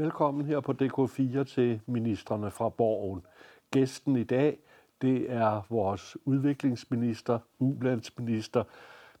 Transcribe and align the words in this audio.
Velkommen 0.00 0.46
her 0.46 0.60
på 0.60 0.72
DK4 0.82 1.44
til 1.44 1.80
ministerne 1.86 2.50
fra 2.50 2.68
Borgen. 2.68 3.22
Gæsten 3.70 4.16
i 4.16 4.24
dag, 4.24 4.58
det 5.02 5.32
er 5.32 5.66
vores 5.70 6.16
udviklingsminister, 6.24 7.38
ulandsminister, 7.58 8.64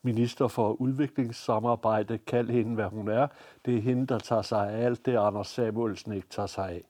minister 0.02 0.48
for 0.48 0.72
udviklingssamarbejde. 0.72 2.18
Kald 2.18 2.50
hende, 2.50 2.74
hvad 2.74 2.84
hun 2.84 3.08
er. 3.08 3.26
Det 3.64 3.76
er 3.76 3.80
hende, 3.80 4.06
der 4.06 4.18
tager 4.18 4.42
sig 4.42 4.70
af 4.70 4.84
alt 4.84 5.06
det, 5.06 5.16
Anders 5.16 5.48
Samuelsen 5.48 6.12
ikke 6.12 6.28
tager 6.28 6.46
sig 6.46 6.70
af. 6.70 6.82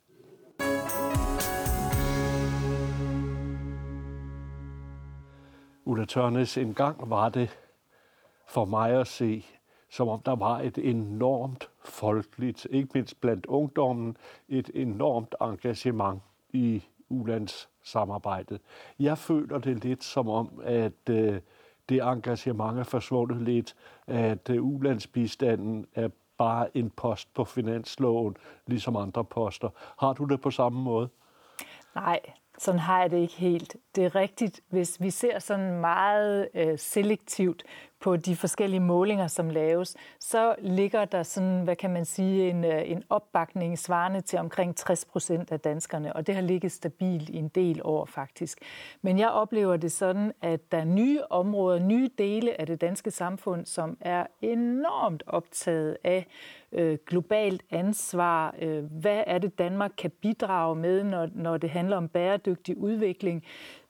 Ulla 5.85 6.05
Tørnes, 6.05 6.59
en 6.59 6.75
gang 6.75 7.11
var 7.11 7.29
det 7.29 7.59
for 8.49 8.65
mig 8.65 8.91
at 8.91 9.07
se, 9.07 9.45
som 9.91 10.09
om 10.09 10.21
der 10.21 10.37
var 10.37 10.61
et 10.61 10.79
enormt 10.79 11.70
folkeligt, 11.91 12.67
ikke 12.71 12.89
mindst 12.95 13.21
blandt 13.21 13.47
ungdommen, 13.47 14.17
et 14.49 14.71
enormt 14.75 15.35
engagement 15.41 16.23
i 16.53 16.83
ulandssamarbejdet. 17.09 18.61
Jeg 18.99 19.19
føler 19.19 19.59
det 19.59 19.85
lidt 19.85 20.05
som 20.05 20.29
om, 20.29 20.61
at 20.65 21.09
øh, 21.11 21.41
det 21.89 22.03
engagement 22.03 22.79
er 22.79 22.85
forsvundet 22.85 23.43
lidt, 23.43 23.77
at 24.07 24.51
øh, 24.51 24.65
ulandsbistanden 24.65 25.87
er 25.95 26.09
bare 26.39 26.77
en 26.77 26.91
post 26.91 27.35
på 27.35 27.45
finansloven, 27.45 28.37
ligesom 28.67 28.97
andre 28.97 29.25
poster. 29.25 29.69
Har 29.99 30.13
du 30.13 30.25
det 30.25 30.41
på 30.41 30.51
samme 30.51 30.81
måde? 30.83 31.09
Nej, 31.95 32.21
sådan 32.59 32.81
har 32.81 33.01
jeg 33.01 33.11
det 33.11 33.19
ikke 33.19 33.35
helt. 33.35 33.77
Det 33.95 34.05
er 34.05 34.15
rigtigt, 34.15 34.61
hvis 34.69 35.01
vi 35.01 35.11
ser 35.11 35.39
sådan 35.39 35.81
meget 35.81 36.49
øh, 36.55 36.79
selektivt 36.79 37.63
på 38.01 38.17
de 38.17 38.37
forskellige 38.37 38.81
målinger, 38.81 39.27
som 39.27 39.51
laves, 39.51 39.97
så 40.21 40.55
ligger 40.59 41.05
der 41.05 41.23
sådan, 41.23 41.65
hvad 41.65 41.77
kan 41.77 41.91
man 41.91 42.05
sige, 42.05 42.51
en, 42.51 42.65
øh, 42.65 42.91
en 42.91 43.03
opbakning 43.11 43.79
svarende 43.79 44.21
til 44.21 44.39
omkring 44.39 44.77
60 44.77 45.05
procent 45.05 45.53
af 45.53 45.61
danskerne, 45.61 46.17
og 46.17 46.27
det 46.27 46.35
har 46.35 46.43
ligget 46.43 46.73
stabilt 46.73 47.29
i 47.29 47.37
en 47.37 47.49
del 47.49 47.81
år 47.85 48.05
faktisk. 48.05 48.59
Men 49.03 49.19
jeg 49.19 49.29
oplever 49.29 49.77
det 49.77 49.93
sådan, 49.93 50.33
at 50.43 50.73
der 50.73 50.79
er 50.79 50.85
nye 50.85 51.21
områder, 51.31 51.79
nye 51.79 52.11
dele 52.19 52.61
af 52.61 52.67
det 52.67 52.81
danske 52.81 53.11
samfund, 53.11 53.67
som 53.67 53.97
er 54.01 54.27
enormt 54.43 55.23
optaget 55.27 55.97
af 56.05 56.27
øh, 56.73 56.99
globalt 57.07 57.63
ansvar. 57.71 58.55
Øh, 58.59 58.85
hvad 58.85 59.25
er 59.27 59.39
det, 59.39 59.59
Danmark 59.59 59.93
kan 59.99 60.11
bidrage 60.11 60.77
med, 60.77 61.05
når, 61.05 61.29
når 61.35 61.57
det 61.57 61.71
handler 61.71 61.97
om 61.97 62.09
bæredygtig 62.09 62.79
udvikling? 62.79 63.45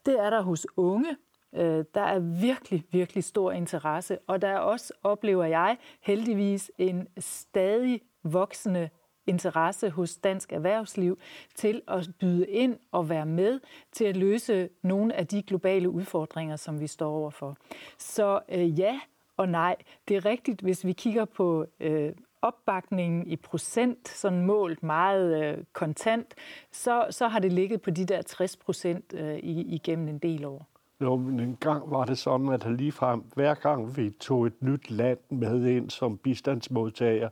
Det 0.06 0.20
er 0.20 0.30
der 0.30 0.42
hos 0.42 0.66
unge, 0.76 1.16
Øh, 1.54 1.84
der 1.94 2.00
er 2.00 2.18
virkelig, 2.18 2.84
virkelig 2.90 3.24
stor 3.24 3.52
interesse, 3.52 4.18
og 4.26 4.42
der 4.42 4.48
er 4.48 4.58
også, 4.58 4.92
oplever 5.02 5.44
jeg, 5.44 5.76
heldigvis 6.00 6.70
en 6.78 7.08
stadig 7.18 8.00
voksende 8.22 8.88
interesse 9.26 9.90
hos 9.90 10.16
dansk 10.16 10.52
erhvervsliv 10.52 11.18
til 11.54 11.82
at 11.88 12.08
byde 12.20 12.46
ind 12.46 12.78
og 12.92 13.08
være 13.08 13.26
med 13.26 13.60
til 13.92 14.04
at 14.04 14.16
løse 14.16 14.68
nogle 14.82 15.14
af 15.14 15.26
de 15.26 15.42
globale 15.42 15.90
udfordringer, 15.90 16.56
som 16.56 16.80
vi 16.80 16.86
står 16.86 17.10
overfor. 17.10 17.56
Så 17.98 18.40
øh, 18.48 18.80
ja 18.80 19.00
og 19.36 19.48
nej. 19.48 19.76
Det 20.08 20.16
er 20.16 20.24
rigtigt, 20.24 20.60
hvis 20.60 20.86
vi 20.86 20.92
kigger 20.92 21.24
på 21.24 21.66
øh, 21.80 22.12
opbakningen 22.42 23.26
i 23.26 23.36
procent, 23.36 24.08
sådan 24.08 24.46
målt 24.46 24.82
meget 24.82 25.44
øh, 25.44 25.64
kontant, 25.72 26.34
så, 26.72 27.06
så 27.10 27.28
har 27.28 27.38
det 27.38 27.52
ligget 27.52 27.82
på 27.82 27.90
de 27.90 28.04
der 28.04 28.22
60 28.22 28.56
procent 28.56 29.14
øh, 29.14 29.38
igennem 29.42 30.08
en 30.08 30.18
del 30.18 30.44
år. 30.44 30.69
Jo, 31.00 31.16
men 31.16 31.40
en 31.40 31.56
gang 31.60 31.90
var 31.90 32.04
det 32.04 32.18
sådan, 32.18 32.48
at 32.48 32.70
ligefrem 32.70 33.24
hver 33.34 33.54
gang 33.54 33.96
vi 33.96 34.10
tog 34.10 34.46
et 34.46 34.62
nyt 34.62 34.90
land 34.90 35.18
med 35.30 35.66
ind 35.66 35.90
som 35.90 36.18
bistandsmodtager, 36.18 37.28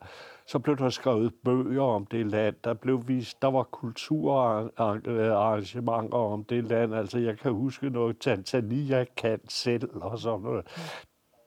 så 0.47 0.59
blev 0.59 0.77
der 0.77 0.91
skrevet 0.91 1.35
bøger 1.45 1.83
om 1.83 2.07
det 2.07 2.27
land. 2.27 2.55
Der 2.65 2.75
blev 2.75 3.09
vist, 3.09 3.43
der 3.43 3.51
var 3.51 3.63
kulturarrangementer 3.63 6.19
om 6.19 6.45
det 6.45 6.65
land. 6.65 6.95
Altså, 6.95 7.19
jeg 7.19 7.39
kan 7.39 7.53
huske 7.53 7.91
noget, 7.91 8.19
Tanzania 8.19 9.05
kan 9.17 9.41
selv 9.49 9.91
og 9.95 10.19
sådan 10.19 10.41
noget. 10.41 10.67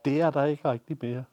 Det 0.06 0.22
er 0.22 0.30
der 0.30 0.46
ikke 0.46 0.72
rigtig 0.72 0.98
mere. 1.02 1.24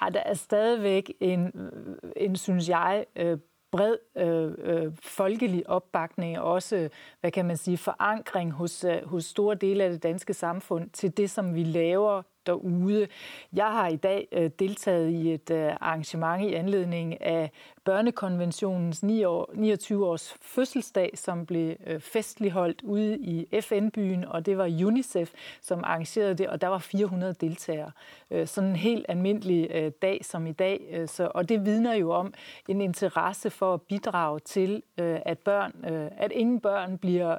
Ej, 0.00 0.08
der 0.08 0.20
er 0.20 0.34
stadigvæk 0.34 1.12
en, 1.20 1.70
en 2.16 2.36
synes 2.36 2.68
jeg, 2.68 3.04
øh, 3.16 3.38
bred 3.76 3.96
øh, 4.16 4.52
øh, 4.58 4.92
folkelig 5.02 5.70
opbakning 5.70 6.38
og 6.38 6.52
også, 6.52 6.88
hvad 7.20 7.30
kan 7.30 7.44
man 7.44 7.56
sige, 7.56 7.78
forankring 7.78 8.52
hos, 8.52 8.84
øh, 8.84 9.08
hos 9.08 9.24
store 9.24 9.54
dele 9.54 9.84
af 9.84 9.90
det 9.90 10.02
danske 10.02 10.34
samfund 10.34 10.90
til 10.90 11.16
det, 11.16 11.30
som 11.30 11.54
vi 11.54 11.62
laver 11.62 12.22
derude. 12.46 13.06
Jeg 13.52 13.66
har 13.66 13.88
i 13.88 13.96
dag 13.96 14.28
øh, 14.32 14.50
deltaget 14.58 15.10
i 15.10 15.32
et 15.32 15.50
øh, 15.50 15.72
arrangement 15.80 16.50
i 16.50 16.54
anledning 16.54 17.22
af 17.22 17.50
børnekonventionens 17.86 19.02
29 19.02 20.06
års 20.06 20.34
fødselsdag, 20.42 21.10
som 21.14 21.46
blev 21.46 21.76
øh, 21.86 22.00
festligholdt 22.00 22.82
ude 22.82 23.18
i 23.18 23.60
FN-byen, 23.60 24.24
og 24.24 24.46
det 24.46 24.58
var 24.58 24.64
UNICEF, 24.64 25.32
som 25.60 25.84
arrangerede 25.84 26.34
det, 26.34 26.48
og 26.48 26.60
der 26.60 26.68
var 26.68 26.78
400 26.78 27.34
deltagere. 27.40 27.90
Øh, 28.30 28.46
sådan 28.46 28.70
en 28.70 28.76
helt 28.76 29.06
almindelig 29.08 29.70
øh, 29.70 29.92
dag 30.02 30.24
som 30.24 30.46
i 30.46 30.52
dag, 30.52 31.04
så, 31.06 31.30
og 31.34 31.48
det 31.48 31.64
vidner 31.64 31.94
jo 31.94 32.10
om 32.10 32.34
en 32.68 32.80
interesse 32.80 33.50
for 33.50 33.74
at 33.74 33.82
bidrage 33.82 34.40
til, 34.40 34.82
at 34.98 35.38
børn, 35.38 35.72
at 36.16 36.32
ingen 36.32 36.60
børn 36.60 36.98
bliver 36.98 37.38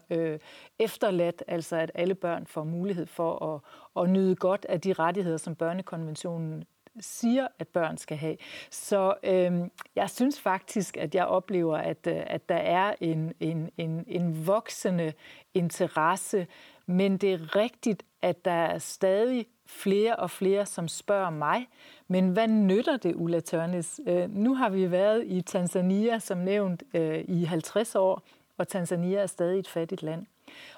efterladt, 0.79 1.43
altså 1.47 1.75
at 1.75 1.91
alle 1.95 2.15
børn 2.15 2.45
får 2.45 2.63
mulighed 2.63 3.05
for 3.05 3.53
at, 3.55 4.03
at 4.03 4.09
nyde 4.09 4.35
godt 4.35 4.65
af 4.69 4.81
de 4.81 4.93
rettigheder, 4.93 5.37
som 5.37 5.55
børnekonventionen 5.55 6.63
siger, 6.99 7.47
at 7.59 7.67
børn 7.67 7.97
skal 7.97 8.17
have. 8.17 8.37
Så 8.69 9.13
øh, 9.23 9.69
jeg 9.95 10.09
synes 10.09 10.39
faktisk, 10.39 10.97
at 10.97 11.15
jeg 11.15 11.25
oplever, 11.25 11.77
at, 11.77 12.07
øh, 12.07 12.23
at 12.27 12.49
der 12.49 12.55
er 12.55 12.93
en, 13.01 13.33
en, 13.39 13.69
en, 13.77 14.05
en 14.07 14.47
voksende 14.47 15.13
interesse, 15.53 16.47
men 16.85 17.17
det 17.17 17.33
er 17.33 17.55
rigtigt, 17.55 18.03
at 18.21 18.45
der 18.45 18.51
er 18.51 18.77
stadig 18.77 19.47
flere 19.65 20.15
og 20.15 20.31
flere, 20.31 20.65
som 20.65 20.87
spørger 20.87 21.29
mig, 21.29 21.67
men 22.07 22.29
hvad 22.29 22.47
nytter 22.47 22.97
det, 22.97 23.15
Ulla 23.15 23.39
Tørnes? 23.39 23.99
Øh, 24.07 24.29
nu 24.29 24.55
har 24.55 24.69
vi 24.69 24.91
været 24.91 25.23
i 25.27 25.41
Tanzania, 25.41 26.19
som 26.19 26.37
nævnt, 26.37 26.83
øh, 26.93 27.25
i 27.27 27.43
50 27.43 27.95
år, 27.95 28.21
og 28.57 28.67
Tanzania 28.67 29.19
er 29.19 29.25
stadig 29.25 29.59
et 29.59 29.67
fattigt 29.67 30.03
land. 30.03 30.25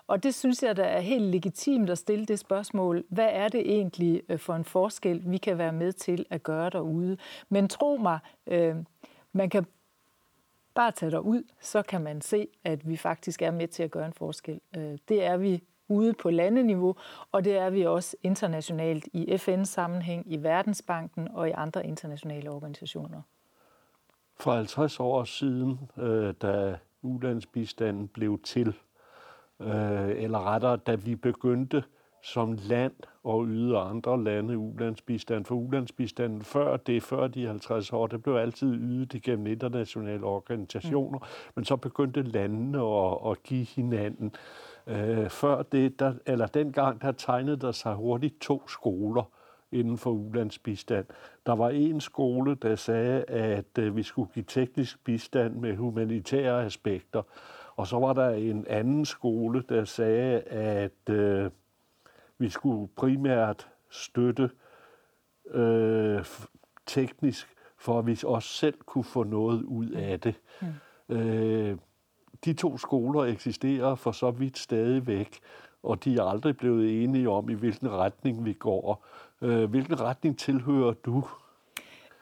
Og 0.07 0.23
det 0.23 0.35
synes 0.35 0.63
jeg, 0.63 0.77
der 0.77 0.83
er 0.83 0.99
helt 0.99 1.23
legitimt 1.23 1.89
at 1.89 1.97
stille 1.97 2.25
det 2.25 2.39
spørgsmål. 2.39 3.03
Hvad 3.09 3.29
er 3.31 3.47
det 3.47 3.61
egentlig 3.61 4.21
øh, 4.29 4.39
for 4.39 4.55
en 4.55 4.63
forskel, 4.63 5.21
vi 5.25 5.37
kan 5.37 5.57
være 5.57 5.73
med 5.73 5.91
til 5.93 6.25
at 6.29 6.43
gøre 6.43 6.69
derude? 6.69 7.17
Men 7.49 7.67
tro 7.67 7.97
mig, 7.97 8.19
øh, 8.47 8.75
man 9.31 9.49
kan 9.49 9.65
bare 10.73 10.91
tage 10.91 11.11
derud, 11.11 11.43
så 11.59 11.81
kan 11.81 12.01
man 12.01 12.21
se, 12.21 12.47
at 12.63 12.89
vi 12.89 12.97
faktisk 12.97 13.41
er 13.41 13.51
med 13.51 13.67
til 13.67 13.83
at 13.83 13.91
gøre 13.91 14.05
en 14.05 14.13
forskel. 14.13 14.59
Øh, 14.77 14.97
det 15.07 15.23
er 15.23 15.37
vi 15.37 15.63
ude 15.87 16.13
på 16.13 16.29
landeniveau, 16.29 16.95
og 17.31 17.43
det 17.43 17.57
er 17.57 17.69
vi 17.69 17.85
også 17.85 18.17
internationalt 18.23 19.07
i 19.13 19.37
FN-sammenhæng, 19.37 20.33
i 20.33 20.43
Verdensbanken 20.43 21.27
og 21.31 21.49
i 21.49 21.51
andre 21.51 21.87
internationale 21.87 22.51
organisationer. 22.51 23.21
For 24.39 24.51
50 24.51 24.99
år 24.99 25.23
siden, 25.23 25.79
øh, 25.97 26.33
da 26.41 26.77
ulandsbistanden 27.01 28.07
blev 28.07 28.39
til, 28.43 28.73
øh, 29.61 30.23
eller 30.23 30.53
rettere, 30.53 30.77
da 30.77 30.95
vi 30.95 31.15
begyndte 31.15 31.83
som 32.23 32.57
land 32.69 32.93
og 33.23 33.45
yde 33.47 33.77
andre 33.77 34.23
lande 34.23 34.57
ulandsbistand. 34.57 35.45
For 35.45 35.55
ulandsbistanden 35.55 36.41
før 36.41 36.77
det, 36.77 37.03
før 37.03 37.27
de 37.27 37.47
50 37.47 37.93
år, 37.93 38.07
det 38.07 38.23
blev 38.23 38.35
altid 38.35 38.73
ydet 38.73 39.13
igennem 39.13 39.47
internationale 39.47 40.23
organisationer, 40.23 41.19
mm. 41.19 41.51
men 41.55 41.65
så 41.65 41.75
begyndte 41.75 42.21
landene 42.21 42.77
at, 42.77 43.17
at 43.31 43.43
give 43.43 43.65
hinanden. 43.65 44.35
Øh, 44.87 45.29
før 45.29 45.61
det, 45.61 45.99
der, 45.99 46.13
eller 46.25 46.47
dengang, 46.47 47.01
der 47.01 47.11
tegnede 47.11 47.57
der 47.57 47.71
sig 47.71 47.93
hurtigt 47.93 48.41
to 48.41 48.67
skoler 48.67 49.23
inden 49.71 49.97
for 49.97 50.11
ulandsbistand. 50.11 51.05
Der 51.45 51.55
var 51.55 51.69
en 51.69 52.01
skole, 52.01 52.55
der 52.55 52.75
sagde, 52.75 53.23
at 53.23 53.77
øh, 53.79 53.95
vi 53.95 54.03
skulle 54.03 54.29
give 54.33 54.45
teknisk 54.47 55.03
bistand 55.03 55.55
med 55.55 55.75
humanitære 55.75 56.65
aspekter, 56.65 57.21
og 57.79 57.87
så 57.87 57.99
var 57.99 58.13
der 58.13 58.29
en 58.29 58.65
anden 58.67 59.05
skole, 59.05 59.63
der 59.69 59.85
sagde, 59.85 60.39
at 60.41 61.09
øh, 61.09 61.51
vi 62.37 62.49
skulle 62.49 62.87
primært 62.95 63.67
støtte 63.89 64.49
øh, 65.51 66.25
teknisk, 66.85 67.47
for 67.77 67.99
at 67.99 68.07
vi 68.07 68.19
også 68.25 68.49
selv 68.49 68.77
kunne 68.85 69.03
få 69.03 69.23
noget 69.23 69.63
ud 69.63 69.89
af 69.89 70.19
det. 70.19 70.35
Mm. 70.61 71.15
Øh, 71.15 71.77
de 72.45 72.53
to 72.53 72.77
skoler 72.77 73.23
eksisterer 73.23 73.95
for 73.95 74.11
så 74.11 74.31
vidt 74.31 74.57
stadigvæk, 74.57 75.39
og 75.83 76.03
de 76.03 76.15
er 76.15 76.23
aldrig 76.23 76.57
blevet 76.57 77.03
enige 77.03 77.29
om, 77.29 77.49
i 77.49 77.53
hvilken 77.53 77.91
retning 77.91 78.45
vi 78.45 78.53
går. 78.53 79.05
Øh, 79.41 79.69
hvilken 79.69 79.99
retning 79.99 80.39
tilhører 80.39 80.93
du? 80.93 81.23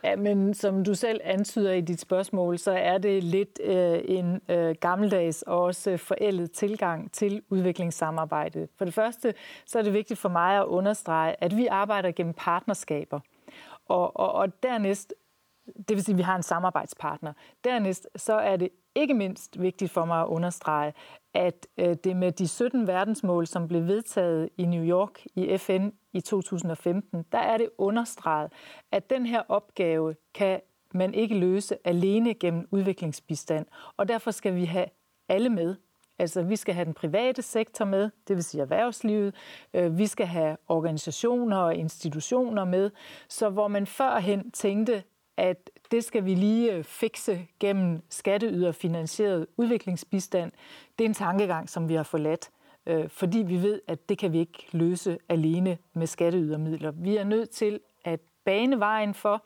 Ja, 0.03 0.15
men 0.15 0.53
som 0.53 0.83
du 0.83 0.93
selv 0.93 1.21
antyder 1.23 1.71
i 1.71 1.81
dit 1.81 1.99
spørgsmål, 1.99 2.57
så 2.57 2.71
er 2.71 2.97
det 2.97 3.23
lidt 3.23 3.59
øh, 3.63 3.99
en 4.05 4.41
øh, 4.49 4.75
gammeldags 4.81 5.41
og 5.41 5.61
også 5.61 5.91
øh, 5.91 5.99
forældet 5.99 6.51
tilgang 6.51 7.11
til 7.11 7.41
udviklingssamarbejdet. 7.49 8.69
For 8.77 8.85
det 8.85 8.93
første, 8.93 9.33
så 9.65 9.79
er 9.79 9.83
det 9.83 9.93
vigtigt 9.93 10.19
for 10.19 10.29
mig 10.29 10.57
at 10.59 10.65
understrege, 10.65 11.35
at 11.43 11.57
vi 11.57 11.67
arbejder 11.67 12.11
gennem 12.11 12.33
partnerskaber. 12.33 13.19
Og, 13.87 14.19
og, 14.19 14.31
og 14.31 14.63
dernæst 14.63 15.13
det 15.75 15.95
vil 15.95 16.03
sige, 16.03 16.13
at 16.13 16.17
vi 16.17 16.23
har 16.23 16.35
en 16.35 16.43
samarbejdspartner. 16.43 17.33
Dernæst 17.63 18.07
så 18.15 18.33
er 18.33 18.55
det 18.55 18.69
ikke 18.95 19.13
mindst 19.13 19.61
vigtigt 19.61 19.91
for 19.91 20.05
mig 20.05 20.21
at 20.21 20.27
understrege, 20.27 20.93
at 21.33 21.67
øh, 21.77 21.95
det 22.03 22.15
med 22.15 22.31
de 22.31 22.47
17 22.47 22.87
verdensmål, 22.87 23.47
som 23.47 23.67
blev 23.67 23.87
vedtaget 23.87 24.49
i 24.57 24.65
New 24.65 24.83
York 24.83 25.25
i 25.35 25.57
FN 25.57 25.89
i 26.13 26.21
2015, 26.21 27.25
der 27.31 27.37
er 27.37 27.57
det 27.57 27.69
understreget, 27.77 28.51
at 28.91 29.09
den 29.09 29.25
her 29.25 29.41
opgave 29.49 30.15
kan 30.33 30.59
man 30.93 31.13
ikke 31.13 31.35
løse 31.35 31.77
alene 31.83 32.33
gennem 32.33 32.67
udviklingsbistand, 32.71 33.65
og 33.97 34.07
derfor 34.07 34.31
skal 34.31 34.55
vi 34.55 34.65
have 34.65 34.85
alle 35.29 35.49
med. 35.49 35.75
Altså, 36.19 36.43
vi 36.43 36.55
skal 36.55 36.73
have 36.73 36.85
den 36.85 36.93
private 36.93 37.41
sektor 37.41 37.85
med, 37.85 38.09
det 38.27 38.35
vil 38.35 38.43
sige 38.43 38.61
erhvervslivet. 38.61 39.35
Øh, 39.73 39.97
vi 39.97 40.07
skal 40.07 40.25
have 40.25 40.57
organisationer 40.67 41.57
og 41.57 41.75
institutioner 41.75 42.65
med. 42.65 42.91
Så 43.29 43.49
hvor 43.49 43.67
man 43.67 43.87
førhen 43.87 44.51
tænkte, 44.51 45.03
at 45.37 45.69
det 45.91 46.03
skal 46.03 46.25
vi 46.25 46.35
lige 46.35 46.73
øh, 46.73 46.83
fikse 46.83 47.47
gennem 47.59 48.01
skatteyderfinansieret 48.09 49.47
udviklingsbistand, 49.57 50.51
det 50.99 51.05
er 51.05 51.09
en 51.09 51.13
tankegang, 51.13 51.69
som 51.69 51.89
vi 51.89 51.93
har 51.93 52.03
forladt 52.03 52.49
øh, 52.87 53.09
fordi 53.09 53.37
vi 53.37 53.61
ved, 53.61 53.81
at 53.87 54.09
det 54.09 54.17
kan 54.17 54.33
vi 54.33 54.39
ikke 54.39 54.67
løse 54.71 55.17
alene 55.29 55.77
med 55.93 56.07
skatteydermidler. 56.07 56.91
Vi 56.91 57.17
er 57.17 57.23
nødt 57.23 57.49
til 57.49 57.79
at 58.05 58.19
bane 58.45 58.79
vejen 58.79 59.13
for, 59.13 59.43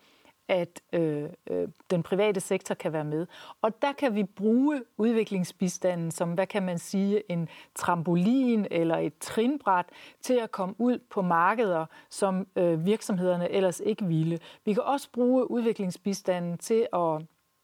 at 0.47 0.81
øh, 0.93 1.29
øh, 1.49 1.67
den 1.89 2.03
private 2.03 2.39
sektor 2.39 2.75
kan 2.75 2.93
være 2.93 3.03
med. 3.03 3.27
Og 3.61 3.81
der 3.81 3.91
kan 3.91 4.15
vi 4.15 4.23
bruge 4.23 4.83
udviklingsbistanden 4.97 6.11
som, 6.11 6.33
hvad 6.33 6.47
kan 6.47 6.63
man 6.63 6.79
sige, 6.79 7.31
en 7.31 7.49
trampolin 7.75 8.67
eller 8.71 8.97
et 8.97 9.13
trinbræt 9.19 9.85
til 10.21 10.33
at 10.33 10.51
komme 10.51 10.75
ud 10.77 10.99
på 11.09 11.21
markeder, 11.21 11.85
som 12.09 12.47
øh, 12.55 12.85
virksomhederne 12.85 13.49
ellers 13.49 13.79
ikke 13.79 14.05
ville. 14.05 14.39
Vi 14.65 14.73
kan 14.73 14.83
også 14.83 15.09
bruge 15.11 15.51
udviklingsbistanden 15.51 16.57
til 16.57 16.87
at 16.93 17.21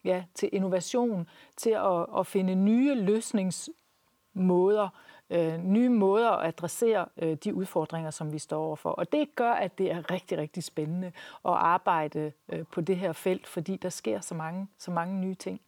ja, 0.07 0.23
til 0.35 0.49
innovation, 0.51 1.27
til 1.57 1.69
at, 1.69 2.05
at 2.17 2.27
finde 2.27 2.55
nye 2.55 2.95
løsningsmåder, 2.95 4.89
øh, 5.29 5.57
nye 5.57 5.89
måder 5.89 6.29
at 6.29 6.47
adressere 6.47 7.05
øh, 7.17 7.37
de 7.43 7.53
udfordringer, 7.53 8.11
som 8.11 8.33
vi 8.33 8.39
står 8.39 8.65
overfor. 8.65 8.89
Og 8.89 9.11
det 9.11 9.35
gør, 9.35 9.51
at 9.51 9.77
det 9.77 9.91
er 9.91 10.11
rigtig, 10.11 10.37
rigtig 10.37 10.63
spændende 10.63 11.07
at 11.45 11.53
arbejde 11.53 12.31
øh, 12.49 12.65
på 12.71 12.81
det 12.81 12.97
her 12.97 13.13
felt, 13.13 13.47
fordi 13.47 13.77
der 13.77 13.89
sker 13.89 14.19
så 14.19 14.35
mange, 14.35 14.67
så 14.77 14.91
mange 14.91 15.19
nye 15.19 15.35
ting. 15.35 15.61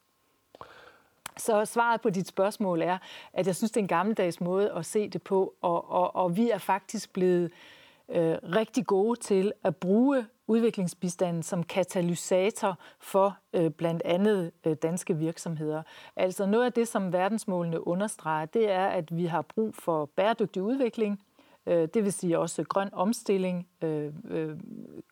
Så 1.38 1.66
svaret 1.66 2.02
på 2.02 2.10
dit 2.10 2.28
spørgsmål 2.28 2.82
er, 2.82 2.98
at 3.34 3.48
jeg 3.48 3.56
synes, 3.56 3.72
det 3.72 3.78
er 3.78 3.84
en 3.84 3.88
gammeldags 3.88 4.42
måde 4.42 4.72
at 4.72 4.86
se 4.86 5.10
det 5.10 5.24
på, 5.24 5.54
og, 5.62 5.92
og, 5.92 6.16
og 6.16 6.38
vi 6.38 6.50
er 6.50 6.58
faktisk 6.58 7.14
blevet 7.14 7.52
øh, 8.10 8.38
rigtig 8.44 8.86
gode 8.86 9.20
til 9.20 9.54
at 9.64 9.76
bruge 9.76 10.26
udviklingsbistanden 10.50 11.44
som 11.44 11.64
katalysator 11.64 12.78
for 13.00 13.38
øh, 13.54 13.70
blandt 13.72 14.02
andet 14.06 14.52
øh, 14.66 14.76
danske 14.82 15.18
virksomheder. 15.18 15.84
Altså 16.16 16.46
noget 16.46 16.66
af 16.66 16.74
det, 16.74 16.88
som 16.88 17.14
verdensmålene 17.14 17.88
understreger, 17.88 18.46
det 18.46 18.72
er, 18.72 18.86
at 18.86 19.18
vi 19.18 19.26
har 19.26 19.42
brug 19.42 19.76
for 19.76 20.06
bæredygtig 20.06 20.62
udvikling, 20.62 21.20
øh, 21.66 21.88
det 21.94 22.04
vil 22.04 22.14
sige 22.14 22.40
også 22.40 22.64
grøn 22.64 22.90
omstilling, 22.94 23.68
øh, 23.82 24.14
øh, 24.30 24.58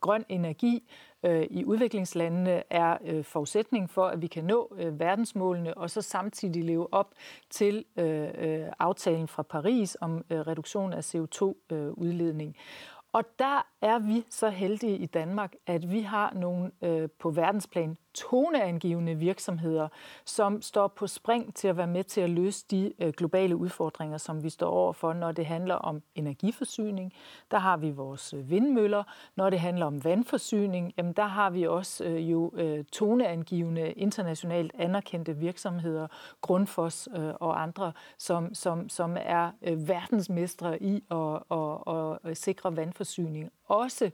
grøn 0.01 0.25
energi 0.29 0.89
øh, 1.23 1.47
i 1.49 1.65
udviklingslandene 1.65 2.63
er 2.69 2.97
øh, 3.05 3.23
forudsætning 3.23 3.89
for, 3.89 4.05
at 4.05 4.21
vi 4.21 4.27
kan 4.27 4.43
nå 4.43 4.75
øh, 4.77 4.99
verdensmålene 4.99 5.77
og 5.77 5.89
så 5.89 6.01
samtidig 6.01 6.63
leve 6.63 6.93
op 6.93 7.13
til 7.49 7.85
øh, 7.97 8.27
øh, 8.37 8.65
aftalen 8.79 9.27
fra 9.27 9.43
Paris 9.43 9.97
om 10.01 10.25
øh, 10.29 10.39
reduktion 10.39 10.93
af 10.93 11.15
CO2-udledning. 11.15 12.55
Øh, 12.57 12.96
og 13.13 13.23
der 13.39 13.67
er 13.81 13.99
vi 13.99 14.25
så 14.29 14.49
heldige 14.49 14.97
i 14.97 15.05
Danmark, 15.05 15.55
at 15.65 15.91
vi 15.91 16.01
har 16.01 16.33
nogle 16.33 16.71
øh, 16.83 17.09
på 17.19 17.29
verdensplan 17.29 17.97
toneangivende 18.17 19.15
virksomheder, 19.15 19.87
som 20.25 20.61
står 20.61 20.87
på 20.87 21.07
spring 21.07 21.55
til 21.55 21.67
at 21.67 21.77
være 21.77 21.87
med 21.87 22.03
til 22.03 22.21
at 22.21 22.29
løse 22.29 22.65
de 22.71 22.93
øh, 22.99 23.13
globale 23.13 23.55
udfordringer, 23.55 24.17
som 24.17 24.43
vi 24.43 24.49
står 24.49 24.69
overfor, 24.69 25.13
når 25.13 25.31
det 25.31 25.45
handler 25.45 25.75
om 25.75 26.01
energiforsyning. 26.15 27.13
Der 27.51 27.57
har 27.57 27.77
vi 27.77 27.91
vores 27.91 28.33
øh, 28.33 28.49
vindmøller. 28.49 29.03
Når 29.35 29.49
det 29.49 29.59
handler 29.59 29.85
om 29.85 30.03
vandforsyning, 30.03 30.93
jamen 30.97 31.13
der 31.13 31.25
har 31.25 31.49
vi 31.49 31.63
også 31.63 32.03
øh, 32.03 32.31
jo 32.31 32.51
toneangivende, 32.91 33.91
internationalt 33.91 34.71
anerkendte 34.75 35.37
virksomheder, 35.37 36.07
Grundfos 36.41 37.09
og 37.39 37.61
andre, 37.61 37.91
som, 38.17 38.53
som, 38.53 38.89
som 38.89 39.17
er 39.19 39.51
verdensmestre 39.75 40.83
i 40.83 41.03
at, 41.11 41.17
at, 41.51 41.95
at, 41.95 42.31
at 42.31 42.37
sikre 42.37 42.75
vandforsyning, 42.75 43.49
også 43.65 44.11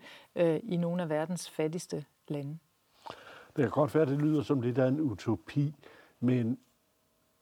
i 0.64 0.78
nogle 0.78 1.02
af 1.02 1.10
verdens 1.10 1.50
fattigste 1.50 2.06
lande. 2.28 2.58
Det 3.56 3.64
kan 3.64 3.70
godt 3.70 3.96
være, 3.96 4.04
at 4.04 4.10
det 4.10 4.22
lyder 4.22 4.42
som 4.42 4.62
lidt 4.62 4.78
af 4.78 4.88
en 4.88 5.02
utopi, 5.02 5.74
men 6.20 6.58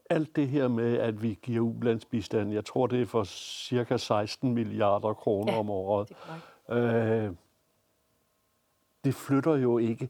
alt 0.10 0.36
det 0.36 0.48
her 0.48 0.68
med, 0.68 0.98
at 0.98 1.24
vi 1.24 1.40
giver 1.42 1.62
ulandsbistand, 1.62 2.52
jeg 2.52 2.66
tror, 2.66 2.88
det 2.88 3.02
er 3.02 3.06
for 3.06 3.24
cirka 3.24 3.98
16 3.98 4.54
milliarder 4.54 5.14
kroner 5.14 5.54
ja, 5.54 5.60
om 5.60 5.70
året. 5.70 6.12
Det, 6.70 6.76
øh, 6.76 7.32
det 9.04 9.16
flytter 9.16 9.56
jo 9.56 9.78
ikke 9.78 10.10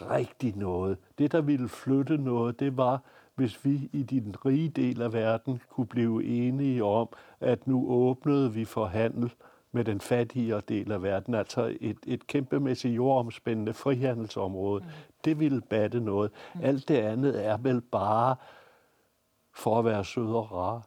rigtig 0.00 0.56
noget. 0.56 0.98
Det, 1.18 1.32
der 1.32 1.40
ville 1.40 1.68
flytte 1.68 2.18
noget, 2.18 2.60
det 2.60 2.76
var, 2.76 3.02
hvis 3.34 3.64
vi 3.64 3.90
i 3.92 4.02
den 4.02 4.46
rige 4.46 4.68
del 4.68 5.02
af 5.02 5.12
verden 5.12 5.60
kunne 5.68 5.86
blive 5.86 6.24
enige 6.24 6.84
om, 6.84 7.08
at 7.40 7.66
nu 7.66 7.88
åbnede 7.88 8.52
vi 8.52 8.64
for 8.64 8.86
handel 8.86 9.32
med 9.72 9.84
den 9.84 10.00
fattigere 10.00 10.62
del 10.68 10.92
af 10.92 11.02
verden, 11.02 11.34
altså 11.34 11.76
et, 11.80 11.98
et 12.06 12.26
kæmpemæssigt 12.26 12.96
jordomspændende 12.96 13.74
frihandelsområde. 13.74 14.84
Mm. 14.84 14.90
Det 15.24 15.40
ville 15.40 15.60
batte 15.60 16.00
noget. 16.00 16.30
Mm. 16.54 16.60
Alt 16.64 16.88
det 16.88 16.96
andet 16.96 17.46
er 17.46 17.56
vel 17.56 17.80
bare 17.80 18.36
for 19.54 19.78
at 19.78 19.84
være 19.84 20.04
sød 20.04 20.34
og 20.34 20.52
rar. 20.52 20.86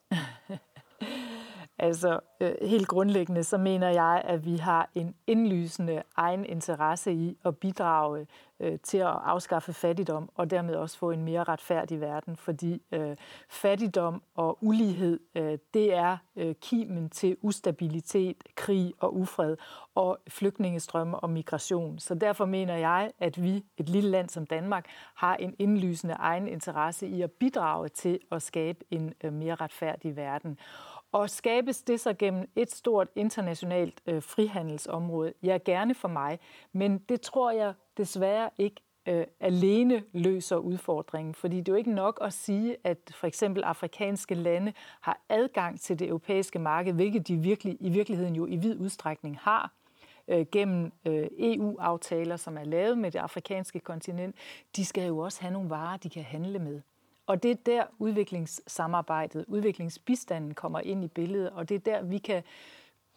altså, 1.87 2.19
øh, 2.41 2.55
helt 2.61 2.87
grundlæggende, 2.87 3.43
så 3.43 3.57
mener 3.57 3.89
jeg, 3.89 4.21
at 4.25 4.45
vi 4.45 4.57
har 4.57 4.89
en 4.95 5.15
indlysende 5.27 6.03
egen 6.15 6.45
interesse 6.45 7.13
i 7.13 7.37
at 7.45 7.57
bidrage 7.57 8.27
øh, 8.59 8.79
til 8.83 8.97
at 8.97 9.17
afskaffe 9.23 9.73
fattigdom, 9.73 10.29
og 10.35 10.49
dermed 10.49 10.75
også 10.75 10.97
få 10.97 11.11
en 11.11 11.23
mere 11.23 11.43
retfærdig 11.43 12.01
verden, 12.01 12.35
fordi 12.35 12.81
øh, 12.91 13.15
fattigdom 13.49 14.23
og 14.35 14.57
ulighed, 14.61 15.19
øh, 15.35 15.57
det 15.73 15.93
er 15.93 16.17
øh, 16.35 16.55
kimen 16.61 17.09
til 17.09 17.37
ustabilitet, 17.41 18.43
krig 18.55 18.93
og 18.99 19.17
ufred, 19.17 19.57
og 19.95 20.19
flygtningestrømme 20.27 21.19
og 21.19 21.29
migration. 21.29 21.99
Så 21.99 22.15
derfor 22.15 22.45
mener 22.45 22.75
jeg, 22.75 23.11
at 23.19 23.43
vi, 23.43 23.65
et 23.77 23.89
lille 23.89 24.09
land 24.09 24.29
som 24.29 24.45
Danmark, 24.45 24.85
har 25.15 25.35
en 25.35 25.55
indlysende 25.59 26.13
egen 26.13 26.47
interesse 26.47 27.07
i 27.07 27.21
at 27.21 27.31
bidrage 27.31 27.89
til 27.89 28.19
at 28.31 28.41
skabe 28.41 28.79
en 28.91 29.13
øh, 29.23 29.33
mere 29.33 29.55
retfærdig 29.55 30.15
verden. 30.15 30.59
Og 31.15 31.29
skabes 31.29 31.81
det 31.81 31.99
så 31.99 32.13
gennem 32.13 32.49
et 32.55 32.71
stort 32.71 33.07
internationalt 33.15 34.01
øh, 34.07 34.23
frihandelsområde? 34.23 35.33
Ja, 35.43 35.57
gerne 35.65 35.95
for 35.95 36.07
mig, 36.07 36.39
men 36.71 36.97
det 36.97 37.21
tror 37.21 37.51
jeg 37.51 37.73
desværre 37.97 38.49
ikke 38.57 38.81
øh, 39.05 39.25
alene 39.39 40.03
løser 40.13 40.55
udfordringen, 40.55 41.33
fordi 41.33 41.57
det 41.57 41.67
er 41.67 41.71
jo 41.73 41.77
ikke 41.77 41.91
nok 41.91 42.19
at 42.21 42.33
sige, 42.33 42.77
at 42.83 42.97
for 43.15 43.27
eksempel 43.27 43.63
afrikanske 43.63 44.35
lande 44.35 44.73
har 45.01 45.21
adgang 45.29 45.79
til 45.79 45.99
det 45.99 46.07
europæiske 46.07 46.59
marked, 46.59 46.93
hvilket 46.93 47.27
de 47.27 47.37
virkelig, 47.37 47.77
i 47.79 47.89
virkeligheden 47.89 48.35
jo 48.35 48.45
i 48.45 48.55
vid 48.55 48.79
udstrækning 48.79 49.37
har 49.41 49.73
øh, 50.27 50.45
gennem 50.51 50.91
øh, 51.05 51.27
EU-aftaler, 51.39 52.35
som 52.35 52.57
er 52.57 52.63
lavet 52.63 52.97
med 52.97 53.11
det 53.11 53.19
afrikanske 53.19 53.79
kontinent. 53.79 54.35
De 54.75 54.85
skal 54.85 55.07
jo 55.07 55.17
også 55.17 55.41
have 55.41 55.53
nogle 55.53 55.69
varer, 55.69 55.97
de 55.97 56.09
kan 56.09 56.23
handle 56.23 56.59
med. 56.59 56.81
Og 57.27 57.43
det 57.43 57.51
er 57.51 57.55
der 57.55 57.83
udviklingssamarbejdet, 57.99 59.45
udviklingsbistanden 59.47 60.53
kommer 60.53 60.79
ind 60.79 61.03
i 61.03 61.07
billedet, 61.07 61.49
og 61.49 61.69
det 61.69 61.75
er 61.75 61.79
der, 61.79 62.01
vi 62.01 62.17
kan 62.17 62.43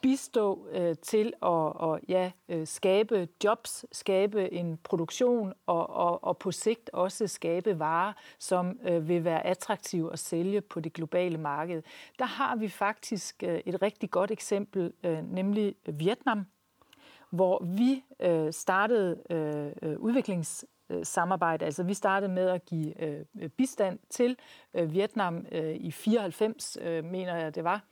bistå 0.01 0.67
øh, 0.71 0.97
til 1.03 1.27
at 1.27 1.33
og, 1.43 2.01
ja, 2.09 2.31
øh, 2.49 2.67
skabe 2.67 3.29
jobs, 3.45 3.85
skabe 3.93 4.53
en 4.53 4.79
produktion 4.85 5.53
og, 5.67 5.91
og, 5.91 6.25
og 6.25 6.39
på 6.39 6.51
sigt 6.51 6.91
også 6.93 7.27
skabe 7.27 7.79
varer, 7.79 8.13
som 8.39 8.79
øh, 8.89 9.09
vil 9.09 9.25
være 9.25 9.47
attraktive 9.47 10.13
at 10.13 10.19
sælge 10.19 10.61
på 10.61 10.81
det 10.81 10.93
globale 10.93 11.39
marked. 11.39 11.83
Der 12.19 12.25
har 12.25 12.57
vi 12.57 12.69
faktisk 12.69 13.43
øh, 13.43 13.61
et 13.67 13.83
rigtig 13.83 14.11
godt 14.11 14.31
eksempel, 14.31 14.93
øh, 15.05 15.33
nemlig 15.33 15.75
Vietnam, 15.87 16.47
hvor 17.31 17.65
vi 17.65 18.05
øh, 18.21 18.53
startede 18.53 19.23
øh, 19.31 19.91
øh 19.91 19.99
udviklings 19.99 20.65
Øh, 20.91 21.05
samarbejde. 21.05 21.65
Altså 21.65 21.83
vi 21.83 21.95
startede 21.95 22.33
med 22.33 22.49
at 22.49 22.65
give 22.65 23.03
øh, 23.03 23.25
øh 23.41 23.49
bistand 23.49 23.99
til 24.11 24.37
øh, 24.75 24.93
Vietnam 24.93 25.47
øh, 25.53 25.75
i 25.75 25.91
94, 25.91 26.79
øh, 26.81 27.05
mener 27.05 27.37
jeg 27.37 27.55
det 27.55 27.65
var. 27.65 27.85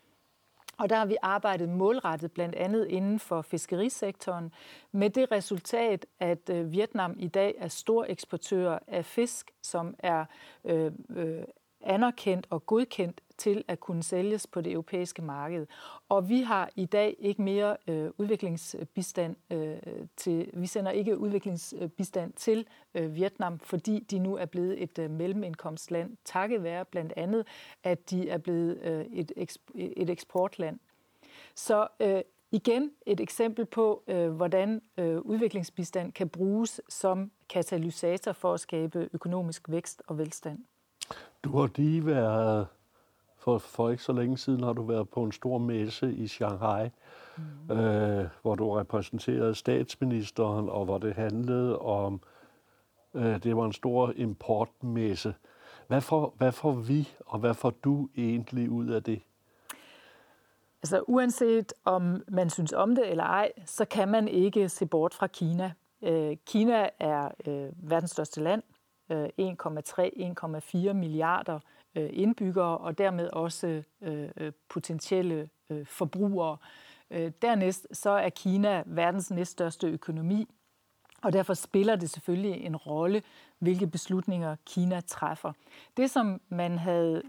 Og 0.79 0.91
der 0.91 0.97
har 0.97 1.07
vi 1.07 1.17
arbejdet 1.23 1.69
målrettet 1.69 2.33
blandt 2.33 2.55
andet 2.55 2.87
inden 2.89 3.19
for 3.19 3.43
fiskerisektoren 3.43 4.53
med 4.93 5.11
det 5.11 5.33
resultat, 5.33 6.07
at 6.21 6.51
øh, 6.51 6.73
Vietnam 6.73 7.17
i 7.19 7.29
dag 7.29 7.55
er 7.59 7.69
stor 7.69 8.07
eksportør 8.09 8.79
af 8.87 9.05
fisk, 9.05 9.51
som 9.63 9.95
er 9.99 10.25
øh, 10.65 10.93
øh, 11.11 11.43
anerkendt 11.81 12.47
og 12.51 12.67
godkendt 12.67 13.21
til 13.39 13.65
at 13.69 13.81
kunne 13.81 14.03
sælges 14.03 14.47
på 14.47 14.61
det 14.61 14.73
europæiske 14.73 15.23
marked. 15.23 15.67
Og 16.09 16.29
vi 16.29 16.41
har 16.41 16.71
i 16.77 16.87
dag 16.87 17.17
ikke 17.19 17.43
mere 17.43 17.77
øh, 17.89 18.11
udviklingsbistand 18.19 19.37
øh, 19.51 19.77
til, 20.17 20.51
vi 20.55 20.67
sender 20.67 20.91
ikke 20.91 21.19
udviklingsbistand 21.19 22.33
til 22.33 22.67
øh, 22.95 23.15
Vietnam, 23.15 23.59
fordi 23.59 23.99
de 24.11 24.19
nu 24.19 24.37
er 24.37 24.47
blevet 24.47 24.83
et 24.83 24.99
øh, 24.99 25.11
mellemindkomstland, 25.11 26.17
takket 26.25 26.63
være 26.63 26.85
blandt 26.85 27.13
andet, 27.17 27.47
at 27.83 28.11
de 28.11 28.29
er 28.29 28.39
blevet 28.39 28.79
øh, 28.83 29.05
et, 29.13 29.33
et 29.75 30.11
eksportland. 30.11 30.79
Så 31.55 31.89
øh, 32.01 32.21
igen 32.51 32.91
et 33.07 33.21
eksempel 33.21 33.67
på, 33.67 34.03
øh, 34.07 34.31
hvordan 34.31 34.83
øh, 34.97 35.19
udviklingsbistand 35.19 36.13
kan 36.13 36.29
bruges 36.29 36.81
som 36.89 37.31
katalysator 37.49 38.33
for 38.33 38.55
at 38.55 38.61
skabe 38.61 39.09
økonomisk 39.13 39.69
vækst 39.69 40.03
og 40.07 40.19
velstand. 40.19 40.59
Du 41.45 41.59
har 41.59 41.71
lige 41.77 42.07
været, 42.07 42.67
for, 43.47 43.59
for 43.59 43.91
ikke 43.91 44.03
så 44.03 44.13
længe 44.13 44.39
siden 44.39 44.63
har 44.63 44.73
du 44.73 44.83
været 44.83 45.09
på 45.09 45.25
en 45.25 45.33
stor 45.33 45.59
messe 45.59 46.15
i 46.15 46.27
Shanghai, 46.27 46.89
mm. 47.37 47.77
øh, 47.77 48.29
hvor 48.43 48.55
du 48.55 48.73
repræsenterede 48.73 49.55
statsministeren, 49.55 50.69
og 50.69 50.85
hvor 50.85 50.99
det 50.99 51.15
handlede 51.15 51.79
om, 51.79 52.21
øh, 53.15 53.43
det 53.43 53.57
var 53.57 53.65
en 53.65 53.73
stor 53.73 54.13
importmesse. 54.17 55.35
Hvad 55.87 56.01
får, 56.01 56.35
hvad 56.39 56.53
får 56.53 56.73
vi, 56.73 57.09
og 57.27 57.39
hvad 57.39 57.55
får 57.55 57.71
du 57.71 58.09
egentlig 58.17 58.71
ud 58.71 58.89
af 58.89 59.03
det? 59.03 59.23
Altså 60.83 61.05
uanset 61.07 61.73
om 61.85 62.23
man 62.29 62.51
synes 62.51 62.73
om 62.73 62.95
det 62.95 63.11
eller 63.11 63.25
ej, 63.25 63.53
så 63.65 63.85
kan 63.85 64.09
man 64.09 64.29
ikke 64.29 64.69
se 64.69 64.87
bort 64.87 65.15
fra 65.15 65.27
Kina. 65.27 65.73
Øh, 66.03 66.37
Kina 66.47 66.89
er 66.99 67.29
øh, 67.47 67.91
verdens 67.91 68.11
største 68.11 68.43
land, 68.43 68.63
1,3-1,4 69.11 70.89
øh, 70.89 70.97
milliarder 70.97 71.61
Øh, 71.97 72.11
indbyggere, 72.13 72.79
og 72.79 72.99
dermed 72.99 73.29
også 73.29 73.83
øh, 74.01 74.29
øh, 74.37 74.53
potentielle 74.69 75.49
forbrugere. 75.85 76.57
Dernæst 77.43 77.87
så 77.93 78.11
er 78.11 78.29
Kina 78.29 78.83
verdens 78.87 79.31
næststørste 79.31 79.87
økonomi, 79.87 80.49
og 81.23 81.33
derfor 81.33 81.55
spiller 81.55 81.97
det 81.97 82.11
selvfølgelig 82.11 82.53
en 82.53 82.77
rolle, 82.77 83.23
hvilke 83.59 83.87
beslutninger 83.87 84.57
Kina 84.67 85.01
træffer. 85.01 85.53
Det, 85.97 86.11
som 86.11 86.41
man 86.49 86.79
havde 86.79 87.23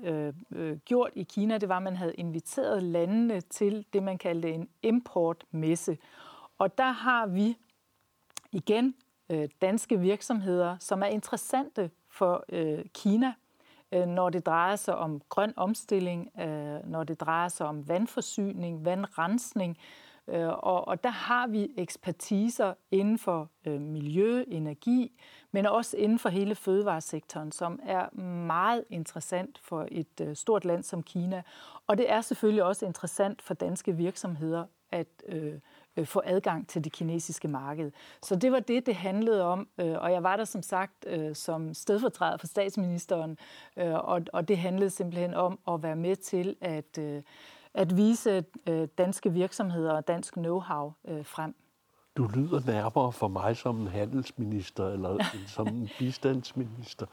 øh, 0.51 0.77
gjort 0.77 1.11
i 1.15 1.23
Kina, 1.23 1.57
det 1.57 1.69
var, 1.69 1.77
at 1.77 1.83
man 1.83 1.95
havde 1.95 2.13
inviteret 2.13 2.83
landene 2.83 3.41
til 3.41 3.85
det, 3.93 4.03
man 4.03 4.17
kaldte 4.17 4.51
en 4.51 4.69
importmesse. 4.81 5.97
Og 6.57 6.77
der 6.77 6.91
har 6.91 7.27
vi 7.27 7.57
igen 8.51 8.95
øh, 9.29 9.49
danske 9.61 9.99
virksomheder, 9.99 10.77
som 10.79 11.01
er 11.01 11.07
interessante 11.07 11.91
for 12.09 12.45
øh, 12.49 12.85
Kina, 12.93 13.33
Øh, 13.91 14.07
når 14.07 14.29
det 14.29 14.45
drejer 14.45 14.75
sig 14.75 14.95
om 14.95 15.21
grøn 15.29 15.53
omstilling, 15.55 16.29
øh, 16.39 16.89
når 16.89 17.03
det 17.03 17.21
drejer 17.21 17.47
sig 17.47 17.67
om 17.67 17.89
vandforsyning, 17.89 18.85
vandrensning, 18.85 19.77
øh, 20.27 20.47
og, 20.47 20.87
og 20.87 21.03
der 21.03 21.09
har 21.09 21.47
vi 21.47 21.67
ekspertiser 21.77 22.73
inden 22.91 23.17
for 23.17 23.49
øh, 23.65 23.81
miljø, 23.81 24.43
energi, 24.47 25.19
men 25.51 25.65
også 25.65 25.97
inden 25.97 26.19
for 26.19 26.29
hele 26.29 26.55
fødevaresektoren, 26.55 27.51
som 27.51 27.79
er 27.83 28.15
meget 28.47 28.83
interessant 28.89 29.59
for 29.63 29.87
et 29.91 30.21
øh, 30.21 30.35
stort 30.35 30.65
land 30.65 30.83
som 30.83 31.03
Kina. 31.03 31.43
Og 31.87 31.97
det 31.97 32.11
er 32.11 32.21
selvfølgelig 32.21 32.63
også 32.63 32.85
interessant 32.85 33.41
for 33.41 33.53
danske 33.53 33.95
virksomheder 33.95 34.65
at 34.91 35.07
øh, 35.27 35.53
øh, 35.97 36.05
få 36.05 36.21
adgang 36.25 36.67
til 36.67 36.83
det 36.83 36.91
kinesiske 36.91 37.47
marked. 37.47 37.91
Så 38.23 38.35
det 38.35 38.51
var 38.51 38.59
det, 38.59 38.85
det 38.85 38.95
handlede 38.95 39.43
om, 39.43 39.67
øh, 39.77 39.95
og 39.97 40.11
jeg 40.11 40.23
var 40.23 40.37
der 40.37 40.45
som 40.45 40.61
sagt 40.61 41.05
øh, 41.07 41.35
som 41.35 41.73
stedfortræder 41.73 42.37
for 42.37 42.47
statsministeren, 42.47 43.37
øh, 43.77 43.93
og, 43.93 44.21
og 44.33 44.47
det 44.47 44.57
handlede 44.57 44.89
simpelthen 44.89 45.33
om 45.33 45.59
at 45.67 45.83
være 45.83 45.95
med 45.95 46.15
til 46.15 46.55
at 46.61 46.97
øh, 46.97 47.23
at 47.73 47.97
vise 47.97 48.43
øh, 48.69 48.87
danske 48.97 49.33
virksomheder 49.33 49.93
og 49.93 50.07
dansk 50.07 50.37
know-how 50.37 51.11
øh, 51.11 51.25
frem. 51.25 51.55
Du 52.17 52.27
lyder 52.35 52.61
nærmere 52.65 53.11
for 53.11 53.27
mig 53.27 53.57
som 53.57 53.81
en 53.81 53.87
handelsminister 53.87 54.87
eller 54.87 55.23
som 55.55 55.67
en 55.67 55.89
bistandsminister. 55.99 57.05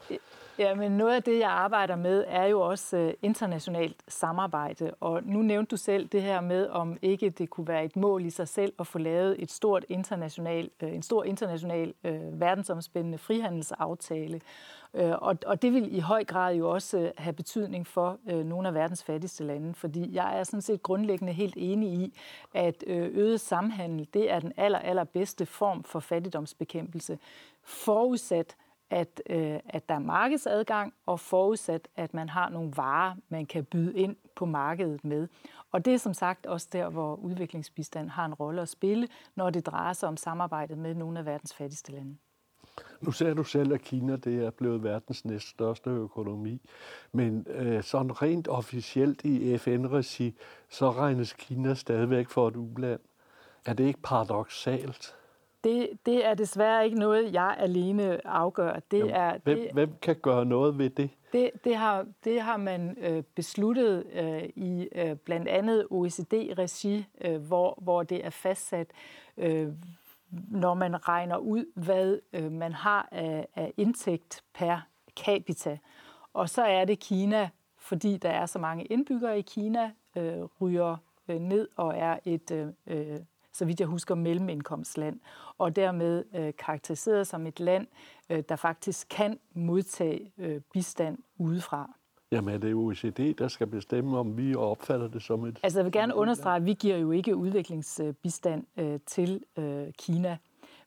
Ja, 0.59 0.75
men 0.75 0.91
noget 0.91 1.15
af 1.15 1.23
det, 1.23 1.39
jeg 1.39 1.49
arbejder 1.49 1.95
med, 1.95 2.23
er 2.27 2.45
jo 2.45 2.61
også 2.61 2.97
øh, 2.97 3.13
internationalt 3.21 4.03
samarbejde. 4.07 4.93
Og 4.99 5.23
nu 5.23 5.41
nævnte 5.41 5.71
du 5.71 5.77
selv 5.77 6.07
det 6.07 6.21
her 6.21 6.41
med, 6.41 6.67
om 6.67 6.97
ikke 7.01 7.29
det 7.29 7.49
kunne 7.49 7.67
være 7.67 7.85
et 7.85 7.95
mål 7.95 8.25
i 8.25 8.29
sig 8.29 8.47
selv 8.47 8.73
at 8.79 8.87
få 8.87 8.97
lavet 8.97 9.35
et 9.39 9.51
stort 9.51 9.85
international, 9.89 10.69
øh, 10.83 10.93
en 10.93 11.01
stor 11.01 11.23
international 11.23 11.93
øh, 12.03 12.39
verdensomspændende 12.39 13.17
frihandelsaftale. 13.17 14.41
Øh, 14.95 15.11
og, 15.21 15.37
og 15.45 15.61
det 15.61 15.73
vil 15.73 15.95
i 15.95 15.99
høj 15.99 16.23
grad 16.23 16.55
jo 16.55 16.69
også 16.69 16.97
øh, 16.97 17.11
have 17.17 17.33
betydning 17.33 17.87
for 17.87 18.19
øh, 18.29 18.45
nogle 18.45 18.67
af 18.67 18.73
verdens 18.73 19.03
fattigste 19.03 19.43
lande, 19.43 19.73
fordi 19.73 20.13
jeg 20.13 20.39
er 20.39 20.43
sådan 20.43 20.61
set 20.61 20.83
grundlæggende 20.83 21.33
helt 21.33 21.53
enig 21.57 21.89
i, 21.89 22.19
at 22.53 22.83
øh, 22.87 23.17
øget 23.17 23.41
samhandel, 23.41 24.07
det 24.13 24.31
er 24.31 24.39
den 24.39 24.53
aller, 24.57 24.79
allerbedste 24.79 25.45
form 25.45 25.83
for 25.83 25.99
fattigdomsbekæmpelse, 25.99 27.19
forudsat, 27.63 28.55
at, 28.89 29.21
øh, 29.29 29.59
at 29.69 29.89
der 29.89 29.95
er 29.95 29.99
markedsadgang, 29.99 30.93
og 31.05 31.19
forudsat, 31.19 31.87
at 31.95 32.13
man 32.13 32.29
har 32.29 32.49
nogle 32.49 32.71
varer, 32.75 33.15
man 33.29 33.45
kan 33.45 33.65
byde 33.65 33.97
ind 33.97 34.15
på 34.35 34.45
markedet 34.45 35.05
med. 35.05 35.27
Og 35.71 35.85
det 35.85 35.93
er 35.93 35.97
som 35.97 36.13
sagt 36.13 36.45
også 36.45 36.67
der, 36.71 36.89
hvor 36.89 37.15
udviklingsbistand 37.15 38.09
har 38.09 38.25
en 38.25 38.33
rolle 38.33 38.61
at 38.61 38.69
spille, 38.69 39.07
når 39.35 39.49
det 39.49 39.65
drejer 39.65 39.93
sig 39.93 40.09
om 40.09 40.17
samarbejdet 40.17 40.77
med 40.77 40.95
nogle 40.95 41.19
af 41.19 41.25
verdens 41.25 41.53
fattigste 41.53 41.91
lande. 41.91 42.17
Nu 43.01 43.11
sagde 43.11 43.35
du 43.35 43.43
selv, 43.43 43.73
at 43.73 43.81
Kina 43.81 44.15
det 44.15 44.45
er 44.45 44.49
blevet 44.49 44.83
verdens 44.83 45.25
næststørste 45.25 45.89
økonomi. 45.89 46.61
Men 47.11 47.47
øh, 47.49 47.83
sådan 47.83 48.21
rent 48.21 48.47
officielt 48.47 49.25
i 49.25 49.57
FN-regi, 49.57 50.35
så 50.69 50.91
regnes 50.91 51.33
Kina 51.33 51.73
stadigvæk 51.73 52.29
for 52.29 52.47
et 52.47 52.55
uland. 52.55 52.99
Er 53.65 53.73
det 53.73 53.83
ikke 53.83 53.99
paradoxalt? 54.03 55.15
Det, 55.63 55.89
det 56.05 56.25
er 56.25 56.33
desværre 56.33 56.85
ikke 56.85 56.99
noget, 56.99 57.33
jeg 57.33 57.55
alene 57.59 58.27
afgør. 58.27 58.79
Det 58.91 58.97
Jamen, 58.97 59.13
er, 59.13 59.37
hvem, 59.43 59.59
det, 59.59 59.69
hvem 59.73 59.89
kan 60.01 60.15
gøre 60.15 60.45
noget 60.45 60.77
ved 60.77 60.89
det? 60.89 61.09
Det, 61.33 61.51
det, 61.63 61.75
har, 61.75 62.05
det 62.23 62.41
har 62.41 62.57
man 62.57 62.97
øh, 63.01 63.23
besluttet 63.35 64.05
øh, 64.13 64.43
i 64.55 64.87
øh, 64.95 65.15
blandt 65.15 65.47
andet 65.47 65.87
OECD-regi, 65.89 67.05
øh, 67.21 67.41
hvor, 67.41 67.79
hvor 67.81 68.03
det 68.03 68.25
er 68.25 68.29
fastsat, 68.29 68.87
øh, 69.37 69.67
når 70.47 70.73
man 70.73 71.07
regner 71.07 71.37
ud, 71.37 71.65
hvad 71.75 72.19
øh, 72.33 72.51
man 72.51 72.73
har 72.73 73.09
af, 73.11 73.47
af 73.55 73.73
indtægt 73.77 74.43
per 74.53 74.79
capita. 75.19 75.77
Og 76.33 76.49
så 76.49 76.63
er 76.63 76.85
det 76.85 76.99
Kina, 76.99 77.49
fordi 77.77 78.17
der 78.17 78.29
er 78.29 78.45
så 78.45 78.59
mange 78.59 78.85
indbyggere 78.85 79.39
i 79.39 79.41
Kina, 79.41 79.91
øh, 80.15 80.43
ryger 80.61 80.97
øh, 81.27 81.39
ned 81.39 81.67
og 81.75 81.97
er 81.97 82.19
et, 82.25 82.51
øh, 82.51 82.67
øh 82.87 83.19
så 83.55 83.65
vidt 83.65 83.79
jeg 83.79 83.87
husker, 83.87 84.15
mellemindkomstland, 84.15 85.19
og 85.57 85.75
dermed 85.75 86.23
øh, 86.35 86.53
karakteriseret 86.57 87.27
som 87.27 87.47
et 87.47 87.59
land, 87.59 87.87
øh, 88.29 88.43
der 88.49 88.55
faktisk 88.55 89.07
kan 89.09 89.39
modtage 89.53 90.31
øh, 90.37 90.61
bistand 90.73 91.17
udefra. 91.37 91.95
Jamen 92.31 92.53
er 92.53 92.57
det 92.57 92.73
OECD, 92.73 93.37
der 93.37 93.47
skal 93.47 93.67
bestemme, 93.67 94.17
om 94.17 94.37
vi 94.37 94.55
opfatter 94.55 95.07
det 95.07 95.21
som 95.21 95.45
et... 95.45 95.59
Altså 95.63 95.79
jeg 95.79 95.85
vil 95.85 95.91
gerne 95.91 96.15
understrege, 96.15 96.55
at 96.55 96.65
vi 96.65 96.73
giver 96.73 96.97
jo 96.97 97.11
ikke 97.11 97.35
udviklingsbistand 97.35 98.65
øh, 98.77 98.99
til 99.05 99.43
øh, 99.57 99.87
Kina. 99.97 100.37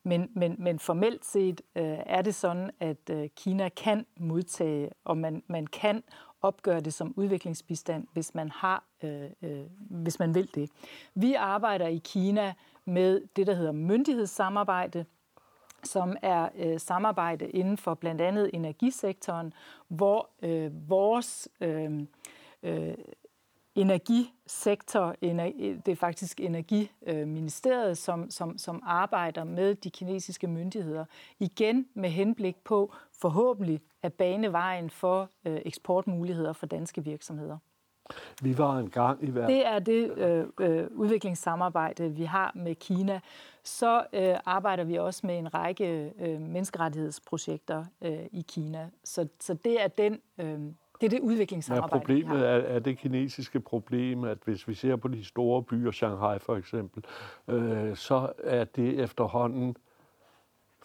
Men, 0.03 0.29
men, 0.35 0.55
men 0.59 0.79
formelt 0.79 1.25
set 1.25 1.61
øh, 1.75 1.97
er 2.05 2.21
det 2.21 2.35
sådan, 2.35 2.69
at 2.79 3.09
øh, 3.11 3.29
Kina 3.35 3.69
kan 3.69 4.05
modtage, 4.17 4.89
og 5.05 5.17
man, 5.17 5.43
man 5.47 5.67
kan 5.67 6.03
opgøre 6.41 6.79
det 6.79 6.93
som 6.93 7.13
udviklingsbistand, 7.17 8.07
hvis 8.13 8.35
man 8.35 8.51
har, 8.51 8.83
øh, 9.03 9.23
øh, 9.41 9.61
hvis 9.89 10.19
man 10.19 10.35
vil 10.35 10.49
det. 10.55 10.69
Vi 11.15 11.33
arbejder 11.33 11.87
i 11.87 12.01
Kina 12.03 12.53
med 12.85 13.21
det, 13.35 13.47
der 13.47 13.53
hedder 13.53 13.71
myndighedssamarbejde, 13.71 15.05
som 15.83 16.15
er 16.21 16.49
øh, 16.55 16.79
samarbejde 16.79 17.49
inden 17.49 17.77
for 17.77 17.93
blandt 17.93 18.21
andet 18.21 18.49
energisektoren, 18.53 19.53
hvor 19.87 20.29
øh, 20.41 20.89
vores 20.89 21.49
øh, 21.61 21.99
øh, 22.63 22.93
energisektor, 23.75 25.15
det 25.21 25.87
er 25.87 25.95
faktisk 25.95 26.39
Energiministeriet, 26.39 27.97
som, 27.97 28.29
som, 28.29 28.57
som 28.57 28.83
arbejder 28.85 29.43
med 29.43 29.75
de 29.75 29.89
kinesiske 29.89 30.47
myndigheder, 30.47 31.05
igen 31.39 31.87
med 31.93 32.09
henblik 32.09 32.57
på 32.63 32.93
forhåbentlig 33.21 33.81
at 34.03 34.13
bane 34.13 34.51
vejen 34.51 34.89
for 34.89 35.29
øh, 35.45 35.61
eksportmuligheder 35.65 36.53
for 36.53 36.65
danske 36.65 37.03
virksomheder. 37.03 37.57
Vi 38.41 38.57
var 38.57 38.77
en 38.77 38.89
gang 38.89 39.23
i 39.23 39.31
verden. 39.31 39.55
Det 39.55 39.67
er 39.67 39.79
det 39.79 40.17
øh, 40.17 40.45
øh, 40.59 40.87
udviklingssamarbejde, 40.95 42.15
vi 42.15 42.23
har 42.23 42.51
med 42.55 42.75
Kina. 42.75 43.19
Så 43.63 44.05
øh, 44.13 44.35
arbejder 44.45 44.83
vi 44.83 44.95
også 44.95 45.27
med 45.27 45.37
en 45.37 45.53
række 45.53 46.13
øh, 46.21 46.41
menneskerettighedsprojekter 46.41 47.85
øh, 48.01 48.19
i 48.31 48.45
Kina. 48.47 48.89
Så, 49.03 49.27
så 49.39 49.53
det 49.53 49.83
er 49.83 49.87
den... 49.87 50.19
Øh, 50.37 50.59
det 51.01 51.05
er 51.05 51.09
det 51.09 51.19
udviklingssamarbejde, 51.19 51.95
ja, 51.95 51.99
Problemet 51.99 52.47
er, 52.47 52.55
er 52.55 52.79
det 52.79 52.97
kinesiske 52.97 53.59
problem, 53.59 54.23
at 54.23 54.37
hvis 54.45 54.67
vi 54.67 54.73
ser 54.73 54.95
på 54.95 55.07
de 55.07 55.25
store 55.25 55.63
byer, 55.63 55.91
Shanghai 55.91 56.39
for 56.39 56.55
eksempel, 56.55 57.03
øh, 57.47 57.95
så 57.95 58.31
er 58.43 58.63
det 58.63 58.99
efterhånden 58.99 59.75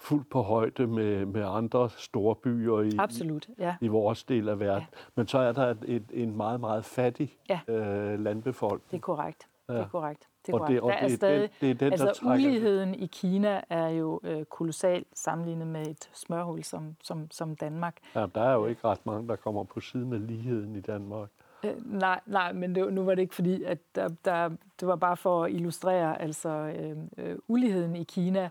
fuldt 0.05 0.31
på 0.31 0.43
højde 0.43 0.87
med, 0.87 1.27
med 1.27 1.45
andre 1.45 1.91
store 1.91 2.35
byer 2.35 2.81
i, 2.81 2.91
Absolut, 2.99 3.49
ja. 3.59 3.77
i 3.81 3.89
vores 3.89 4.25
del 4.25 4.49
af 4.49 4.61
verden. 4.61 4.87
Ja. 4.93 4.99
Men 5.15 5.27
så 5.27 5.39
er 5.39 5.53
der 5.53 5.67
et, 5.67 5.85
et, 5.87 6.05
en 6.13 6.37
meget, 6.37 6.61
meget 6.61 6.85
fattig 6.85 7.39
ja. 7.49 7.61
øh, 7.69 8.21
landbefolkning. 8.21 8.91
Det 8.91 8.97
er 8.97 9.01
korrekt. 9.01 9.49
Ja. 9.69 9.75
Det 9.75 9.81
er 9.81 9.89
korrekt. 9.89 10.29
Det 10.47 10.55
er 10.55 10.59
og 10.59 10.69
det, 10.69 10.81
og 10.81 10.89
der 10.89 10.97
er 10.97 11.09
stadig, 11.09 11.41
den, 11.41 11.51
det 11.61 11.71
er 11.71 11.75
den, 11.75 11.93
altså 11.93 12.21
uligheden 12.27 12.95
i 12.95 13.07
Kina 13.07 13.61
er 13.71 13.89
jo 13.89 14.21
øh, 14.23 14.45
kolossal 14.45 15.05
sammenlignet 15.15 15.67
med 15.67 15.87
et 15.87 16.11
smørhul 16.13 16.65
som, 16.65 16.97
som, 17.03 17.31
som 17.31 17.57
Danmark. 17.57 17.97
Ja, 18.15 18.27
der 18.35 18.43
er 18.43 18.55
jo 18.55 18.67
ikke 18.67 18.85
ret 18.85 19.07
mange, 19.07 19.29
der 19.29 19.37
kommer 19.37 19.65
på 19.65 19.81
siden 19.81 20.13
af 20.13 20.27
ligheden 20.27 20.77
i 20.77 20.81
Danmark. 20.81 21.29
Øh, 21.65 21.73
nej, 21.85 22.21
nej, 22.27 22.53
men 22.53 22.75
det, 22.75 22.93
nu 22.93 23.05
var 23.05 23.15
det 23.15 23.23
ikke 23.23 23.35
fordi, 23.35 23.63
at 23.63 23.79
der, 23.95 24.09
der, 24.25 24.49
det 24.81 24.89
var 24.89 24.97
bare 24.97 25.17
for 25.17 25.45
at 25.45 25.53
illustrere 25.53 26.23
altså 26.23 26.49
øh, 26.49 26.97
øh, 27.17 27.37
uligheden 27.49 27.97
i 27.97 28.05
Kina, 28.05 28.49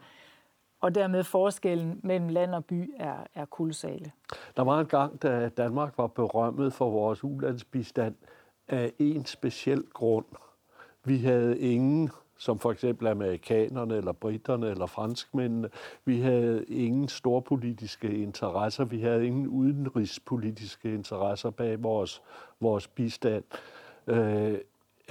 og 0.84 0.96
dermed 0.96 1.24
forskellen 1.24 2.00
mellem 2.04 2.30
land 2.30 2.56
og 2.56 2.66
by 2.66 2.94
er, 3.00 3.16
er 3.36 3.46
kolossale. 3.46 4.12
Der 4.58 4.64
var 4.64 4.80
en 4.80 4.86
gang, 4.86 5.22
da 5.22 5.50
Danmark 5.50 5.98
var 5.98 6.08
berømmet 6.08 6.74
for 6.74 6.90
vores 6.90 7.24
ulandsbistand 7.24 8.16
af 8.68 8.92
en 9.00 9.26
speciel 9.26 9.84
grund. 9.94 10.26
Vi 11.04 11.18
havde 11.18 11.60
ingen 11.60 12.10
som 12.38 12.60
for 12.60 12.72
eksempel 12.72 13.08
amerikanerne, 13.08 13.96
eller 13.96 14.12
britterne, 14.12 14.70
eller 14.70 14.86
franskmændene. 14.86 15.70
Vi 16.06 16.22
havde 16.22 16.66
ingen 16.66 17.08
storpolitiske 17.08 18.18
interesser, 18.18 18.86
vi 18.86 19.02
havde 19.02 19.28
ingen 19.28 19.48
udenrigspolitiske 19.48 20.94
interesser 20.94 21.50
bag 21.50 21.84
vores, 21.84 22.22
vores 22.60 22.88
bistand. 22.88 23.44
Øh, 24.08 24.58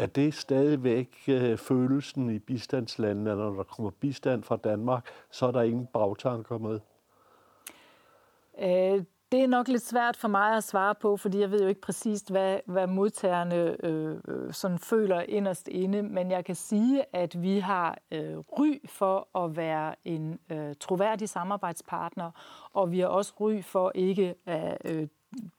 er 0.02 0.06
det 0.06 0.34
stadigvæk 0.34 1.24
øh, 1.28 1.58
følelsen 1.58 2.30
i 2.30 2.38
bistandslandene, 2.38 3.30
at 3.30 3.38
når 3.38 3.50
der 3.50 3.62
kommer 3.62 3.90
bistand 3.90 4.42
fra 4.42 4.56
Danmark, 4.56 5.06
så 5.30 5.46
er 5.46 5.50
der 5.50 5.62
ingen 5.62 5.86
bagtanker 5.86 6.58
med? 6.58 6.80
Øh, 8.58 9.04
det 9.32 9.42
er 9.42 9.46
nok 9.46 9.68
lidt 9.68 9.82
svært 9.82 10.16
for 10.16 10.28
mig 10.28 10.56
at 10.56 10.64
svare 10.64 10.94
på, 10.94 11.16
fordi 11.16 11.40
jeg 11.40 11.50
ved 11.50 11.62
jo 11.62 11.68
ikke 11.68 11.80
præcist, 11.80 12.30
hvad, 12.30 12.58
hvad 12.66 12.86
modtagerne 12.86 13.86
øh, 13.86 14.16
øh, 14.28 14.52
sådan 14.52 14.78
føler 14.78 15.20
inderst 15.20 15.68
inde, 15.68 16.02
men 16.02 16.30
jeg 16.30 16.44
kan 16.44 16.54
sige, 16.54 17.04
at 17.12 17.42
vi 17.42 17.58
har 17.58 17.98
øh, 18.10 18.38
ry 18.38 18.80
for 18.88 19.38
at 19.44 19.56
være 19.56 19.94
en 20.04 20.38
øh, 20.52 20.74
troværdig 20.80 21.28
samarbejdspartner, 21.28 22.30
og 22.72 22.92
vi 22.92 23.00
har 23.00 23.06
også 23.06 23.32
ry 23.40 23.62
for 23.62 23.92
ikke 23.94 24.34
at 24.46 24.78
øh, 24.84 25.08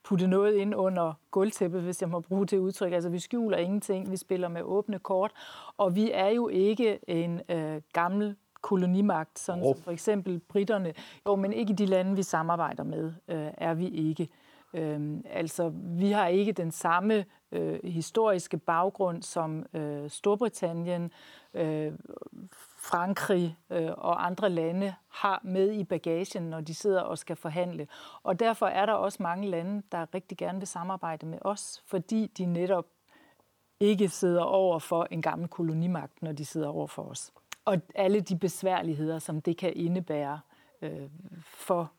putte 0.03 0.27
noget 0.27 0.55
ind 0.55 0.75
under 0.75 1.13
gulvtæppet, 1.31 1.81
hvis 1.81 2.01
jeg 2.01 2.09
må 2.09 2.19
bruge 2.19 2.45
det 2.45 2.57
udtryk. 2.57 2.93
Altså, 2.93 3.09
vi 3.09 3.19
skjuler 3.19 3.57
ingenting, 3.57 4.11
vi 4.11 4.17
spiller 4.17 4.47
med 4.47 4.61
åbne 4.61 4.99
kort, 4.99 5.31
og 5.77 5.95
vi 5.95 6.11
er 6.13 6.29
jo 6.29 6.47
ikke 6.47 6.99
en 7.07 7.41
øh, 7.49 7.81
gammel 7.93 8.35
kolonimagt, 8.61 9.39
sådan 9.39 9.63
oh. 9.63 9.75
som 9.75 9.83
for 9.83 9.91
eksempel 9.91 10.39
britterne. 10.39 10.93
Jo, 11.25 11.35
men 11.35 11.53
ikke 11.53 11.71
i 11.71 11.75
de 11.75 11.85
lande, 11.85 12.15
vi 12.15 12.23
samarbejder 12.23 12.83
med, 12.83 13.13
øh, 13.27 13.47
er 13.57 13.73
vi 13.73 13.87
ikke. 13.87 14.29
Øhm, 14.73 15.25
altså, 15.29 15.71
vi 15.75 16.11
har 16.11 16.27
ikke 16.27 16.51
den 16.51 16.71
samme 16.71 17.25
øh, 17.51 17.79
historiske 17.83 18.57
baggrund 18.57 19.23
som 19.23 19.65
øh, 19.73 20.09
Storbritannien, 20.09 21.11
øh, 21.53 21.91
Frankrig 22.83 23.57
øh, 23.69 23.91
og 23.97 24.25
andre 24.25 24.49
lande 24.49 24.95
har 25.09 25.41
med 25.43 25.71
i 25.71 25.83
bagagen, 25.83 26.43
når 26.43 26.61
de 26.61 26.73
sidder 26.73 27.01
og 27.01 27.17
skal 27.17 27.35
forhandle. 27.35 27.87
Og 28.23 28.39
derfor 28.39 28.65
er 28.65 28.85
der 28.85 28.93
også 28.93 29.23
mange 29.23 29.49
lande, 29.49 29.83
der 29.91 30.05
rigtig 30.13 30.37
gerne 30.37 30.57
vil 30.59 30.67
samarbejde 30.67 31.25
med 31.25 31.37
os, 31.41 31.83
fordi 31.87 32.31
de 32.37 32.45
netop 32.45 32.85
ikke 33.79 34.09
sidder 34.09 34.43
over 34.43 34.79
for 34.79 35.07
en 35.11 35.21
gammel 35.21 35.47
kolonimagt, 35.47 36.21
når 36.21 36.31
de 36.31 36.45
sidder 36.45 36.67
over 36.67 36.87
for 36.87 37.03
os 37.03 37.31
og 37.65 37.81
alle 37.95 38.21
de 38.21 38.37
besværligheder, 38.37 39.19
som 39.19 39.41
det 39.41 39.57
kan 39.57 39.73
indebære 39.75 40.39
øh, 40.81 41.09
for 41.43 41.91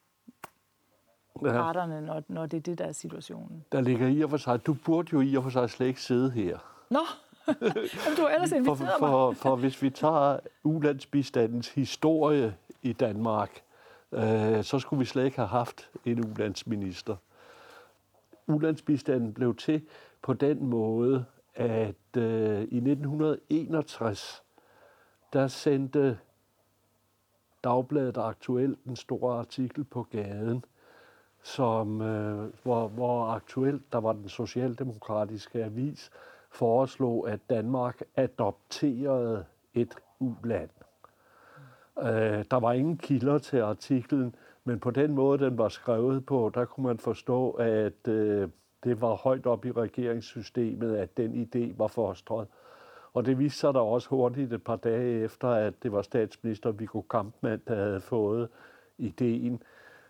parterne, 1.43 2.01
når, 2.01 2.23
når 2.29 2.47
det 2.47 2.57
er 2.57 2.61
det, 2.61 2.79
der 2.79 2.85
er 2.85 2.93
situationen. 2.93 3.65
Der 3.73 3.81
ligger 3.81 4.09
i 4.09 4.23
og 4.23 4.31
for 4.31 4.37
sig, 4.37 4.67
du 4.67 4.75
burde 4.75 5.09
jo 5.13 5.21
i 5.21 5.35
og 5.35 5.43
for 5.43 5.51
sig 5.51 5.71
slet 5.71 5.87
ikke 5.87 6.03
sidde 6.03 6.31
her. 6.31 6.59
Nå, 6.91 7.01
Jamen, 7.49 8.17
du 8.17 8.23
har 8.23 8.29
ellers 8.29 8.53
inviteret 8.53 8.79
for, 8.79 8.99
for, 8.99 9.29
mig. 9.29 9.37
for 9.37 9.57
hvis 9.57 9.83
vi 9.83 9.91
tager 9.91 10.39
ulandsbistandens 10.63 11.69
historie 11.69 12.55
i 12.83 12.93
Danmark, 12.93 13.63
øh, 14.13 14.65
så 14.65 14.79
skulle 14.79 14.99
vi 14.99 15.05
slet 15.05 15.25
ikke 15.25 15.37
have 15.37 15.49
haft 15.49 15.91
en 16.05 16.25
ulandsminister. 16.25 17.17
Ulandsbistanden 18.47 19.35
blev 19.35 19.57
til 19.57 19.83
på 20.23 20.33
den 20.33 20.67
måde, 20.67 21.25
at 21.55 22.17
øh, 22.17 22.61
i 22.61 22.77
1961 22.77 24.43
der 25.33 25.49
sendte 25.49 26.19
Dagbladet 27.65 28.17
Aktuelt 28.17 28.79
en 28.87 28.97
stor 28.97 29.33
artikel 29.33 29.85
på 29.85 30.03
gaden, 30.03 30.65
som, 31.43 32.01
øh, 32.01 32.53
hvor, 32.63 32.89
hvor 32.89 33.27
aktuelt, 33.27 33.93
der 33.93 34.01
var 34.01 34.13
den 34.13 34.29
socialdemokratiske 34.29 35.65
avis, 35.65 36.11
foreslog, 36.55 37.29
at 37.29 37.41
Danmark 37.51 38.03
adopterede 38.17 39.45
et 39.75 39.95
uland. 40.19 40.71
Øh, 41.99 42.45
der 42.51 42.61
var 42.61 42.73
ingen 42.73 42.99
kilder 42.99 43.39
til 43.39 43.61
artiklen, 43.61 44.35
men 44.65 44.81
på 44.81 44.91
den 44.91 45.13
måde, 45.15 45.45
den 45.45 45.59
var 45.59 45.69
skrevet 45.69 46.27
på, 46.27 46.51
der 46.55 46.65
kunne 46.65 46.87
man 46.87 46.99
forstå, 46.99 47.51
at 47.51 48.09
øh, 48.09 48.49
det 48.85 49.01
var 49.01 49.15
højt 49.15 49.47
op 49.47 49.65
i 49.65 49.73
regeringssystemet, 49.73 50.97
at 50.97 51.17
den 51.17 51.49
idé 51.49 51.75
var 51.79 51.87
forstået. 51.87 52.47
Og 53.13 53.27
det 53.27 53.39
viste 53.39 53.59
sig 53.59 53.75
da 53.75 53.79
også 53.79 54.09
hurtigt 54.09 54.53
et 54.53 54.63
par 54.65 54.77
dage 54.77 55.25
efter, 55.25 55.49
at 55.49 55.75
det 55.83 55.93
var 55.93 56.03
statsminister 56.03 56.71
Viggo 56.71 57.01
Kampmann, 57.01 57.63
der 57.69 57.75
havde 57.75 58.01
fået 58.01 58.49
ideen. 58.99 59.63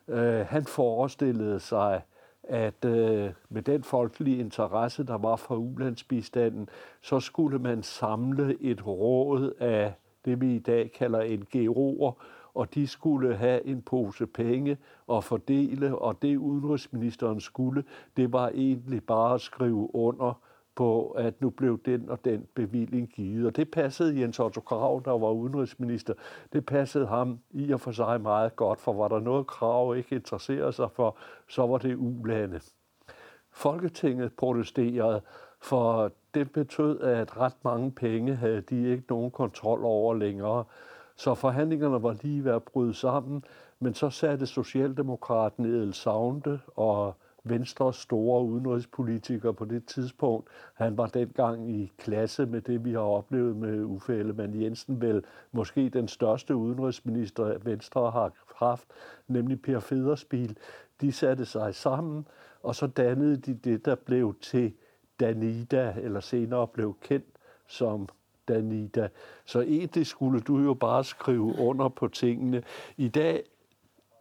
Øh, 0.09 0.47
han 0.47 0.65
forestillede 0.65 1.61
sig, 1.61 2.03
at 2.49 2.85
øh, 2.85 3.31
med 3.49 3.63
den 3.63 3.83
folkelige 3.83 4.39
interesse, 4.39 5.05
der 5.05 5.19
var 5.19 5.37
for 5.37 5.57
ulandsbistanden, 5.57 6.69
så 7.01 7.21
skulle 7.21 7.59
man 7.59 7.83
samle 7.83 8.57
et 8.61 8.87
råd 8.87 9.53
af 9.61 9.93
det, 10.25 10.41
vi 10.41 10.55
i 10.55 10.59
dag 10.59 10.93
kalder 10.93 11.37
NGO'er, 11.37 12.25
og 12.55 12.75
de 12.75 12.87
skulle 12.87 13.37
have 13.37 13.67
en 13.67 13.83
pose 13.83 14.27
penge 14.27 14.79
og 15.07 15.25
fordele, 15.25 15.99
og 15.99 16.23
det 16.23 16.37
udenrigsministeren 16.37 17.41
skulle, 17.41 17.85
det 18.17 18.33
var 18.33 18.49
egentlig 18.49 19.05
bare 19.05 19.35
at 19.35 19.41
skrive 19.41 19.95
under 19.95 20.41
på, 20.77 21.11
at 21.11 21.41
nu 21.41 21.51
blev 21.51 21.81
den 21.85 22.09
og 22.11 22.25
den 22.25 22.47
bevilling 22.55 23.09
givet. 23.09 23.47
Og 23.47 23.57
det 23.57 23.71
passede 23.71 24.21
Jens 24.21 24.41
Otto 24.41 24.61
Krav, 24.61 25.03
der 25.05 25.19
var 25.19 25.31
udenrigsminister, 25.31 26.15
det 26.53 26.67
passede 26.67 27.07
ham 27.07 27.39
i 27.51 27.73
og 27.73 27.81
for 27.81 27.93
sig 27.93 28.21
meget 28.21 28.57
godt, 28.57 28.81
for 28.81 28.93
var 28.93 29.09
der 29.09 29.21
noget 29.21 29.47
Krav 29.47 29.97
ikke 29.97 30.15
interesserede 30.15 30.73
sig 30.73 30.91
for, 30.91 31.17
så 31.49 31.67
var 31.67 31.79
det 31.79 31.97
ulande. 31.97 32.61
Folketinget 33.53 34.33
protesterede, 34.33 35.21
for 35.61 36.11
det 36.35 36.53
betød, 36.53 37.01
at 37.01 37.37
ret 37.37 37.65
mange 37.65 37.91
penge 37.91 38.35
havde 38.35 38.61
de 38.61 38.91
ikke 38.91 39.05
nogen 39.09 39.31
kontrol 39.31 39.85
over 39.85 40.15
længere. 40.15 40.65
Så 41.17 41.35
forhandlingerne 41.35 42.03
var 42.03 42.17
lige 42.23 42.45
ved 42.45 42.53
at 42.53 42.63
bryde 42.63 42.95
sammen, 42.95 43.45
men 43.81 43.95
så 43.95 44.11
satte 44.11 44.47
Socialdemokraten 44.47 45.65
Edel 45.65 45.95
Saunde 45.95 46.61
og 46.77 47.15
Venstres 47.45 47.97
store 47.97 48.45
udenrigspolitiker 48.45 49.53
på 49.53 49.65
det 49.65 49.87
tidspunkt. 49.87 50.49
Han 50.75 50.97
var 50.97 51.07
dengang 51.07 51.71
i 51.71 51.93
klasse 51.99 52.47
med 52.47 52.61
det, 52.61 52.85
vi 52.85 52.93
har 52.93 53.01
oplevet 53.01 53.57
med 53.57 53.85
Uffe 53.85 54.15
Ellemann 54.15 54.63
Jensen, 54.63 55.01
vel 55.01 55.25
måske 55.53 55.89
den 55.89 56.09
største 56.09 56.57
udenrigsminister, 56.57 57.59
Venstre 57.59 58.11
har 58.11 58.33
haft, 58.57 58.89
nemlig 59.29 59.63
Per 59.63 59.81
Federspil. 59.81 60.57
De 61.01 61.13
satte 61.13 61.45
sig 61.45 61.75
sammen, 61.75 62.27
og 62.63 62.75
så 62.75 62.87
dannede 62.87 63.37
de 63.37 63.55
det, 63.55 63.85
der 63.85 63.95
blev 63.95 64.35
til 64.43 64.73
Danida, 65.21 65.95
eller 66.03 66.21
senere 66.21 66.67
blev 66.69 66.97
kendt 67.01 67.27
som 67.67 68.09
Danida. 68.49 69.09
Så 69.45 69.61
egentlig 69.61 70.07
skulle 70.07 70.41
du 70.41 70.59
jo 70.59 70.75
bare 70.75 71.05
skrive 71.05 71.55
under 71.59 71.89
på 71.89 72.09
tingene. 72.09 72.63
I 72.97 73.09
dag 73.09 73.45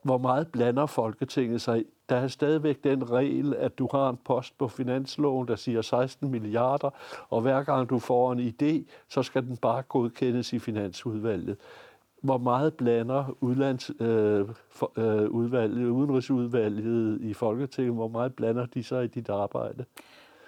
hvor 0.03 0.17
meget 0.17 0.47
blander 0.47 0.86
Folketinget 0.86 1.62
sig? 1.62 1.86
Der 2.13 2.19
er 2.19 2.28
stadigvæk 2.28 2.84
den 2.84 3.12
regel, 3.12 3.56
at 3.56 3.80
du 3.80 3.89
har 3.91 4.10
en 4.10 4.17
post 4.26 4.58
på 4.58 4.67
finansloven, 4.67 5.47
der 5.47 5.56
siger 5.56 5.82
16 5.82 6.32
milliarder, 6.32 6.89
og 7.30 7.41
hver 7.41 7.63
gang 7.63 7.89
du 7.89 7.99
får 7.99 8.32
en 8.32 8.39
idé, 8.39 8.91
så 9.10 9.23
skal 9.23 9.43
den 9.43 9.58
bare 9.58 9.82
godkendes 9.82 10.54
i 10.54 10.60
finansudvalget. 10.60 11.58
Hvor 12.21 12.38
meget 12.38 12.73
blander 12.73 13.38
udlands, 13.41 13.91
øh, 13.99 14.47
for, 14.69 14.91
øh, 14.97 15.30
udvalget, 15.30 15.88
udenrigsudvalget 15.88 17.21
i 17.21 17.34
Folketinget, 17.34 17.93
hvor 17.93 18.08
meget 18.08 18.36
blander 18.36 18.65
de 18.65 18.84
sig 18.84 19.04
i 19.04 19.08
dit 19.08 19.30
arbejde? 19.30 19.86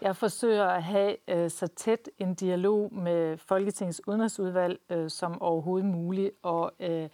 Jeg 0.02 0.16
forsøger 0.16 0.66
at 0.66 0.84
have 0.84 1.16
øh, 1.28 1.50
så 1.50 1.68
tæt 1.68 2.10
en 2.20 2.34
dialog 2.34 2.94
med 2.94 3.38
Folketingets 3.38 4.02
udenrigsudvalg 4.08 4.80
øh, 4.90 5.10
som 5.10 5.42
overhovedet 5.42 5.90
muligt, 5.90 6.32
og 6.44 6.72
øh, 6.80 7.10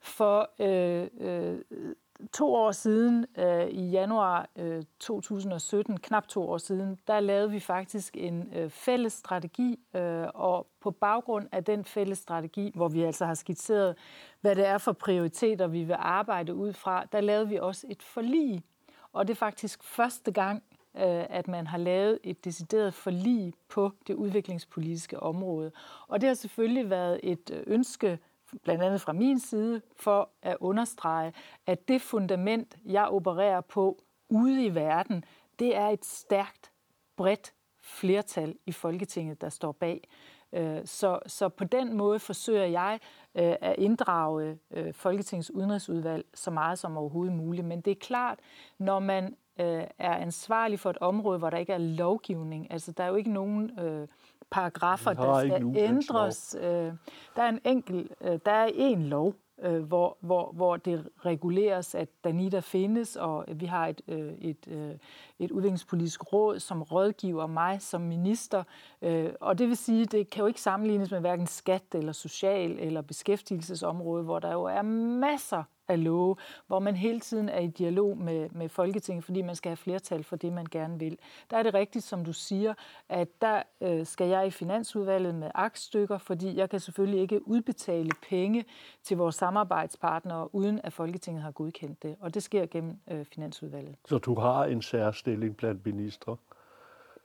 for 0.00 0.50
øh, 0.60 1.08
øh, 1.20 1.58
to 2.32 2.54
år 2.54 2.72
siden, 2.72 3.26
øh, 3.38 3.66
i 3.66 3.90
januar 3.90 4.48
øh, 4.56 4.82
2017, 5.00 6.00
knap 6.00 6.28
to 6.28 6.50
år 6.50 6.58
siden, 6.58 6.98
der 7.06 7.20
lavede 7.20 7.50
vi 7.50 7.60
faktisk 7.60 8.16
en 8.16 8.52
øh, 8.54 8.70
fælles 8.70 9.12
strategi, 9.12 9.80
øh, 9.94 10.26
og 10.34 10.66
på 10.80 10.90
baggrund 10.90 11.48
af 11.52 11.64
den 11.64 11.84
fælles 11.84 12.18
strategi, 12.18 12.72
hvor 12.74 12.88
vi 12.88 13.02
altså 13.02 13.24
har 13.24 13.34
skitseret, 13.34 13.96
hvad 14.40 14.56
det 14.56 14.66
er 14.66 14.78
for 14.78 14.92
prioriteter, 14.92 15.66
vi 15.66 15.82
vil 15.84 15.96
arbejde 15.98 16.54
ud 16.54 16.72
fra, 16.72 17.04
der 17.12 17.20
lavede 17.20 17.48
vi 17.48 17.58
også 17.58 17.86
et 17.90 18.02
forlig. 18.02 18.62
Og 19.12 19.28
det 19.28 19.34
er 19.34 19.38
faktisk 19.38 19.82
første 19.82 20.32
gang, 20.32 20.62
øh, 20.96 21.24
at 21.30 21.48
man 21.48 21.66
har 21.66 21.78
lavet 21.78 22.18
et 22.24 22.44
decideret 22.44 22.94
forlig 22.94 23.54
på 23.68 23.92
det 24.06 24.14
udviklingspolitiske 24.14 25.20
område. 25.20 25.72
Og 26.08 26.20
det 26.20 26.26
har 26.26 26.34
selvfølgelig 26.34 26.90
været 26.90 27.20
et 27.22 27.50
øh, 27.52 27.62
ønske 27.66 28.18
blandt 28.62 28.82
andet 28.82 29.00
fra 29.00 29.12
min 29.12 29.38
side, 29.38 29.82
for 29.96 30.30
at 30.42 30.56
understrege, 30.60 31.32
at 31.66 31.88
det 31.88 32.02
fundament, 32.02 32.76
jeg 32.84 33.06
opererer 33.06 33.60
på 33.60 34.02
ude 34.28 34.64
i 34.64 34.74
verden, 34.74 35.24
det 35.58 35.76
er 35.76 35.88
et 35.88 36.04
stærkt, 36.04 36.72
bredt 37.16 37.54
flertal 37.80 38.56
i 38.66 38.72
Folketinget, 38.72 39.40
der 39.40 39.48
står 39.48 39.72
bag. 39.72 40.08
Øh, 40.52 40.80
så, 40.84 41.18
så 41.26 41.48
på 41.48 41.64
den 41.64 41.96
måde 41.96 42.18
forsøger 42.18 42.64
jeg 42.64 43.00
øh, 43.34 43.54
at 43.60 43.74
inddrage 43.78 44.58
øh, 44.70 44.94
Folketingets 44.94 45.50
udenrigsudvalg 45.50 46.26
så 46.34 46.50
meget 46.50 46.78
som 46.78 46.96
overhovedet 46.96 47.34
muligt. 47.34 47.66
Men 47.66 47.80
det 47.80 47.90
er 47.90 48.00
klart, 48.00 48.38
når 48.78 48.98
man 48.98 49.36
øh, 49.60 49.84
er 49.98 50.14
ansvarlig 50.14 50.80
for 50.80 50.90
et 50.90 50.98
område, 50.98 51.38
hvor 51.38 51.50
der 51.50 51.58
ikke 51.58 51.72
er 51.72 51.78
lovgivning, 51.78 52.72
altså 52.72 52.92
der 52.92 53.04
er 53.04 53.08
jo 53.08 53.14
ikke 53.14 53.32
nogen 53.32 53.80
øh, 53.80 54.08
paragrafer, 54.50 55.12
der 55.12 55.40
skal 55.40 55.76
ændres. 55.76 56.56
Øh, 56.60 56.92
der 57.36 57.42
er 57.42 57.48
en 57.48 57.60
enkelt, 57.64 58.12
øh, 58.20 58.38
der 58.46 58.52
er 58.52 58.70
en 58.74 59.02
lov, 59.02 59.34
øh, 59.62 59.82
hvor, 59.82 60.16
hvor, 60.20 60.52
hvor 60.52 60.76
det 60.76 61.08
reguleres, 61.24 61.94
at 61.94 62.08
Danita 62.24 62.60
findes, 62.60 63.16
og 63.16 63.44
vi 63.54 63.66
har 63.66 63.86
et, 63.86 64.00
et, 64.38 64.98
et 65.38 65.50
udviklingspolitisk 65.50 66.32
råd, 66.32 66.58
som 66.58 66.82
rådgiver 66.82 67.46
mig 67.46 67.82
som 67.82 68.00
minister. 68.00 68.62
Og 69.40 69.58
det 69.58 69.68
vil 69.68 69.76
sige, 69.76 70.04
det 70.04 70.30
kan 70.30 70.40
jo 70.40 70.46
ikke 70.46 70.60
sammenlignes 70.60 71.10
med 71.10 71.20
hverken 71.20 71.46
skat 71.46 71.84
eller 71.94 72.12
social 72.12 72.78
eller 72.78 73.02
beskæftigelsesområde, 73.02 74.24
hvor 74.24 74.38
der 74.38 74.52
jo 74.52 74.62
er 74.62 74.82
masser 74.82 75.62
af 75.88 76.04
love, 76.04 76.36
hvor 76.66 76.78
man 76.78 76.96
hele 76.96 77.20
tiden 77.20 77.48
er 77.48 77.60
i 77.60 77.66
dialog 77.66 78.18
med, 78.18 78.48
med 78.50 78.68
Folketinget, 78.68 79.24
fordi 79.24 79.42
man 79.42 79.56
skal 79.56 79.70
have 79.70 79.76
flertal 79.76 80.24
for 80.24 80.36
det, 80.36 80.52
man 80.52 80.66
gerne 80.70 80.98
vil. 80.98 81.18
Der 81.50 81.56
er 81.56 81.62
det 81.62 81.74
rigtigt, 81.74 82.04
som 82.04 82.24
du 82.24 82.32
siger, 82.32 82.74
at 83.08 83.28
der 83.40 83.62
øh, 83.80 84.06
skal 84.06 84.28
jeg 84.28 84.46
i 84.46 84.50
Finansudvalget 84.50 85.34
med 85.34 85.50
aktstykker, 85.54 86.18
fordi 86.18 86.56
jeg 86.56 86.70
kan 86.70 86.80
selvfølgelig 86.80 87.20
ikke 87.20 87.48
udbetale 87.48 88.10
penge 88.28 88.64
til 89.02 89.16
vores 89.16 89.34
samarbejdspartnere, 89.34 90.54
uden 90.54 90.80
at 90.84 90.92
Folketinget 90.92 91.42
har 91.42 91.50
godkendt 91.50 92.02
det. 92.02 92.16
Og 92.20 92.34
det 92.34 92.42
sker 92.42 92.66
gennem 92.66 92.98
øh, 93.10 93.24
Finansudvalget. 93.24 93.96
Så 94.08 94.18
du 94.18 94.34
har 94.34 94.64
en 94.64 94.82
særstilling 94.82 95.56
blandt 95.56 95.86
ministre? 95.86 96.36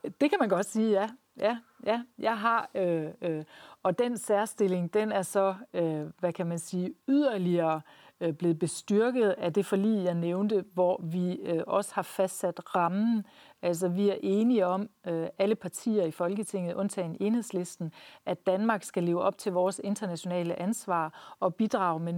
Det 0.04 0.30
kan 0.30 0.40
man 0.40 0.50
godt 0.50 0.66
sige, 0.66 0.92
ja. 0.92 1.10
Ja, 1.40 1.58
ja, 1.86 2.04
jeg 2.20 2.38
har, 2.38 2.70
øh, 2.76 3.08
øh, 3.22 3.44
og 3.84 4.00
den 4.00 4.18
særstilling, 4.18 4.94
den 4.94 5.12
er 5.12 5.22
så, 5.22 5.56
øh, 5.74 6.06
hvad 6.20 6.34
kan 6.34 6.48
man 6.48 6.60
sige, 6.60 6.94
yderligere 7.08 7.76
øh, 7.76 7.82
Øh, 8.22 8.34
blevet 8.34 8.60
bestyrket 8.60 9.30
af 9.30 9.54
det 9.54 9.66
forlig, 9.66 10.04
jeg 10.04 10.14
nævnte, 10.14 10.66
hvor 10.74 11.02
vi 11.04 11.32
øh, 11.34 11.64
også 11.68 11.92
har 11.94 12.02
fastsat 12.02 12.76
rammen. 12.76 13.26
Altså 13.62 13.88
vi 13.88 14.10
er 14.10 14.16
enige 14.24 14.66
om, 14.66 14.90
øh, 15.08 15.28
alle 15.38 15.56
partier 15.56 16.04
i 16.04 16.12
Folketinget, 16.12 16.74
undtagen 16.74 17.18
enhedslisten, 17.20 17.92
at 18.26 18.48
Danmark 18.48 18.84
skal 18.84 19.04
leve 19.04 19.22
op 19.22 19.38
til 19.38 19.52
vores 19.52 19.82
internationale 19.84 20.60
ansvar 20.60 21.36
og 21.40 21.56
bidrage 21.56 22.00
med 22.00 22.14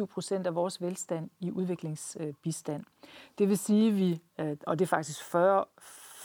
0,7 0.00 0.04
procent 0.04 0.46
af 0.46 0.54
vores 0.54 0.82
velstand 0.82 1.30
i 1.40 1.50
udviklingsbistand. 1.50 2.84
Det 3.38 3.48
vil 3.48 3.58
sige, 3.58 3.92
vi, 3.92 4.20
og 4.66 4.78
det 4.78 4.84
er 4.84 4.88
faktisk 4.88 5.24
40, 5.24 5.64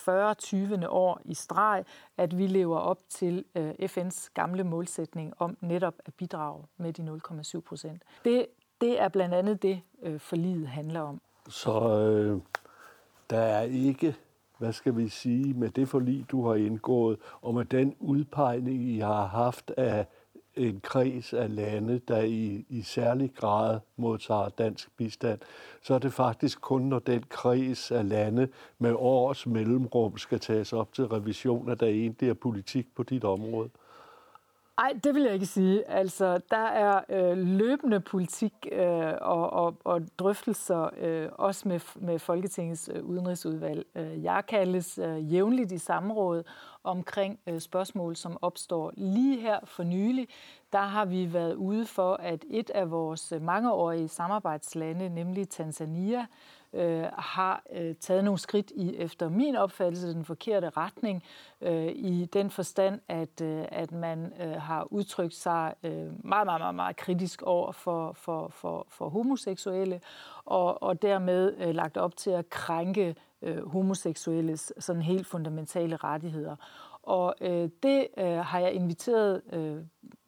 40 0.05 0.33
20. 0.33 0.89
år 0.89 1.21
i 1.25 1.33
streg, 1.33 1.85
at 2.17 2.37
vi 2.37 2.47
lever 2.47 2.77
op 2.77 2.99
til 3.09 3.45
FN's 3.81 4.29
gamle 4.33 4.63
målsætning 4.63 5.33
om 5.37 5.57
netop 5.61 5.93
at 6.05 6.13
bidrage 6.13 6.65
med 6.77 6.93
de 6.93 7.19
0,7 7.55 7.59
procent. 7.59 8.03
Det 8.25 8.45
det 8.81 9.01
er 9.01 9.07
blandt 9.07 9.35
andet 9.35 9.61
det, 9.61 9.81
øh, 10.03 10.19
forliget 10.19 10.67
handler 10.67 11.01
om. 11.01 11.21
Så 11.49 11.99
øh, 11.99 12.41
der 13.29 13.39
er 13.39 13.61
ikke, 13.61 14.15
hvad 14.57 14.73
skal 14.73 14.97
vi 14.97 15.09
sige, 15.09 15.53
med 15.53 15.69
det 15.69 15.89
forlig, 15.89 16.25
du 16.31 16.47
har 16.47 16.55
indgået, 16.55 17.17
og 17.41 17.55
med 17.55 17.65
den 17.65 17.95
udpegning, 17.99 18.83
I 18.83 18.99
har 18.99 19.25
haft 19.25 19.71
af 19.77 20.05
en 20.55 20.79
kreds 20.79 21.33
af 21.33 21.55
lande, 21.55 22.01
der 22.07 22.21
i, 22.21 22.65
i 22.69 22.81
særlig 22.81 23.31
grad 23.35 23.79
modtager 23.97 24.49
dansk 24.49 24.89
bistand, 24.97 25.39
så 25.83 25.93
er 25.93 25.99
det 25.99 26.13
faktisk 26.13 26.61
kun, 26.61 26.81
når 26.81 26.99
den 26.99 27.23
kreds 27.29 27.91
af 27.91 28.09
lande 28.09 28.47
med 28.79 28.93
års 28.97 29.45
mellemrum 29.45 30.17
skal 30.17 30.39
tages 30.39 30.73
op 30.73 30.93
til 30.93 31.05
revision, 31.05 31.69
at 31.69 31.79
der 31.79 31.87
egentlig 31.87 32.29
er 32.29 32.33
politik 32.33 32.87
på 32.95 33.03
dit 33.03 33.23
område. 33.23 33.69
Nej, 34.79 34.93
det 35.03 35.15
vil 35.15 35.23
jeg 35.23 35.33
ikke 35.33 35.45
sige. 35.45 35.89
Altså, 35.89 36.41
der 36.51 36.57
er 36.57 37.01
øh, 37.09 37.37
løbende 37.37 37.99
politik 37.99 38.53
øh, 38.71 39.13
og, 39.21 39.53
og, 39.53 39.77
og 39.83 40.01
drøftelser, 40.19 40.89
øh, 40.97 41.29
også 41.31 41.67
med, 41.67 41.79
med 41.95 42.19
Folketingets 42.19 42.89
øh, 42.93 43.05
udenrigsudvalg. 43.05 43.85
Øh, 43.95 44.23
jeg 44.23 44.43
kaldes 44.47 44.97
øh, 44.97 45.33
jævnligt 45.33 45.71
i 45.71 45.77
samråd 45.77 46.43
omkring 46.83 47.39
øh, 47.47 47.59
spørgsmål, 47.59 48.15
som 48.15 48.37
opstår 48.41 48.91
lige 48.97 49.39
her 49.39 49.59
for 49.65 49.83
nylig. 49.83 50.27
Der 50.73 50.81
har 50.81 51.05
vi 51.05 51.33
været 51.33 51.53
ude 51.53 51.85
for, 51.85 52.13
at 52.13 52.45
et 52.49 52.69
af 52.69 52.91
vores 52.91 53.31
øh, 53.31 53.41
mangeårige 53.41 54.07
samarbejdslande, 54.07 55.09
nemlig 55.09 55.49
Tanzania, 55.49 56.25
øh, 56.73 57.05
har 57.17 57.63
øh, 57.73 57.95
taget 57.95 58.23
nogle 58.23 58.39
skridt 58.39 58.71
i, 58.75 58.95
efter 58.95 59.29
min 59.29 59.55
opfattelse, 59.55 60.13
den 60.13 60.25
forkerte 60.25 60.69
retning, 60.69 61.23
øh, 61.61 61.91
i 61.95 62.25
den 62.25 62.49
forstand, 62.49 62.99
at, 63.07 63.41
øh, 63.41 63.65
at 63.71 63.91
man 63.91 64.33
øh, 64.41 64.51
har 64.51 64.87
udtrykt 64.93 65.35
sig 65.35 65.73
øh, 65.83 66.25
meget, 66.25 66.45
meget, 66.45 66.61
meget, 66.61 66.75
meget 66.75 66.95
kritisk 66.95 67.41
over 67.41 67.71
for, 67.71 68.13
for, 68.13 68.47
for, 68.47 68.87
for 68.89 69.09
homoseksuelle, 69.09 70.01
og, 70.45 70.83
og 70.83 71.01
dermed 71.01 71.55
øh, 71.57 71.75
lagt 71.75 71.97
op 71.97 72.17
til 72.17 72.31
at 72.31 72.49
krænke 72.49 73.15
øh, 73.41 73.67
homoseksuelles 73.67 74.73
sådan 74.79 75.01
helt 75.01 75.27
fundamentale 75.27 75.95
rettigheder. 75.95 76.55
Og 77.03 77.35
øh, 77.41 77.69
det 77.83 78.07
øh, 78.17 78.25
har 78.25 78.59
jeg 78.59 78.73
inviteret 78.73 79.41
øh, 79.53 79.77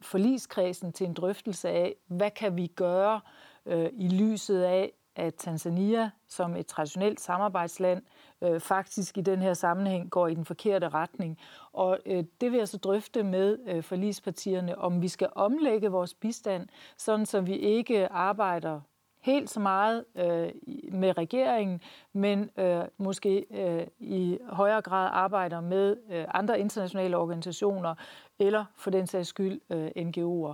forligskredsen 0.02 0.94
til 0.94 1.08
en 1.08 1.14
drøftelse 1.14 1.70
af, 1.70 1.96
hvad 2.08 2.32
kan 2.32 2.58
vi 2.58 2.68
gøre 2.68 3.22
øh, 3.66 3.90
i 3.94 4.08
lyset 4.08 4.62
af, 4.62 4.92
at 5.22 5.36
Tanzania 5.36 6.12
som 6.28 6.56
et 6.56 6.68
traditionelt 6.68 7.20
samarbejdsland 7.20 8.04
øh, 8.42 8.60
faktisk 8.60 9.18
i 9.18 9.22
den 9.22 9.42
her 9.42 9.54
sammenhæng 9.54 10.10
går 10.10 10.28
i 10.28 10.34
den 10.34 10.46
forkerte 10.46 10.90
retning. 10.90 11.38
Og 11.74 12.00
øh, 12.06 12.24
det 12.42 12.52
vil 12.52 12.58
jeg 12.58 12.68
så 12.68 12.78
drøfte 12.78 13.24
med 13.24 13.58
øh, 13.68 13.84
forligspartierne, 13.84 14.78
om 14.78 15.02
vi 15.02 15.08
skal 15.08 15.30
omlægge 15.36 15.92
vores 15.92 16.14
bistand, 16.14 16.68
sådan 16.98 17.26
så 17.26 17.42
vi 17.42 17.56
ikke 17.56 18.12
arbejder 18.12 18.82
helt 19.22 19.50
så 19.50 19.60
meget 19.60 20.06
øh, 20.16 20.52
med 20.92 21.18
regeringen, 21.18 21.82
men 22.14 22.50
øh, 22.58 22.84
måske 22.98 23.46
øh, 23.52 23.88
i 24.00 24.38
højere 24.50 24.82
grad 24.82 25.10
arbejder 25.14 25.62
med 25.62 25.98
øh, 26.12 26.26
andre 26.34 26.60
internationale 26.60 27.18
organisationer, 27.18 27.96
eller 28.40 28.66
for 28.76 28.92
den 28.92 29.08
sags 29.08 29.28
skyld 29.28 29.62
øh, 29.70 29.92
NGO'er. 29.98 30.54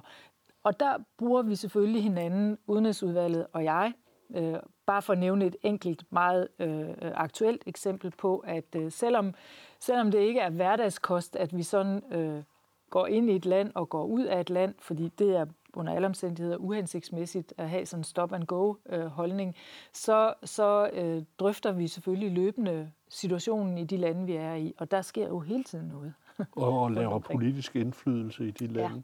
Og 0.63 0.79
der 0.79 0.97
bruger 1.17 1.41
vi 1.41 1.55
selvfølgelig 1.55 2.03
hinanden, 2.03 2.57
Udenrigsudvalget 2.67 3.47
og 3.53 3.63
jeg, 3.63 3.93
øh, 4.35 4.55
bare 4.85 5.01
for 5.01 5.13
at 5.13 5.19
nævne 5.19 5.45
et 5.45 5.55
enkelt 5.63 6.03
meget 6.09 6.47
øh, 6.59 6.89
aktuelt 6.99 7.63
eksempel 7.65 8.11
på, 8.11 8.37
at 8.37 8.75
øh, 8.75 8.91
selvom, 8.91 9.33
selvom 9.79 10.11
det 10.11 10.19
ikke 10.19 10.39
er 10.39 10.49
hverdagskost, 10.49 11.35
at 11.35 11.57
vi 11.57 11.63
sådan 11.63 12.13
øh, 12.13 12.43
går 12.89 13.07
ind 13.07 13.29
i 13.29 13.35
et 13.35 13.45
land 13.45 13.71
og 13.75 13.89
går 13.89 14.05
ud 14.05 14.23
af 14.23 14.39
et 14.39 14.49
land, 14.49 14.75
fordi 14.79 15.09
det 15.19 15.35
er 15.35 15.45
under 15.73 15.93
alle 15.93 16.05
omstændigheder 16.05 16.57
uhensigtsmæssigt 16.57 17.53
at 17.57 17.69
have 17.69 17.85
sådan 17.85 17.99
en 17.99 18.03
stop-and-go-holdning, 18.03 19.55
så, 19.93 20.33
så 20.43 20.89
øh, 20.93 21.23
drøfter 21.39 21.71
vi 21.71 21.87
selvfølgelig 21.87 22.31
løbende 22.31 22.91
situationen 23.09 23.77
i 23.77 23.83
de 23.83 23.97
lande, 23.97 24.25
vi 24.25 24.35
er 24.35 24.53
i, 24.53 24.73
og 24.77 24.91
der 24.91 25.01
sker 25.01 25.27
jo 25.27 25.39
hele 25.39 25.63
tiden 25.63 25.87
noget. 25.87 26.13
og 26.51 26.91
laver 27.01 27.19
politisk 27.19 27.75
indflydelse 27.75 28.47
i 28.47 28.51
de 28.51 28.67
lande. 28.67 29.03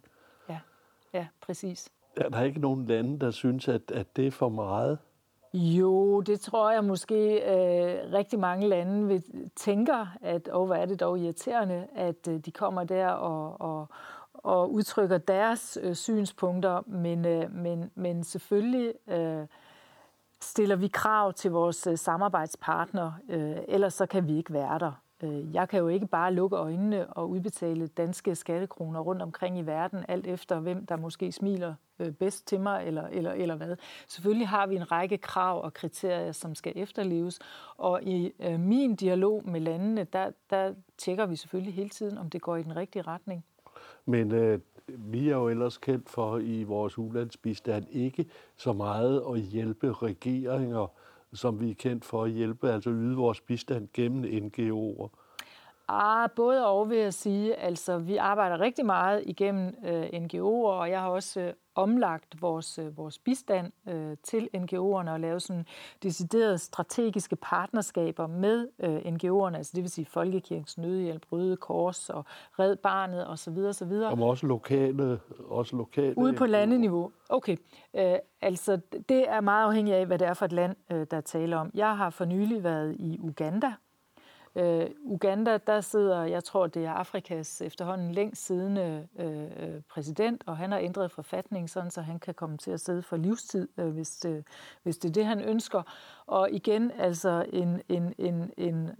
Ja, 0.49 0.53
ja, 0.53 1.19
ja 1.19 1.27
præcis. 1.41 1.89
Er 2.15 2.29
der 2.29 2.41
ikke 2.41 2.59
nogen 2.59 2.85
lande, 2.85 3.19
der 3.19 3.31
synes, 3.31 3.67
at, 3.67 3.91
at 3.91 4.15
det 4.15 4.27
er 4.27 4.31
for 4.31 4.49
meget? 4.49 4.97
Jo, 5.53 6.21
det 6.21 6.39
tror 6.39 6.71
jeg 6.71 6.83
måske 6.83 7.35
øh, 7.35 8.13
rigtig 8.13 8.39
mange 8.39 8.67
lande 8.67 9.07
vil, 9.07 9.49
tænker, 9.55 10.07
at 10.21 10.49
åh, 10.53 10.65
hvor 10.65 10.75
er 10.75 10.85
det 10.85 10.99
dog 10.99 11.19
irriterende, 11.19 11.87
at 11.95 12.27
øh, 12.29 12.39
de 12.39 12.51
kommer 12.51 12.83
der 12.83 13.07
og, 13.07 13.61
og, 13.61 13.87
og 14.33 14.73
udtrykker 14.73 15.17
deres 15.17 15.77
øh, 15.81 15.95
synspunkter, 15.95 16.81
men, 16.87 17.25
øh, 17.25 17.55
men, 17.55 17.91
men 17.95 18.23
selvfølgelig 18.23 18.93
øh, 19.07 19.47
stiller 20.41 20.75
vi 20.75 20.87
krav 20.87 21.33
til 21.33 21.51
vores 21.51 21.87
øh, 21.87 21.97
samarbejdspartnere, 21.97 23.15
øh, 23.29 23.57
ellers 23.67 23.93
så 23.93 24.05
kan 24.05 24.27
vi 24.27 24.37
ikke 24.37 24.53
være 24.53 24.79
der. 24.79 24.91
Øh, 25.23 25.55
jeg 25.55 25.69
kan 25.69 25.79
jo 25.79 25.87
ikke 25.87 26.07
bare 26.07 26.33
lukke 26.33 26.55
øjnene 26.55 27.13
og 27.13 27.29
udbetale 27.29 27.87
danske 27.87 28.35
skattekroner 28.35 28.99
rundt 28.99 29.21
omkring 29.21 29.59
i 29.59 29.61
verden, 29.61 30.05
alt 30.07 30.27
efter 30.27 30.59
hvem 30.59 30.85
der 30.85 30.95
måske 30.95 31.31
smiler 31.31 31.73
Øh, 31.99 32.11
bedst 32.11 32.47
til 32.47 32.59
mig, 32.59 32.83
eller, 32.87 33.07
eller, 33.07 33.31
eller 33.31 33.55
hvad. 33.55 33.75
Selvfølgelig 34.07 34.47
har 34.47 34.67
vi 34.67 34.75
en 34.75 34.91
række 34.91 35.17
krav 35.17 35.63
og 35.63 35.73
kriterier, 35.73 36.31
som 36.31 36.55
skal 36.55 36.73
efterleves, 36.75 37.39
og 37.77 38.03
i 38.03 38.31
øh, 38.39 38.59
min 38.59 38.95
dialog 38.95 39.49
med 39.49 39.59
landene, 39.59 40.07
der, 40.13 40.31
der 40.49 40.73
tjekker 40.97 41.25
vi 41.25 41.35
selvfølgelig 41.35 41.73
hele 41.73 41.89
tiden, 41.89 42.17
om 42.17 42.29
det 42.29 42.41
går 42.41 42.55
i 42.55 42.63
den 42.63 42.75
rigtige 42.75 43.01
retning. 43.01 43.45
Men 44.05 44.31
øh, 44.31 44.59
vi 44.87 45.29
er 45.29 45.35
jo 45.35 45.49
ellers 45.49 45.77
kendt 45.77 46.09
for 46.09 46.37
i 46.37 46.63
vores 46.63 46.97
ulandsbistand 46.97 47.85
ikke 47.89 48.25
så 48.55 48.73
meget 48.73 49.23
at 49.33 49.39
hjælpe 49.39 49.93
regeringer, 49.93 50.87
som 51.33 51.59
vi 51.59 51.69
er 51.69 51.75
kendt 51.75 52.05
for 52.05 52.23
at 52.23 52.31
hjælpe, 52.31 52.71
altså 52.71 52.89
yde 52.89 53.15
vores 53.15 53.41
bistand 53.41 53.87
gennem 53.93 54.23
NGO'er. 54.23 55.09
Ah, 55.93 56.29
både 56.35 56.67
og 56.67 56.89
vil 56.89 56.97
jeg 56.97 57.13
sige. 57.13 57.55
Altså, 57.55 57.97
vi 57.97 58.17
arbejder 58.17 58.59
rigtig 58.59 58.85
meget 58.85 59.23
igennem 59.25 59.75
øh, 59.85 60.03
NGO'er, 60.03 60.79
og 60.79 60.89
jeg 60.89 61.01
har 61.01 61.09
også 61.09 61.39
øh, 61.39 61.53
omlagt 61.75 62.41
vores, 62.41 62.79
øh, 62.79 62.97
vores 62.97 63.19
bistand 63.19 63.71
øh, 63.89 64.17
til 64.23 64.49
NGO'erne 64.57 65.09
og 65.09 65.19
lavet 65.19 65.41
sådan 65.41 65.65
deciderede 66.03 66.57
strategiske 66.57 67.35
partnerskaber 67.35 68.27
med 68.27 68.67
øh, 68.79 68.97
NGO'erne, 68.97 69.57
altså 69.57 69.71
det 69.75 69.83
vil 69.83 69.91
sige 69.91 70.05
Folkekirkens 70.05 70.77
Nødhjælp, 70.77 71.31
Røde 71.31 71.57
Kors 71.57 72.09
og 72.09 72.25
Red 72.59 72.75
Barnet 72.75 73.29
osv. 73.29 73.57
osv. 73.57 73.91
Og 73.91 74.29
også 74.29 74.47
lokale, 74.47 75.19
også 75.49 75.75
lokale 75.75 76.17
Ude 76.17 76.33
på 76.33 76.45
landeniveau. 76.45 77.11
Okay, 77.29 77.57
øh, 77.93 78.15
altså 78.41 78.79
det 79.09 79.29
er 79.29 79.41
meget 79.41 79.65
afhængigt 79.65 79.97
af, 79.97 80.05
hvad 80.05 80.19
det 80.19 80.27
er 80.27 80.33
for 80.33 80.45
et 80.45 80.51
land, 80.51 80.75
øh, 80.91 81.07
der 81.11 81.21
taler 81.21 81.57
om. 81.57 81.71
Jeg 81.73 81.97
har 81.97 82.09
for 82.09 82.25
nylig 82.25 82.63
været 82.63 82.95
i 82.99 83.19
Uganda, 83.21 83.73
Øh, 84.55 84.89
Uganda, 84.99 85.57
der 85.57 85.81
sidder, 85.81 86.23
jeg 86.23 86.43
tror, 86.43 86.67
det 86.67 86.85
er 86.85 86.91
Afrikas 86.91 87.61
efterhånden 87.61 88.11
længst 88.11 88.45
siddende 88.45 89.07
øh, 89.19 89.43
øh 89.43 89.81
præsident, 89.89 90.43
og 90.45 90.57
han 90.57 90.71
har 90.71 90.79
ændret 90.79 91.11
forfatningen, 91.11 91.67
sådan, 91.67 91.91
så 91.91 92.01
han 92.01 92.19
kan 92.19 92.33
komme 92.33 92.57
til 92.57 92.71
at 92.71 92.79
sidde 92.79 93.01
for 93.01 93.17
livstid, 93.17 93.67
øh, 93.77 93.87
hvis, 93.87 94.09
det, 94.09 94.43
hvis 94.83 94.97
det 94.97 95.09
er 95.09 95.13
det, 95.13 95.25
han 95.25 95.41
ønsker. 95.41 95.81
Og 96.25 96.51
igen, 96.51 96.91
altså 96.91 97.45
en, 97.53 97.81
en, 97.89 98.13
en, 98.17 98.51
en 98.57 98.91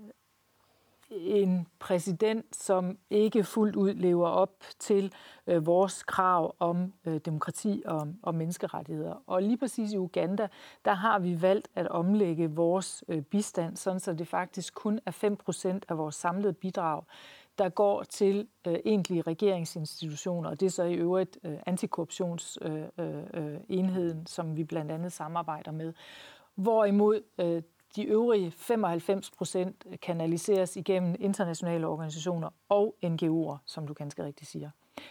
en 1.20 1.68
præsident, 1.80 2.56
som 2.56 2.98
ikke 3.10 3.44
fuldt 3.44 3.76
ud 3.76 3.94
lever 3.94 4.28
op 4.28 4.64
til 4.80 5.14
øh, 5.48 5.66
vores 5.66 6.04
krav 6.04 6.56
om 6.60 6.94
øh, 7.06 7.20
demokrati 7.26 7.84
og, 7.86 8.08
og 8.22 8.36
menneskerettigheder. 8.36 9.24
Og 9.28 9.42
lige 9.42 9.58
præcis 9.58 9.94
i 9.94 9.98
Uganda, 9.98 10.48
der 10.86 10.94
har 10.94 11.20
vi 11.20 11.42
valgt 11.42 11.68
at 11.76 11.88
omlægge 11.88 12.52
vores 12.52 13.04
øh, 13.08 13.22
bistand, 13.22 13.78
sådan 13.78 14.00
så 14.00 14.14
det 14.14 14.28
faktisk 14.28 14.74
kun 14.74 15.00
er 15.06 15.12
5% 15.12 15.80
af 15.90 15.98
vores 15.98 16.16
samlede 16.16 16.54
bidrag, 16.54 17.04
der 17.58 17.70
går 17.70 18.04
til 18.04 18.48
øh, 18.68 18.76
egentlige 18.86 19.22
regeringsinstitutioner, 19.22 20.50
og 20.50 20.60
det 20.60 20.66
er 20.66 20.70
så 20.70 20.84
i 20.84 20.94
øvrigt 20.94 21.38
øh, 21.44 21.58
antikorruptionsenheden, 21.66 22.90
øh, 23.34 24.08
øh, 24.08 24.10
øh 24.10 24.16
som 24.26 24.58
vi 24.58 24.64
blandt 24.64 24.92
andet 24.92 25.12
samarbejder 25.12 25.72
med. 25.72 25.94
Hvorimod 26.56 27.22
øh, 27.38 27.62
de 27.96 28.04
øvrige 28.04 28.52
95 28.52 29.32
procent 29.32 29.86
kanaliseres 30.02 30.76
igennem 30.76 31.16
internationale 31.20 31.88
organisationer 31.88 32.50
og 32.70 32.96
NGO'er, 33.06 33.58
som 33.66 33.88
du 33.88 33.94
ganske 33.94 34.24
rigtigt 34.24 34.50
siger. 34.50 34.70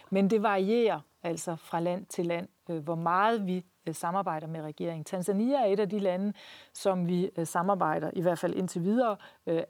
Men 0.09 0.29
det 0.29 0.43
varierer 0.43 0.99
altså 1.23 1.55
fra 1.55 1.79
land 1.79 2.05
til 2.05 2.25
land, 2.25 2.47
øh, 2.69 2.83
hvor 2.83 2.95
meget 2.95 3.47
vi 3.47 3.65
øh, 3.87 3.95
samarbejder 3.95 4.47
med 4.47 4.61
regeringen. 4.61 5.03
Tanzania 5.03 5.55
er 5.55 5.65
et 5.65 5.79
af 5.79 5.89
de 5.89 5.99
lande, 5.99 6.33
som 6.73 7.07
vi 7.07 7.29
øh, 7.37 7.47
samarbejder, 7.47 8.11
i 8.13 8.21
hvert 8.21 8.39
fald 8.39 8.53
indtil 8.53 8.83
videre, 8.83 9.17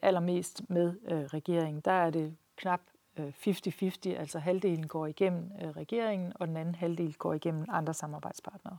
allermest 0.02 0.62
med 0.69 0.93
regeringen. 1.34 1.82
Der 1.86 1.91
er 1.91 2.10
det 2.10 2.36
knap 2.56 2.82
50-50, 3.19 4.10
altså 4.10 4.39
halvdelen 4.39 4.88
går 4.88 5.08
igennem 5.08 5.52
regeringen, 5.78 6.34
og 6.36 6.47
den 6.47 6.58
anden 6.58 6.76
halvdel 6.76 7.13
går 7.13 7.34
igennem 7.34 7.65
andre 7.69 7.93
samarbejdspartnere. 7.93 8.78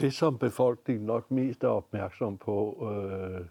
Det, 0.00 0.12
som 0.12 0.38
befolkningen 0.38 1.06
nok 1.06 1.30
mest 1.30 1.64
er 1.64 1.68
opmærksom 1.68 2.38
på, 2.38 2.88
øh, 2.92 3.46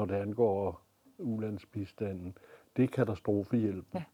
når 0.00 0.06
det 0.06 0.14
angår 0.14 0.80
ulandsbistanden, 1.18 2.38
det 2.76 2.84
er 2.84 2.88
katastrofehjælpen. 2.88 3.84
Ja. 3.94 4.04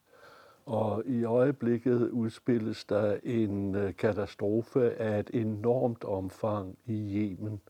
Og 0.66 1.02
i 1.06 1.24
øjeblikket 1.24 2.10
udspilles 2.10 2.84
der 2.84 3.16
en 3.22 3.74
øh, 3.74 3.96
katastrofe 3.96 4.94
af 4.94 5.20
et 5.20 5.30
enormt 5.34 6.04
omfang 6.04 6.78
i 6.86 7.16
Yemen. 7.16 7.60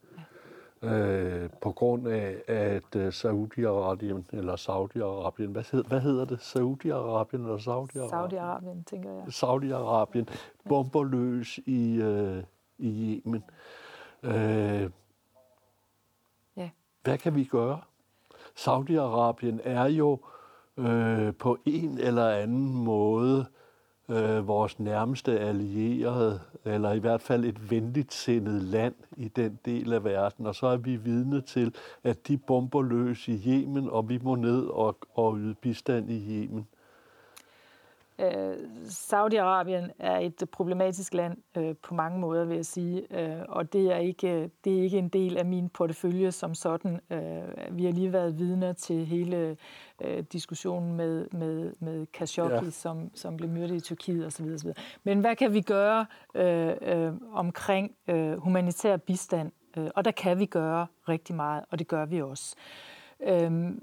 Øh, 0.83 1.51
på 1.61 1.73
grund 1.73 2.09
af, 2.09 2.43
at 2.47 2.97
øh, 2.97 3.09
Saudi-Arabien, 3.09 4.37
eller 4.37 4.57
Saudi-Arabien, 4.57 5.51
hvad, 5.51 5.73
hed, 5.73 5.85
hvad 5.85 6.01
hedder 6.01 6.25
det? 6.25 6.39
Saudi-Arabien 6.39 7.43
eller 7.43 7.59
Saudi-Arabien? 7.59 8.15
Saudi-Arabien, 8.15 8.85
tænker 8.85 9.11
jeg. 9.13 9.25
Saudi-Arabien 9.29 10.37
bomber 10.69 11.05
løs 11.05 11.59
i, 11.59 11.97
øh, 11.97 12.43
i 12.79 13.23
Yemen. 13.27 13.45
Øh, 14.23 14.91
ja. 16.57 16.71
Hvad 17.05 17.19
kan 17.19 17.35
vi 17.35 17.45
gøre? 17.45 17.81
Saudi-Arabien 18.57 19.61
er 19.65 19.85
jo 19.85 20.19
øh, 20.77 21.35
på 21.35 21.59
en 21.65 21.99
eller 21.99 22.29
anden 22.29 22.85
måde 22.85 23.47
øh, 24.09 24.49
vores 24.49 24.79
nærmeste 24.79 25.41
allierede, 25.41 26.41
eller 26.65 26.93
i 26.93 26.99
hvert 26.99 27.23
fald 27.23 27.45
et 27.45 27.71
venligt 27.71 28.15
sindet 28.15 28.63
land 28.63 28.95
i 29.17 29.29
den 29.29 29.59
del 29.65 29.93
af 29.93 30.05
verden. 30.05 30.47
Og 30.47 30.55
så 30.55 30.67
er 30.67 30.77
vi 30.77 30.97
vidne 30.97 31.41
til, 31.41 31.75
at 32.05 32.29
de 32.29 32.39
bomber 32.39 32.83
løs 32.83 33.29
i 33.29 33.43
Yemen, 33.47 33.91
og 33.91 34.09
vi 34.09 34.19
må 34.23 34.35
ned 34.35 34.67
og, 34.67 34.97
og 35.15 35.37
yde 35.37 35.55
bistand 35.55 36.11
i 36.11 36.45
Yemen. 36.45 36.67
Øh, 38.19 38.57
Saudi-Arabien 38.85 39.91
er 39.99 40.19
et 40.19 40.43
problematisk 40.53 41.15
land 41.15 41.37
øh, 41.57 41.75
på 41.83 41.95
mange 41.95 42.19
måder, 42.19 42.45
vil 42.45 42.57
jeg 42.57 42.67
sige, 42.67 43.19
øh, 43.19 43.43
og 43.49 43.73
det 43.73 43.93
er, 43.93 43.97
ikke, 43.97 44.51
det 44.65 44.79
er 44.79 44.83
ikke 44.83 44.99
en 44.99 45.09
del 45.09 45.37
af 45.37 45.47
min 45.47 45.69
portefølje 45.69 46.33
som 46.33 46.55
sådan. 46.55 47.01
Vi 47.71 47.85
har 47.85 47.93
lige 47.93 48.13
været 48.13 48.39
vidner 48.39 48.73
til 48.73 49.07
hele 49.07 49.57
diskussionen 50.33 50.97
med, 50.97 51.29
med, 51.33 51.73
med 51.81 52.07
Khashoggi, 52.13 52.65
ja. 52.65 52.71
som, 52.71 53.11
som 53.15 53.37
blev 53.37 53.51
myrdet 53.51 53.75
i 53.75 53.81
Tyrkiet 53.81 54.27
osv. 54.27 54.45
osv. 54.55 54.71
Men 55.05 55.21
hvad 55.21 55.37
kan 55.37 55.53
vi 55.55 55.61
gøre 55.61 56.07
øh, 56.35 56.73
øh, 56.83 57.13
omkring 57.33 57.97
øh, 58.09 58.33
humanitær 58.39 58.97
bistand? 58.97 59.53
Og 59.95 60.05
der 60.05 60.11
kan 60.11 60.39
vi 60.39 60.47
gøre 60.47 60.87
rigtig 61.09 61.35
meget, 61.35 61.65
og 61.71 61.79
det 61.79 61.89
gør 61.89 62.05
vi 62.05 62.23
også. 62.23 62.57
Øhm, 63.21 63.83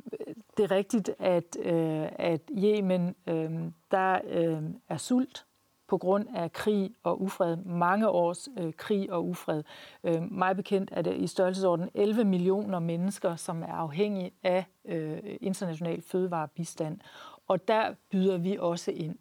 det 0.58 0.64
er 0.64 0.72
rigtigt, 0.72 1.12
at, 1.20 1.58
øh, 1.60 2.08
at 2.16 2.42
Yemen, 2.58 3.16
øh, 3.28 3.52
der 3.92 4.20
øh, 4.30 4.64
er 4.90 4.98
sult 4.98 5.46
på 5.88 5.98
grund 5.98 6.28
af 6.36 6.52
krig 6.52 6.92
og 7.04 7.22
ufred. 7.22 7.58
Mange 7.58 8.10
års 8.10 8.50
øh, 8.60 8.74
krig 8.74 9.12
og 9.12 9.26
ufred. 9.26 9.64
Øh, 10.04 10.32
mig 10.32 10.56
bekendt 10.56 10.90
er 10.94 11.02
det 11.02 11.16
i 11.16 11.28
størrelsesorden 11.28 11.90
11 11.94 12.24
millioner 12.24 12.80
mennesker, 12.80 13.36
som 13.36 13.64
er 13.64 13.74
afhængige 13.74 14.32
af 14.44 14.66
øh, 14.86 15.20
international 15.42 16.02
fødevarebistand. 16.02 17.00
Og 17.48 17.68
der 17.68 17.94
byder 18.12 18.38
vi 18.38 18.58
også 18.60 18.92
ind. 18.92 19.16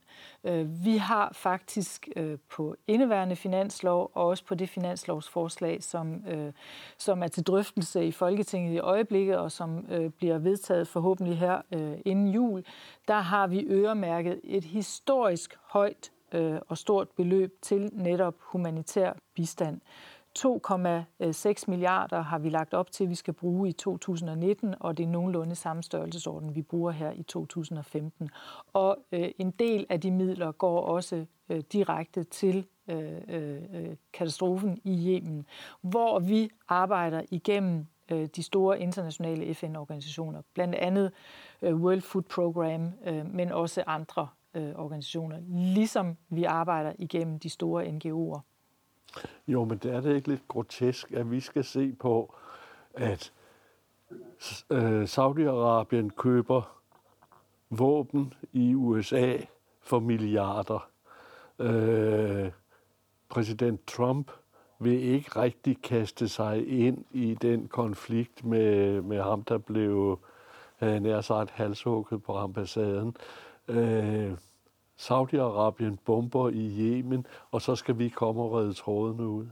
Øh, 0.45 0.85
vi 0.85 0.97
har 0.97 1.33
faktisk 1.33 2.09
øh, 2.17 2.39
på 2.51 2.77
indeværende 2.87 3.37
finanslov 3.37 4.11
og 4.15 4.27
også 4.27 4.45
på 4.45 4.55
det 4.55 4.69
finanslovsforslag, 4.69 5.83
som, 5.83 6.27
øh, 6.27 6.53
som 6.99 7.23
er 7.23 7.29
til 7.29 7.43
drøftelse 7.43 8.07
i 8.07 8.13
Folketinget 8.13 8.75
i 8.75 8.79
øjeblikket 8.79 9.39
og 9.39 9.53
som 9.53 9.87
bliver 10.17 10.39
vedtaget 10.39 10.89
forhåbentlig 10.89 11.39
her 11.39 11.63
inden 12.05 12.29
jul, 12.29 12.65
der 13.09 13.21
har 13.21 13.47
vi 13.47 13.67
øremærket 13.69 14.41
et 14.45 14.65
historisk 14.65 15.59
højt 15.63 16.13
og 16.69 16.79
stort 16.79 17.09
beløb 17.09 17.55
til 17.63 17.91
netop 17.93 18.35
humanitær 18.39 19.13
bistand. 19.35 19.81
2,6 20.38 21.64
milliarder 21.68 22.21
har 22.23 22.38
vi 22.38 22.49
lagt 22.49 22.75
op 22.75 22.90
til, 22.90 23.05
at 23.05 23.11
vi 23.11 23.14
skal 23.14 23.35
bruge 23.35 23.68
i 23.68 23.73
2019, 23.73 24.75
og 24.81 24.99
det 24.99 25.05
er 25.05 25.09
nogenlunde 25.09 25.55
samme 25.55 25.83
størrelsesorden, 25.83 26.55
vi 26.55 26.62
bruger 26.62 26.90
her 26.90 27.11
i 27.11 27.23
2015. 27.23 28.31
Og 28.73 28.97
øh, 29.12 29.31
en 29.38 29.51
del 29.51 29.87
af 29.88 30.01
de 30.01 30.11
midler 30.11 30.53
går 30.53 30.81
også 30.81 31.27
øh, 31.49 31.62
direkte 31.73 32.25
til 32.25 32.66
øh, 32.88 33.12
øh, 33.29 33.62
øh 33.75 33.97
katastrofen 34.12 34.81
i 34.85 35.09
Yemen, 35.09 35.47
hvor 35.81 36.18
vi 36.18 36.51
arbejder 36.68 37.23
igennem 37.31 37.87
øh, 38.11 38.29
de 38.37 38.42
store 38.42 38.81
internationale 38.81 39.55
FN-organisationer, 39.55 40.42
blandt 40.55 40.75
andet 40.75 41.12
øh, 41.62 41.75
World 41.75 42.01
Food 42.01 42.23
Program, 42.23 42.92
øh, 43.07 43.35
men 43.35 43.53
også 43.53 43.85
andre 43.87 44.29
øh, 44.55 44.75
organisationer, 44.75 45.38
ligesom 45.75 46.16
vi 46.29 46.45
arbejder 46.45 46.92
igennem 46.99 47.38
de 47.38 47.49
store 47.49 47.85
NGO'er. 47.85 48.52
Jo, 49.46 49.64
men 49.64 49.79
det 49.79 49.94
er 49.94 50.01
det 50.01 50.16
ikke 50.16 50.29
lidt 50.29 50.48
grotesk, 50.48 51.12
at 51.12 51.31
vi 51.31 51.40
skal 51.40 51.64
se 51.64 51.92
på, 52.01 52.35
at 52.94 53.33
øh, 54.70 55.03
Saudi-Arabien 55.03 56.09
køber 56.16 56.79
våben 57.70 58.35
i 58.53 58.75
USA 58.75 59.37
for 59.81 60.01
milliarder. 60.01 60.88
Øh, 61.59 62.51
præsident 63.29 63.87
Trump 63.87 64.31
vil 64.79 65.03
ikke 65.03 65.40
rigtig 65.40 65.83
kaste 65.83 66.29
sig 66.29 66.68
ind 66.68 67.05
i 67.11 67.35
den 67.35 67.68
konflikt 67.68 68.44
med, 68.44 69.03
med 69.03 69.22
ham, 69.22 69.44
der 69.44 69.59
blev 69.59 70.18
nær 70.81 71.20
sagt 71.20 71.51
halshugget 71.51 72.22
på 72.22 72.37
ambassaden. 72.37 73.16
Øh, 73.68 74.33
Saudi-Arabien 74.97 75.97
bomber 76.05 76.49
i 76.49 76.79
Yemen, 76.79 77.27
og 77.51 77.63
så 77.63 77.77
skal 77.77 77.99
vi 77.99 78.09
komme 78.09 78.43
og 78.43 78.53
redde 78.53 78.73
trådene 78.73 79.29
ud? 79.29 79.47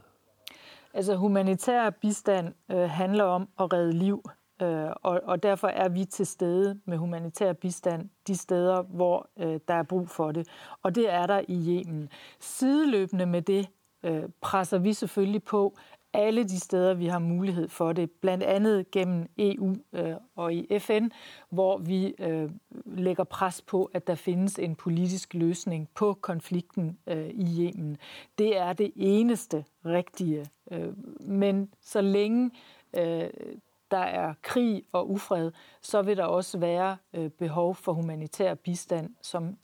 Altså 0.95 1.17
humanitær 1.17 1.91
bistand 1.91 2.55
øh, 2.71 2.91
handler 2.91 3.25
om 3.25 3.49
at 3.61 3.73
redde 3.73 3.93
liv, 3.93 4.23
øh, 4.63 4.91
og, 5.03 5.21
og 5.25 5.43
derfor 5.43 5.69
er 5.69 5.89
vi 5.89 6.05
til 6.05 6.27
stede 6.27 6.81
med 6.85 6.97
humanitær 6.97 7.53
bistand 7.53 8.11
de 8.27 8.37
steder, 8.37 8.83
hvor 8.83 9.29
øh, 9.39 9.61
der 9.69 9.75
er 9.75 9.83
brug 9.83 10.09
for 10.09 10.33
det. 10.33 10.49
Og 10.83 10.95
det 10.95 11.13
er 11.13 11.27
der 11.27 11.41
i 11.49 11.85
Yemen. 11.85 12.09
Sideløbende 12.41 13.27
med 13.27 13.43
det 13.43 13.69
øh, 14.03 14.23
presser 14.41 14.79
vi 14.79 14.93
selvfølgelig 14.93 15.45
på, 15.45 15.77
alle 16.13 16.45
de 16.45 16.61
steder, 16.61 16.95
vi 16.95 17.07
har 17.07 17.19
mulighed 17.19 17.69
for 17.69 17.93
det, 17.93 18.11
blandt 18.11 18.45
andet 18.45 18.91
gennem 18.91 19.29
EU 19.39 19.77
øh, 19.93 20.15
og 20.37 20.55
i 20.55 20.79
FN, 20.79 21.09
hvor 21.51 21.79
vi 21.79 22.15
øh, 22.19 22.51
lægger 22.85 23.25
pres 23.25 23.63
på, 23.63 23.91
at 23.95 24.07
der 24.07 24.15
findes 24.15 24.59
en 24.59 24.75
politisk 24.75 25.35
løsning 25.35 25.89
på 25.95 26.15
konflikten 26.21 26.99
øh, 27.07 27.29
i 27.29 27.63
Yemen. 27.63 27.97
Det 28.39 28.59
er 28.59 28.73
det 28.73 28.93
eneste 28.97 29.65
rigtige. 29.85 30.47
Øh, 30.73 30.93
men 31.21 31.71
så 31.81 32.01
længe 32.01 32.51
øh, 32.97 33.29
der 33.91 33.99
er 33.99 34.35
krig 34.43 34.83
og 34.93 35.11
ufred, 35.11 35.53
så 35.83 36.03
vil 36.03 36.17
der 36.17 36.25
også 36.25 36.59
være 36.59 36.97
øh, 37.15 37.31
behov 37.31 37.75
for 37.75 37.93
humanitær 37.93 38.55
bistand, 38.55 39.15
som 39.23 39.57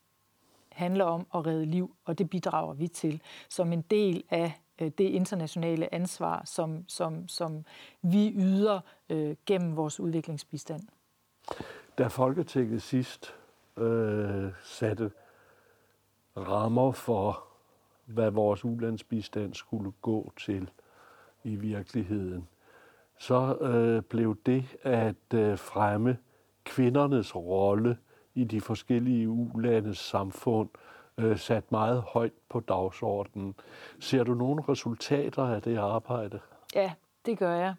handler 0.72 1.04
om 1.04 1.26
at 1.35 1.46
redde 1.46 1.66
liv, 1.66 1.96
og 2.04 2.18
det 2.18 2.30
bidrager 2.30 2.74
vi 2.74 2.88
til 2.88 3.22
som 3.48 3.72
en 3.72 3.82
del 3.82 4.22
af 4.30 4.52
Øh, 4.81 4.91
det 4.99 5.05
internationale 5.05 5.95
ansvar, 5.95 6.43
som, 6.45 6.85
som, 6.89 7.29
som 7.29 7.65
vi 8.03 8.33
yder 8.37 8.81
øh, 9.09 9.37
gennem 9.47 9.77
vores 9.77 10.01
udviklingsbistand. 10.01 10.83
Da 11.99 12.07
Folketinget 12.07 12.83
sidst 12.83 13.35
øh, 13.77 14.53
satte 14.65 15.11
rammer 16.37 16.93
for, 16.93 17.45
hvad 18.05 18.31
vores 18.31 18.65
ulandsbistand 18.65 19.55
skulle 19.55 19.93
gå 20.03 20.33
til 20.41 20.71
i 21.45 21.57
virkeligheden, 21.57 22.49
så 23.19 23.57
øh, 23.61 24.03
blev 24.03 24.37
det 24.47 24.77
at 24.83 25.35
øh, 25.35 25.59
fremme 25.59 26.19
kvindernes 26.65 27.37
rolle 27.37 27.99
i 28.35 28.45
de 28.45 28.61
forskellige 28.61 29.29
ulandes 29.29 29.99
samfund 29.99 30.69
øh, 30.75 30.86
øh, 31.18 31.38
sat 31.38 31.72
meget 31.72 32.02
højt 32.02 32.33
på 32.48 32.61
dagsordenen. 32.61 33.55
Ser 34.00 34.24
du 34.24 34.35
nogle 34.35 34.62
resultater 34.68 35.42
af 35.42 35.62
det 35.62 35.76
arbejde? 35.76 36.40
Ja, 36.74 36.92
det 37.26 37.38
gør 37.38 37.55
jeg. 37.55 37.74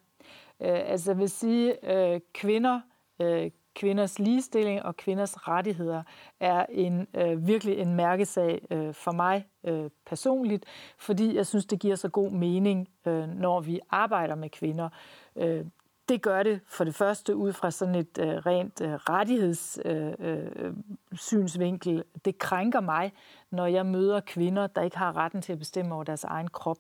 Øh, 0.60 0.92
altså 0.92 1.12
jeg 1.12 1.18
vil 1.18 1.30
sige, 1.30 1.96
øh, 1.98 2.22
kvinder, 2.34 2.82
øh, 3.22 3.52
kvinders 3.76 4.20
ligestilling 4.20 4.84
og 4.84 4.98
kvinders 4.98 5.48
rettigheder 5.48 6.04
er 6.40 6.66
en 6.70 7.08
øh, 7.14 7.48
virkelig 7.48 7.78
en 7.78 7.96
mærkesag 7.96 8.62
øh, 8.72 8.94
for 8.94 9.12
mig 9.12 9.48
øh, 9.64 9.90
personligt, 10.06 10.66
fordi 10.98 11.36
jeg 11.36 11.48
synes, 11.48 11.66
det 11.66 11.80
giver 11.80 11.96
så 11.96 12.10
god 12.10 12.32
mening, 12.32 12.90
øh, 13.06 13.28
når 13.28 13.60
vi 13.60 13.80
arbejder 13.90 14.36
med 14.36 14.50
kvinder. 14.50 14.90
Øh, 15.36 15.66
det 16.10 16.22
gør 16.22 16.44
det 16.44 16.60
for 16.68 16.84
det 16.84 16.96
første 16.96 17.36
ud 17.36 17.54
fra 17.54 17.72
sådan 17.72 17.96
et 17.96 18.18
øh, 18.20 18.28
rent 18.28 18.82
øh, 18.82 18.94
rettighedssynsvinkel. 18.94 21.94
Øh, 21.94 22.00
øh, 22.00 22.06
det 22.26 22.38
krænker 22.38 22.80
mig, 22.80 23.14
når 23.52 23.66
jeg 23.66 23.86
møder 23.86 24.20
kvinder, 24.20 24.68
der 24.68 24.82
ikke 24.82 24.98
har 24.98 25.18
retten 25.18 25.42
til 25.42 25.54
at 25.54 25.60
bestemme 25.60 25.96
over 25.96 26.04
deres 26.04 26.24
egen 26.24 26.48
krop, 26.48 26.78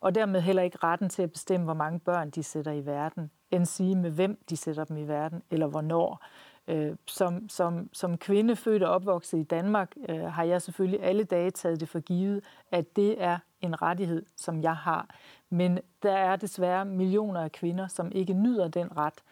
og 0.00 0.14
dermed 0.14 0.40
heller 0.40 0.62
ikke 0.62 0.78
retten 0.82 1.08
til 1.08 1.22
at 1.22 1.32
bestemme, 1.32 1.64
hvor 1.64 1.74
mange 1.74 2.00
børn 2.00 2.30
de 2.30 2.42
sætter 2.42 2.72
i 2.72 2.86
verden, 2.86 3.30
end 3.50 3.66
sige 3.66 3.96
med 3.96 4.10
hvem 4.10 4.38
de 4.50 4.56
sætter 4.56 4.84
dem 4.84 4.96
i 4.96 5.08
verden, 5.08 5.42
eller 5.50 5.66
hvornår. 5.66 6.24
Øh, 6.68 6.96
som, 7.06 7.48
som, 7.48 7.88
som 7.92 8.18
kvinde 8.18 8.56
født 8.56 8.82
og 8.82 8.94
opvokset 8.94 9.38
i 9.38 9.42
Danmark, 9.42 9.94
øh, 10.08 10.22
har 10.22 10.44
jeg 10.44 10.62
selvfølgelig 10.62 11.02
alle 11.02 11.24
dage 11.24 11.50
taget 11.50 11.80
det 11.80 11.88
for 11.88 12.00
givet, 12.00 12.44
at 12.70 12.96
det 12.96 13.22
er 13.22 13.38
en 13.60 13.82
rettighed, 13.82 14.26
som 14.36 14.62
jeg 14.62 14.76
har. 14.76 15.08
Men 15.50 15.78
der 16.02 16.12
er 16.12 16.36
desværre 16.36 16.84
millioner 16.84 17.40
af 17.40 17.52
kvinder, 17.52 17.88
som 17.88 18.12
ikke 18.12 18.32
nyder 18.32 18.68
den 18.68 18.96
ret. 18.96 19.22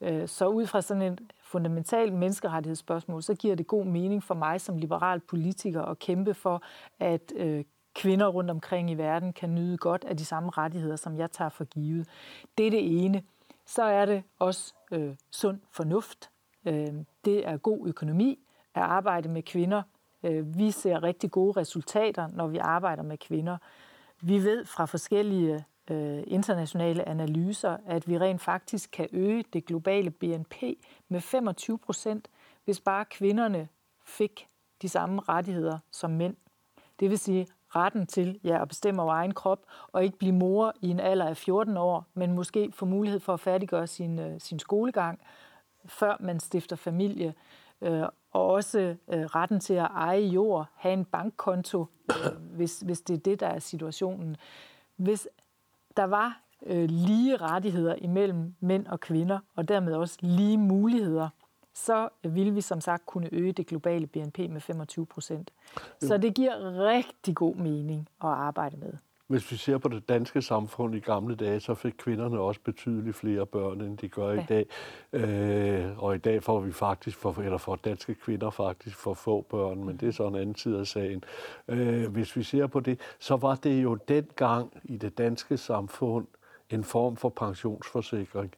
Øh, 0.00 0.28
så 0.28 0.46
ud 0.46 0.66
fra 0.66 0.80
sådan 0.82 1.02
et 1.02 1.20
fundamentalt 1.42 2.14
menneskerettighedsspørgsmål, 2.14 3.22
så 3.22 3.34
giver 3.34 3.54
det 3.54 3.66
god 3.66 3.84
mening 3.84 4.24
for 4.24 4.34
mig 4.34 4.60
som 4.60 4.76
liberal 4.76 5.20
politiker 5.20 5.82
at 5.82 5.98
kæmpe 5.98 6.34
for, 6.34 6.62
at 6.98 7.32
øh, 7.36 7.64
kvinder 7.94 8.26
rundt 8.26 8.50
omkring 8.50 8.90
i 8.90 8.94
verden 8.94 9.32
kan 9.32 9.54
nyde 9.54 9.78
godt 9.78 10.04
af 10.04 10.16
de 10.16 10.24
samme 10.24 10.50
rettigheder, 10.50 10.96
som 10.96 11.18
jeg 11.18 11.30
tager 11.30 11.48
for 11.48 11.64
givet. 11.64 12.08
Det 12.58 12.66
er 12.66 12.70
det 12.70 13.04
ene. 13.04 13.22
Så 13.66 13.82
er 13.82 14.06
det 14.06 14.22
også 14.38 14.74
øh, 14.92 15.14
sund 15.30 15.60
fornuft. 15.70 16.30
Øh, 16.66 16.94
det 17.24 17.48
er 17.48 17.56
god 17.56 17.88
økonomi 17.88 18.38
at 18.74 18.82
arbejde 18.82 19.28
med 19.28 19.42
kvinder. 19.42 19.82
Øh, 20.22 20.58
vi 20.58 20.70
ser 20.70 21.02
rigtig 21.02 21.30
gode 21.30 21.60
resultater, 21.60 22.28
når 22.32 22.46
vi 22.46 22.58
arbejder 22.58 23.02
med 23.02 23.18
kvinder. 23.18 23.58
Vi 24.20 24.44
ved 24.44 24.64
fra 24.64 24.84
forskellige 24.84 25.64
øh, 25.90 26.22
internationale 26.26 27.08
analyser, 27.08 27.76
at 27.86 28.08
vi 28.08 28.18
rent 28.18 28.40
faktisk 28.40 28.90
kan 28.90 29.08
øge 29.12 29.44
det 29.52 29.66
globale 29.66 30.10
BNP 30.10 30.54
med 31.08 31.20
25 31.20 31.78
procent, 31.78 32.28
hvis 32.64 32.80
bare 32.80 33.04
kvinderne 33.04 33.68
fik 34.04 34.48
de 34.82 34.88
samme 34.88 35.20
rettigheder 35.28 35.78
som 35.90 36.10
mænd. 36.10 36.36
Det 37.00 37.10
vil 37.10 37.18
sige 37.18 37.46
retten 37.76 38.06
til 38.06 38.40
ja, 38.44 38.62
at 38.62 38.68
bestemme 38.68 39.02
over 39.02 39.12
egen 39.14 39.34
krop 39.34 39.60
og 39.92 40.04
ikke 40.04 40.18
blive 40.18 40.32
mor 40.32 40.74
i 40.80 40.88
en 40.88 41.00
alder 41.00 41.26
af 41.26 41.36
14 41.36 41.76
år, 41.76 42.06
men 42.14 42.32
måske 42.32 42.72
få 42.72 42.86
mulighed 42.86 43.20
for 43.20 43.34
at 43.34 43.40
færdiggøre 43.40 43.86
sin, 43.86 44.18
øh, 44.18 44.40
sin 44.40 44.58
skolegang, 44.58 45.20
før 45.88 46.16
man 46.20 46.40
stifter 46.40 46.76
familie. 46.76 47.34
Øh, 47.80 48.02
og 48.32 48.46
også 48.46 48.96
øh, 49.08 49.24
retten 49.24 49.60
til 49.60 49.74
at 49.74 49.88
eje 49.94 50.20
jord, 50.20 50.66
have 50.74 50.92
en 50.92 51.04
bankkonto, 51.04 51.86
øh, 52.10 52.32
hvis, 52.56 52.80
hvis 52.80 53.00
det 53.00 53.14
er 53.14 53.18
det, 53.18 53.40
der 53.40 53.46
er 53.46 53.58
situationen. 53.58 54.36
Hvis 54.96 55.28
der 55.96 56.04
var 56.04 56.40
øh, 56.66 56.88
lige 56.90 57.36
rettigheder 57.36 57.94
imellem 57.94 58.54
mænd 58.60 58.86
og 58.86 59.00
kvinder, 59.00 59.38
og 59.56 59.68
dermed 59.68 59.94
også 59.94 60.18
lige 60.20 60.58
muligheder, 60.58 61.28
så 61.74 62.08
ville 62.22 62.54
vi 62.54 62.60
som 62.60 62.80
sagt 62.80 63.06
kunne 63.06 63.28
øge 63.32 63.52
det 63.52 63.66
globale 63.66 64.06
BNP 64.06 64.38
med 64.38 64.60
25 64.60 65.06
procent. 65.06 65.50
Så 66.00 66.18
det 66.18 66.34
giver 66.34 66.86
rigtig 66.86 67.36
god 67.36 67.54
mening 67.54 68.08
at 68.22 68.28
arbejde 68.28 68.76
med. 68.76 68.92
Hvis 69.28 69.52
vi 69.52 69.56
ser 69.56 69.78
på 69.78 69.88
det 69.88 70.08
danske 70.08 70.42
samfund 70.42 70.94
i 70.94 71.00
gamle 71.00 71.34
dage, 71.34 71.60
så 71.60 71.74
fik 71.74 71.94
kvinderne 71.98 72.40
også 72.40 72.60
betydeligt 72.64 73.16
flere 73.16 73.46
børn, 73.46 73.80
end 73.80 73.98
de 73.98 74.08
gør 74.08 74.32
ja. 74.32 74.42
i 74.42 74.44
dag. 74.48 74.66
Øh, 75.12 76.02
og 76.02 76.14
i 76.14 76.18
dag 76.18 76.42
får 76.42 76.60
vi 76.60 76.72
faktisk, 76.72 77.18
for, 77.18 77.40
eller 77.40 77.58
får 77.58 77.76
danske 77.76 78.14
kvinder 78.14 78.50
faktisk 78.50 78.96
for 78.96 79.14
få 79.14 79.46
børn, 79.50 79.84
men 79.84 79.96
det 79.96 80.08
er 80.08 80.12
så 80.12 80.26
en 80.26 80.34
anden 80.34 80.54
tid 80.54 80.76
af 80.76 80.86
sagen. 80.86 81.24
Øh, 81.68 82.12
hvis 82.12 82.36
vi 82.36 82.42
ser 82.42 82.66
på 82.66 82.80
det, 82.80 83.00
så 83.18 83.36
var 83.36 83.54
det 83.54 83.82
jo 83.82 83.94
dengang 84.08 84.72
i 84.84 84.96
det 84.96 85.18
danske 85.18 85.56
samfund 85.56 86.26
en 86.70 86.84
form 86.84 87.16
for 87.16 87.28
pensionsforsikring. 87.28 88.54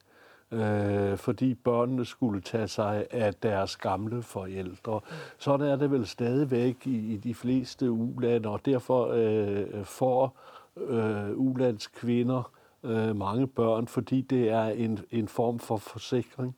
Øh, 0.51 1.17
fordi 1.17 1.53
børnene 1.53 2.05
skulle 2.05 2.41
tage 2.41 2.67
sig 2.67 3.05
af 3.11 3.33
deres 3.33 3.77
gamle 3.77 4.21
forældre. 4.21 4.99
Sådan 5.37 5.67
er 5.67 5.75
det 5.75 5.91
vel 5.91 6.07
stadigvæk 6.07 6.75
i, 6.87 7.13
i 7.13 7.17
de 7.17 7.33
fleste 7.33 7.91
ulande, 7.91 8.49
og 8.49 8.65
derfor 8.65 9.11
øh, 9.13 9.85
får 9.85 10.37
øh, 10.77 11.39
ulandskvinder, 11.39 12.51
øh, 12.83 13.15
mange 13.15 13.47
børn, 13.47 13.87
fordi 13.87 14.21
det 14.21 14.49
er 14.49 14.63
en, 14.63 14.99
en 15.11 15.27
form 15.27 15.59
for 15.59 15.77
forsikring. 15.77 16.55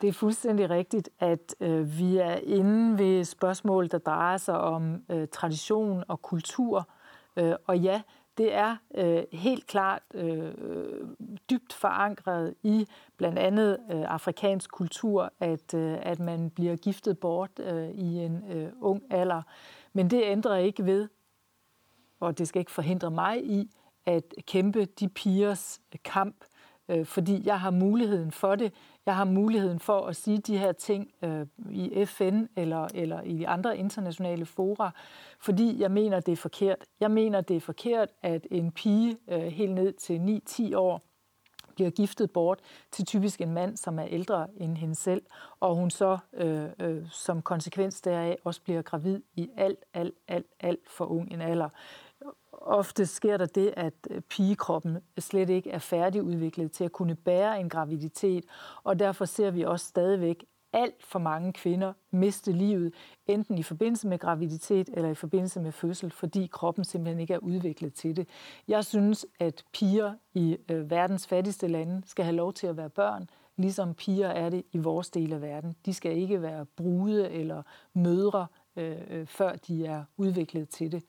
Det 0.00 0.08
er 0.08 0.12
fuldstændig 0.12 0.70
rigtigt, 0.70 1.10
at 1.18 1.54
øh, 1.60 1.98
vi 1.98 2.16
er 2.16 2.34
inde 2.34 2.98
ved 2.98 3.24
spørgsmål, 3.24 3.88
der 3.88 3.98
drejer 3.98 4.36
sig 4.36 4.60
om 4.60 5.02
øh, 5.10 5.28
tradition 5.28 6.04
og 6.08 6.22
kultur. 6.22 6.88
Øh, 7.36 7.54
og 7.66 7.78
ja, 7.78 8.02
det 8.38 8.54
er 8.54 8.76
øh, 8.94 9.22
helt 9.32 9.66
klart 9.66 10.02
øh, 10.14 10.52
dybt 11.50 11.72
forankret 11.72 12.54
i 12.62 12.86
blandt 13.16 13.38
andet 13.38 13.78
øh, 13.92 14.02
afrikansk 14.02 14.70
kultur, 14.70 15.32
at, 15.40 15.74
øh, 15.74 15.98
at 16.02 16.20
man 16.20 16.50
bliver 16.50 16.76
giftet 16.76 17.18
bort 17.18 17.50
øh, 17.58 17.90
i 17.90 18.18
en 18.18 18.44
øh, 18.52 18.68
ung 18.80 19.02
alder. 19.10 19.42
Men 19.92 20.10
det 20.10 20.22
ændrer 20.24 20.56
ikke 20.56 20.86
ved, 20.86 21.08
og 22.22 22.38
det 22.38 22.48
skal 22.48 22.60
ikke 22.60 22.70
forhindre 22.70 23.10
mig 23.10 23.44
i 23.44 23.70
at 24.06 24.34
kæmpe 24.46 24.84
de 24.84 25.08
pigers 25.08 25.80
øh, 25.94 25.98
kamp, 26.04 26.44
øh, 26.88 27.06
fordi 27.06 27.46
jeg 27.46 27.60
har 27.60 27.70
muligheden 27.70 28.32
for 28.32 28.54
det. 28.54 28.72
Jeg 29.06 29.16
har 29.16 29.24
muligheden 29.24 29.80
for 29.80 30.06
at 30.06 30.16
sige 30.16 30.38
de 30.38 30.58
her 30.58 30.72
ting 30.72 31.12
øh, 31.22 31.46
i 31.70 32.04
FN 32.04 32.44
eller, 32.56 32.88
eller 32.94 33.22
i 33.22 33.44
andre 33.44 33.78
internationale 33.78 34.46
fora, 34.46 34.90
fordi 35.40 35.80
jeg 35.80 35.90
mener, 35.90 36.20
det 36.20 36.32
er 36.32 36.36
forkert. 36.36 36.78
Jeg 37.00 37.10
mener, 37.10 37.40
det 37.40 37.56
er 37.56 37.60
forkert, 37.60 38.08
at 38.22 38.46
en 38.50 38.72
pige 38.72 39.16
øh, 39.28 39.40
helt 39.42 39.72
ned 39.72 39.92
til 39.92 40.40
9-10 40.48 40.76
år 40.76 41.02
bliver 41.74 41.90
giftet 41.90 42.30
bort 42.30 42.60
til 42.90 43.06
typisk 43.06 43.40
en 43.40 43.54
mand, 43.54 43.76
som 43.76 43.98
er 43.98 44.06
ældre 44.06 44.46
end 44.56 44.76
hende 44.76 44.94
selv, 44.94 45.22
og 45.60 45.74
hun 45.74 45.90
så 45.90 46.18
øh, 46.32 46.64
øh, 46.80 47.10
som 47.10 47.42
konsekvens 47.42 48.00
deraf 48.00 48.36
også 48.44 48.62
bliver 48.62 48.82
gravid 48.82 49.20
i 49.36 49.48
alt, 49.56 49.84
alt, 49.94 50.14
alt, 50.28 50.46
alt 50.60 50.90
for 50.90 51.06
ung 51.06 51.32
en 51.32 51.40
alder 51.40 51.68
ofte 52.66 53.06
sker 53.06 53.36
der 53.36 53.46
det, 53.46 53.74
at 53.76 53.94
øh, 54.10 54.20
pigekroppen 54.20 54.98
slet 55.18 55.50
ikke 55.50 55.70
er 55.70 55.78
færdigudviklet 55.78 56.72
til 56.72 56.84
at 56.84 56.92
kunne 56.92 57.14
bære 57.14 57.60
en 57.60 57.68
graviditet, 57.68 58.44
og 58.84 58.98
derfor 58.98 59.24
ser 59.24 59.50
vi 59.50 59.62
også 59.62 59.86
stadigvæk 59.86 60.44
alt 60.72 61.04
for 61.04 61.18
mange 61.18 61.52
kvinder 61.52 61.92
miste 62.10 62.52
livet, 62.52 62.94
enten 63.26 63.58
i 63.58 63.62
forbindelse 63.62 64.08
med 64.08 64.18
graviditet 64.18 64.90
eller 64.92 65.10
i 65.10 65.14
forbindelse 65.14 65.60
med 65.60 65.72
fødsel, 65.72 66.10
fordi 66.10 66.46
kroppen 66.46 66.84
simpelthen 66.84 67.20
ikke 67.20 67.34
er 67.34 67.38
udviklet 67.38 67.94
til 67.94 68.16
det. 68.16 68.28
Jeg 68.68 68.84
synes, 68.84 69.26
at 69.40 69.64
piger 69.72 70.14
i 70.34 70.56
øh, 70.70 70.90
verdens 70.90 71.26
fattigste 71.26 71.68
lande 71.68 72.02
skal 72.06 72.24
have 72.24 72.36
lov 72.36 72.52
til 72.52 72.66
at 72.66 72.76
være 72.76 72.90
børn, 72.90 73.28
ligesom 73.56 73.94
piger 73.94 74.28
er 74.28 74.50
det 74.50 74.62
i 74.72 74.78
vores 74.78 75.10
del 75.10 75.32
af 75.32 75.42
verden. 75.42 75.76
De 75.86 75.94
skal 75.94 76.16
ikke 76.16 76.42
være 76.42 76.66
brude 76.66 77.30
eller 77.30 77.62
mødre, 77.94 78.46
øh, 78.76 78.96
øh 79.10 79.26
før 79.26 79.52
de 79.56 79.86
er 79.86 80.04
udviklet 80.16 80.68
til 80.68 80.92
det. 80.92 81.02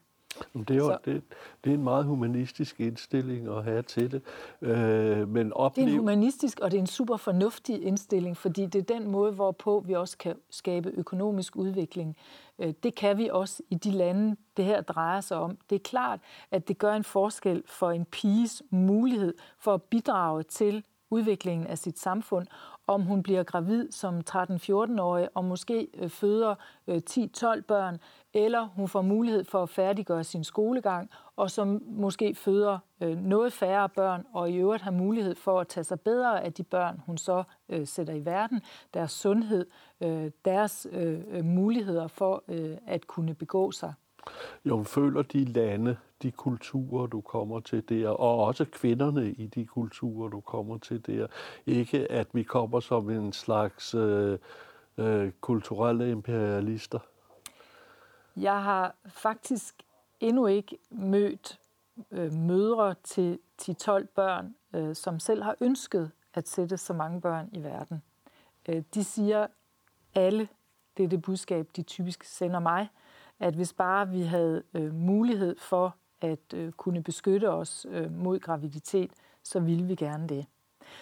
Det 0.53 0.71
er, 0.71 0.75
jo, 0.75 0.97
det, 1.05 1.23
det 1.63 1.69
er 1.69 1.73
en 1.73 1.83
meget 1.83 2.05
humanistisk 2.05 2.79
indstilling 2.79 3.47
at 3.47 3.63
have 3.63 3.81
til 3.81 4.11
det. 4.11 4.21
Øh, 4.61 5.27
men 5.27 5.53
oplev... 5.53 5.85
Det 5.85 5.91
er 5.91 5.93
en 5.93 5.99
humanistisk, 5.99 6.59
og 6.59 6.71
det 6.71 6.77
er 6.77 6.81
en 6.81 6.87
super 6.87 7.17
fornuftig 7.17 7.83
indstilling, 7.83 8.37
fordi 8.37 8.65
det 8.65 8.89
er 8.89 8.99
den 8.99 9.11
måde, 9.11 9.31
hvorpå 9.31 9.83
vi 9.87 9.93
også 9.93 10.17
kan 10.17 10.35
skabe 10.49 10.89
økonomisk 10.89 11.55
udvikling. 11.55 12.17
Øh, 12.59 12.73
det 12.83 12.95
kan 12.95 13.17
vi 13.17 13.29
også 13.31 13.63
i 13.69 13.75
de 13.75 13.91
lande, 13.91 14.35
det 14.57 14.65
her 14.65 14.81
drejer 14.81 15.21
sig 15.21 15.37
om. 15.37 15.57
Det 15.69 15.75
er 15.75 15.79
klart, 15.83 16.19
at 16.51 16.67
det 16.67 16.77
gør 16.77 16.93
en 16.93 17.03
forskel 17.03 17.63
for 17.65 17.91
en 17.91 18.05
piges 18.05 18.63
mulighed 18.69 19.33
for 19.59 19.73
at 19.73 19.83
bidrage 19.83 20.43
til 20.43 20.83
udviklingen 21.09 21.67
af 21.67 21.77
sit 21.77 21.99
samfund, 21.99 22.47
om 22.87 23.01
hun 23.01 23.23
bliver 23.23 23.43
gravid 23.43 23.91
som 23.91 24.21
13-14-årig 24.29 25.29
og 25.33 25.45
måske 25.45 25.87
øh, 25.93 26.09
føder 26.09 26.55
10-12 26.55 26.87
øh, 26.87 27.63
børn, 27.63 27.99
eller 28.33 28.67
hun 28.75 28.87
får 28.87 29.01
mulighed 29.01 29.43
for 29.43 29.63
at 29.63 29.69
færdiggøre 29.69 30.23
sin 30.23 30.43
skolegang, 30.43 31.09
og 31.35 31.51
som 31.51 31.81
måske 31.85 32.35
føder 32.35 32.79
øh, 33.01 33.17
noget 33.17 33.53
færre 33.53 33.89
børn, 33.89 34.25
og 34.33 34.49
i 34.51 34.55
øvrigt 34.55 34.83
har 34.83 34.91
mulighed 34.91 35.35
for 35.35 35.59
at 35.59 35.67
tage 35.67 35.83
sig 35.83 35.99
bedre 35.99 36.43
af 36.43 36.53
de 36.53 36.63
børn, 36.63 37.01
hun 37.05 37.17
så 37.17 37.43
øh, 37.69 37.87
sætter 37.87 38.13
i 38.13 38.25
verden, 38.25 38.61
deres 38.93 39.11
sundhed, 39.11 39.65
øh, 40.01 40.31
deres 40.45 40.87
øh, 40.91 41.45
muligheder 41.45 42.07
for 42.07 42.43
at 42.87 43.07
kunne 43.07 43.33
begå 43.33 43.71
sig. 43.71 43.93
Jo, 44.65 44.83
føler 44.83 45.21
de 45.21 45.45
lande, 45.45 45.97
de 46.21 46.31
kulturer, 46.31 47.07
du 47.07 47.21
kommer 47.21 47.59
til 47.59 47.89
der, 47.89 48.09
og 48.09 48.45
også 48.45 48.65
kvinderne 48.65 49.31
i 49.31 49.47
de 49.47 49.65
kulturer, 49.65 50.29
du 50.29 50.39
kommer 50.39 50.77
til 50.77 51.05
der. 51.05 51.27
Ikke 51.65 52.11
at 52.11 52.27
vi 52.33 52.43
kommer 52.43 52.79
som 52.79 53.09
en 53.09 53.33
slags 53.33 53.95
øh, 53.95 54.39
øh, 54.97 55.31
kulturelle 55.41 56.11
imperialister. 56.11 56.99
Jeg 58.37 58.63
har 58.63 58.95
faktisk 59.05 59.75
endnu 60.19 60.47
ikke 60.47 60.77
mødt 60.89 61.59
øh, 62.11 62.33
mødre 62.33 62.95
til 63.03 63.39
10-12 63.61 64.05
børn, 64.05 64.55
øh, 64.73 64.95
som 64.95 65.19
selv 65.19 65.43
har 65.43 65.55
ønsket 65.61 66.11
at 66.33 66.47
sætte 66.47 66.77
så 66.77 66.93
mange 66.93 67.21
børn 67.21 67.49
i 67.51 67.63
verden. 67.63 68.01
Øh, 68.69 68.83
de 68.93 69.03
siger 69.03 69.47
alle, 70.15 70.47
det 70.97 71.03
er 71.03 71.07
det 71.07 71.21
budskab, 71.21 71.69
de 71.75 71.81
typisk 71.83 72.23
sender 72.23 72.59
mig, 72.59 72.87
at 73.39 73.53
hvis 73.53 73.73
bare 73.73 74.09
vi 74.09 74.21
havde 74.21 74.63
øh, 74.73 74.93
mulighed 74.93 75.55
for 75.59 75.95
at 76.21 76.53
øh, 76.53 76.71
kunne 76.71 77.03
beskytte 77.03 77.49
os 77.49 77.85
øh, 77.89 78.11
mod 78.11 78.39
graviditet, 78.39 79.11
så 79.43 79.59
ville 79.59 79.85
vi 79.85 79.95
gerne 79.95 80.29
det. 80.29 80.45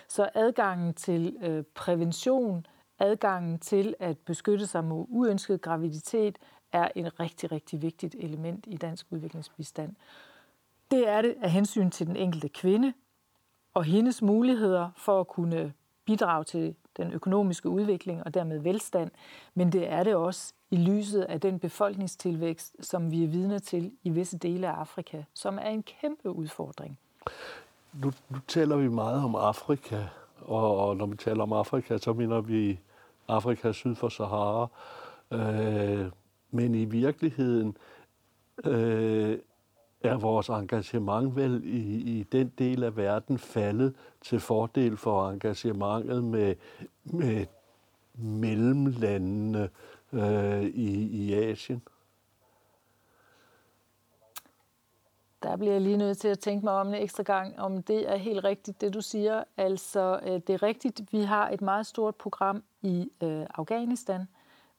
Så 0.07 0.29
adgangen 0.33 0.93
til 0.93 1.37
øh, 1.41 1.63
prævention, 1.75 2.65
adgangen 2.99 3.59
til 3.59 3.95
at 3.99 4.17
beskytte 4.17 4.67
sig 4.67 4.83
mod 4.83 5.05
uønsket 5.09 5.61
graviditet, 5.61 6.37
er 6.73 6.87
et 6.95 7.19
rigtig, 7.19 7.51
rigtig 7.51 7.81
vigtigt 7.81 8.15
element 8.19 8.65
i 8.67 8.77
dansk 8.77 9.05
udviklingsbistand. 9.09 9.95
Det 10.91 11.07
er 11.07 11.21
det 11.21 11.35
af 11.41 11.51
hensyn 11.51 11.89
til 11.89 12.07
den 12.07 12.15
enkelte 12.15 12.49
kvinde 12.49 12.93
og 13.73 13.83
hendes 13.83 14.21
muligheder 14.21 14.89
for 14.97 15.19
at 15.19 15.27
kunne 15.27 15.73
bidrage 16.05 16.43
til 16.43 16.75
den 16.97 17.13
økonomiske 17.13 17.69
udvikling 17.69 18.23
og 18.23 18.33
dermed 18.33 18.59
velstand, 18.59 19.11
men 19.53 19.71
det 19.71 19.91
er 19.91 20.03
det 20.03 20.15
også 20.15 20.53
i 20.71 20.75
lyset 20.75 21.21
af 21.21 21.41
den 21.41 21.59
befolkningstilvækst, 21.59 22.75
som 22.85 23.11
vi 23.11 23.23
er 23.23 23.27
vidne 23.27 23.59
til 23.59 23.91
i 24.03 24.09
visse 24.09 24.37
dele 24.37 24.67
af 24.67 24.71
Afrika, 24.71 25.23
som 25.33 25.57
er 25.57 25.69
en 25.69 25.83
kæmpe 25.83 26.29
udfordring. 26.29 26.99
Nu, 27.93 28.11
nu 28.29 28.37
taler 28.47 28.75
vi 28.75 28.87
meget 28.87 29.23
om 29.23 29.35
Afrika, 29.35 30.03
og, 30.41 30.77
og 30.77 30.97
når 30.97 31.05
vi 31.05 31.15
taler 31.15 31.43
om 31.43 31.53
Afrika, 31.53 31.97
så 31.97 32.13
mener 32.13 32.41
vi 32.41 32.79
Afrika 33.27 33.71
syd 33.71 33.95
for 33.95 34.09
Sahara. 34.09 34.67
Øh, 35.31 36.05
men 36.51 36.75
i 36.75 36.85
virkeligheden 36.85 37.77
øh, 38.65 39.37
er 40.01 40.17
vores 40.17 40.49
engagement 40.49 41.35
vel 41.35 41.61
i, 41.63 42.19
i 42.19 42.23
den 42.23 42.53
del 42.57 42.83
af 42.83 42.97
verden 42.97 43.37
faldet 43.37 43.95
til 44.21 44.39
fordel 44.39 44.97
for 44.97 45.29
engagementet 45.29 46.23
med, 46.23 46.55
med 47.03 47.45
mellemlandene 48.13 49.69
øh, 50.13 50.63
i, 50.63 51.03
i 51.03 51.33
Asien? 51.33 51.81
Der 55.43 55.57
bliver 55.57 55.71
jeg 55.71 55.81
lige 55.81 55.97
nødt 55.97 56.17
til 56.17 56.27
at 56.27 56.39
tænke 56.39 56.65
mig 56.65 56.73
om 56.73 56.87
en 56.87 56.93
ekstra 56.93 57.23
gang, 57.23 57.59
om 57.59 57.83
det 57.83 58.09
er 58.11 58.15
helt 58.15 58.43
rigtigt, 58.43 58.81
det 58.81 58.93
du 58.93 59.01
siger. 59.01 59.43
Altså, 59.57 60.19
øh, 60.23 60.31
det 60.31 60.49
er 60.49 60.63
rigtigt, 60.63 61.01
vi 61.13 61.21
har 61.21 61.49
et 61.49 61.61
meget 61.61 61.85
stort 61.85 62.15
program 62.15 62.63
i 62.81 63.09
øh, 63.23 63.45
Afghanistan, 63.55 64.27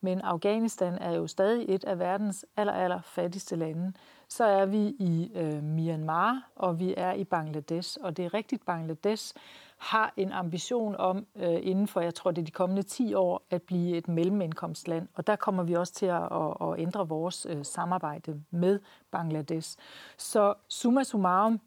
men 0.02 0.20
Afghanistan 0.20 0.98
er 1.00 1.12
jo 1.12 1.26
stadig 1.26 1.66
et 1.68 1.84
af 1.84 1.98
verdens 1.98 2.46
aller, 2.56 2.72
aller 2.72 3.00
fattigste 3.00 3.56
lande. 3.56 3.92
Så 4.28 4.44
er 4.44 4.66
vi 4.66 4.86
i 4.98 5.30
øh, 5.34 5.62
Myanmar, 5.62 6.50
og 6.56 6.78
vi 6.78 6.94
er 6.96 7.12
i 7.12 7.24
Bangladesh. 7.24 7.98
Og 8.02 8.16
det 8.16 8.24
er 8.24 8.34
rigtigt, 8.34 8.64
Bangladesh 8.64 9.34
har 9.76 10.12
en 10.16 10.32
ambition 10.32 10.96
om 10.96 11.26
øh, 11.36 11.58
inden 11.62 11.88
for, 11.88 12.00
jeg 12.00 12.14
tror 12.14 12.30
det 12.30 12.42
er 12.42 12.44
de 12.44 12.50
kommende 12.50 12.82
10 12.82 13.14
år, 13.14 13.42
at 13.50 13.62
blive 13.62 13.96
et 13.96 14.08
mellemindkomstland. 14.08 15.08
Og 15.14 15.26
der 15.26 15.36
kommer 15.36 15.62
vi 15.62 15.74
også 15.74 15.92
til 15.92 16.06
at, 16.06 16.22
at, 16.22 16.56
at 16.60 16.78
ændre 16.78 17.08
vores 17.08 17.46
øh, 17.50 17.64
samarbejde 17.64 18.42
med 18.50 18.80
Bangladesh. 19.10 19.78
Så 20.16 20.54
summa 20.68 21.04
summarum, 21.04 21.60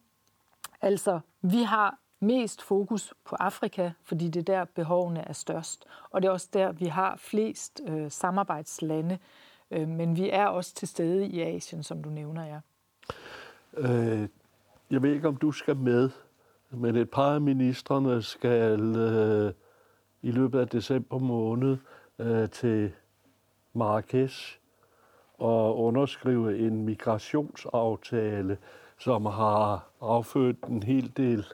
altså 0.81 1.19
vi 1.41 1.63
har 1.63 1.99
mest 2.20 2.61
fokus 2.61 3.13
på 3.26 3.36
Afrika, 3.36 3.91
fordi 4.03 4.28
det 4.28 4.49
er 4.49 4.53
der 4.53 4.66
behovene 4.66 5.28
er 5.28 5.34
størst. 5.34 5.86
Og 6.09 6.22
det 6.22 6.28
er 6.28 6.32
også 6.32 6.49
der, 6.53 6.72
vi 6.72 6.86
har 6.86 7.16
flest 7.18 7.82
øh, 7.88 8.11
samarbejdslande. 8.11 9.20
Øh, 9.72 9.88
men 9.88 10.16
vi 10.16 10.30
er 10.30 10.45
også 10.45 10.76
til 10.76 10.88
stede 10.88 11.28
i 11.28 11.41
Asien, 11.41 11.84
som 11.84 12.03
du 12.03 12.09
nævner, 12.09 12.45
ja. 12.45 12.59
Øh, 13.78 14.30
jeg 14.91 15.01
ved 15.01 15.13
ikke, 15.13 15.28
om 15.28 15.36
du 15.36 15.51
skal 15.51 15.76
med, 15.76 16.09
men 16.70 16.95
et 16.95 17.09
par 17.09 17.34
af 17.34 17.41
ministerne 17.41 18.22
skal 18.22 18.95
øh, 18.95 19.53
i 20.22 20.32
løbet 20.32 20.59
af 20.59 20.68
december 20.68 21.18
måned 21.18 21.78
øh, 22.20 22.49
til 22.49 22.91
Marrakesh 23.74 24.59
og 25.38 25.78
underskrive 25.80 26.59
en 26.59 26.86
migrationsaftale, 26.86 28.57
som 28.99 29.26
har 29.26 29.88
affødt 30.01 30.63
en 30.63 30.84
hel 30.84 31.11
del 31.18 31.45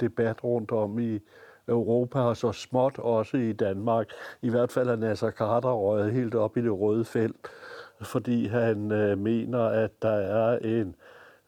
debat 0.00 0.44
rundt 0.44 0.72
om 0.72 0.98
i 0.98 1.18
Europa, 1.68 2.20
og 2.20 2.36
så 2.36 2.52
småt 2.52 2.98
også 2.98 3.36
i 3.36 3.52
Danmark. 3.52 4.08
I 4.42 4.50
hvert 4.50 4.72
fald 4.72 4.88
er 4.88 4.96
Nasser 4.96 5.30
Carter 5.30 5.72
røget 5.72 6.12
helt 6.12 6.34
op 6.34 6.56
i 6.56 6.62
det 6.62 6.80
røde 6.80 7.04
felt, 7.04 7.48
fordi 8.00 8.46
han 8.46 8.92
øh, 8.92 9.18
mener, 9.18 9.60
at 9.64 10.02
der 10.02 10.18
er 10.18 10.58
en 10.58 10.94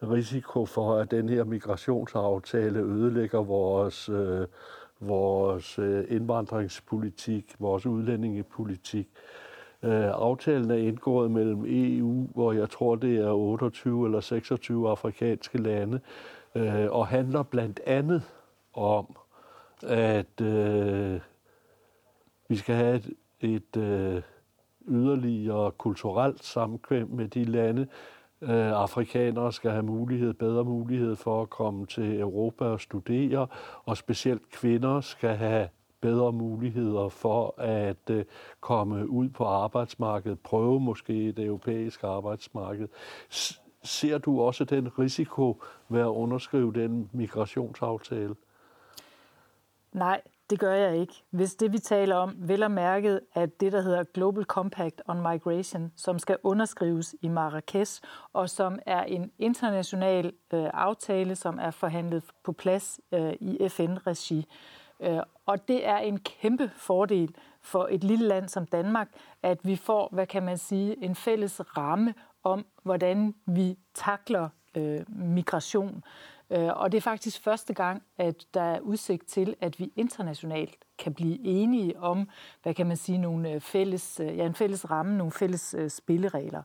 risiko 0.02 0.66
for, 0.66 0.96
at 0.96 1.10
den 1.10 1.28
her 1.28 1.44
migrationsaftale 1.44 2.80
ødelægger 2.80 3.42
vores, 3.42 4.08
øh, 4.08 4.46
vores 5.00 5.78
øh, 5.78 6.04
indvandringspolitik, 6.08 7.54
vores 7.58 7.86
udlændingepolitik. 7.86 9.08
Øh, 9.82 10.06
aftalen 10.06 10.70
er 10.70 10.74
indgået 10.74 11.30
mellem 11.30 11.64
EU, 11.66 12.28
hvor 12.34 12.52
jeg 12.52 12.70
tror, 12.70 12.94
det 12.94 13.18
er 13.18 13.30
28 13.30 14.06
eller 14.06 14.20
26 14.20 14.90
afrikanske 14.90 15.58
lande, 15.58 16.00
øh, 16.54 16.90
og 16.90 17.06
handler 17.06 17.42
blandt 17.42 17.80
andet 17.86 18.22
om, 18.72 19.16
at 19.86 20.40
øh, 20.40 21.20
vi 22.48 22.56
skal 22.56 22.74
have 22.74 22.96
et, 22.96 23.10
et 23.40 23.76
øh, 23.76 24.22
yderligere 24.88 25.70
kulturelt 25.70 26.44
samkvem 26.44 27.08
med 27.08 27.28
de 27.28 27.44
lande. 27.44 27.86
Øh, 28.42 28.72
afrikanere 28.72 29.52
skal 29.52 29.70
have 29.70 29.82
mulighed, 29.82 30.34
bedre 30.34 30.64
mulighed 30.64 31.16
for 31.16 31.42
at 31.42 31.50
komme 31.50 31.86
til 31.86 32.20
Europa 32.20 32.64
og 32.64 32.80
studere, 32.80 33.46
og 33.84 33.96
specielt 33.96 34.50
kvinder 34.50 35.00
skal 35.00 35.36
have 35.36 35.68
bedre 36.00 36.32
muligheder 36.32 37.08
for 37.08 37.54
at 37.60 38.10
øh, 38.10 38.24
komme 38.60 39.10
ud 39.10 39.28
på 39.28 39.44
arbejdsmarkedet, 39.44 40.38
prøve 40.38 40.80
måske 40.80 41.32
det 41.32 41.44
europæiske 41.44 42.06
arbejdsmarked. 42.06 42.88
Ser 43.82 44.18
du 44.18 44.40
også 44.40 44.64
den 44.64 44.98
risiko 44.98 45.62
ved 45.88 46.00
at 46.00 46.06
underskrive 46.06 46.72
den 46.72 47.10
migrationsaftale? 47.12 48.34
Nej, 49.92 50.20
det 50.50 50.60
gør 50.60 50.72
jeg 50.72 50.96
ikke. 50.96 51.14
Hvis 51.30 51.54
det, 51.54 51.72
vi 51.72 51.78
taler 51.78 52.16
om, 52.16 52.34
vel 52.38 52.62
er 52.62 52.68
mærket, 52.68 53.20
at 53.34 53.60
det, 53.60 53.72
der 53.72 53.80
hedder 53.80 54.04
Global 54.04 54.44
Compact 54.44 55.02
on 55.08 55.16
Migration, 55.16 55.92
som 55.96 56.18
skal 56.18 56.36
underskrives 56.42 57.14
i 57.22 57.28
Marrakesh, 57.28 58.02
og 58.32 58.50
som 58.50 58.78
er 58.86 59.02
en 59.02 59.32
international 59.38 60.32
øh, 60.54 60.70
aftale, 60.74 61.36
som 61.36 61.58
er 61.58 61.70
forhandlet 61.70 62.24
på 62.44 62.52
plads 62.52 63.00
øh, 63.12 63.32
i 63.40 63.68
FN-regi. 63.68 64.46
Øh, 65.00 65.20
og 65.46 65.68
det 65.68 65.86
er 65.86 65.98
en 65.98 66.20
kæmpe 66.20 66.70
fordel 66.76 67.34
for 67.62 67.88
et 67.90 68.04
lille 68.04 68.28
land 68.28 68.48
som 68.48 68.66
Danmark, 68.66 69.08
at 69.42 69.58
vi 69.62 69.76
får, 69.76 70.08
hvad 70.12 70.26
kan 70.26 70.42
man 70.42 70.58
sige, 70.58 71.04
en 71.04 71.14
fælles 71.14 71.76
ramme 71.76 72.14
om, 72.42 72.66
hvordan 72.82 73.34
vi 73.46 73.78
takler 73.94 74.48
øh, 74.76 75.00
migration. 75.08 76.04
Øh, 76.50 76.76
og 76.76 76.92
det 76.92 76.98
er 76.98 77.02
faktisk 77.02 77.42
første 77.42 77.74
gang, 77.74 78.02
at 78.18 78.44
der 78.54 78.62
er 78.62 78.80
udsigt 78.80 79.26
til, 79.26 79.56
at 79.60 79.78
vi 79.78 79.92
internationalt 79.96 80.76
kan 80.98 81.14
blive 81.14 81.38
enige 81.44 81.98
om, 81.98 82.28
hvad 82.62 82.74
kan 82.74 82.86
man 82.86 82.96
sige, 82.96 83.18
nogle 83.18 83.50
øh, 83.50 83.60
fælles, 83.60 84.20
øh, 84.20 84.36
ja, 84.36 84.46
en 84.46 84.54
fælles 84.54 84.90
ramme, 84.90 85.16
nogle 85.18 85.32
fælles 85.32 85.74
øh, 85.78 85.90
spilleregler. 85.90 86.62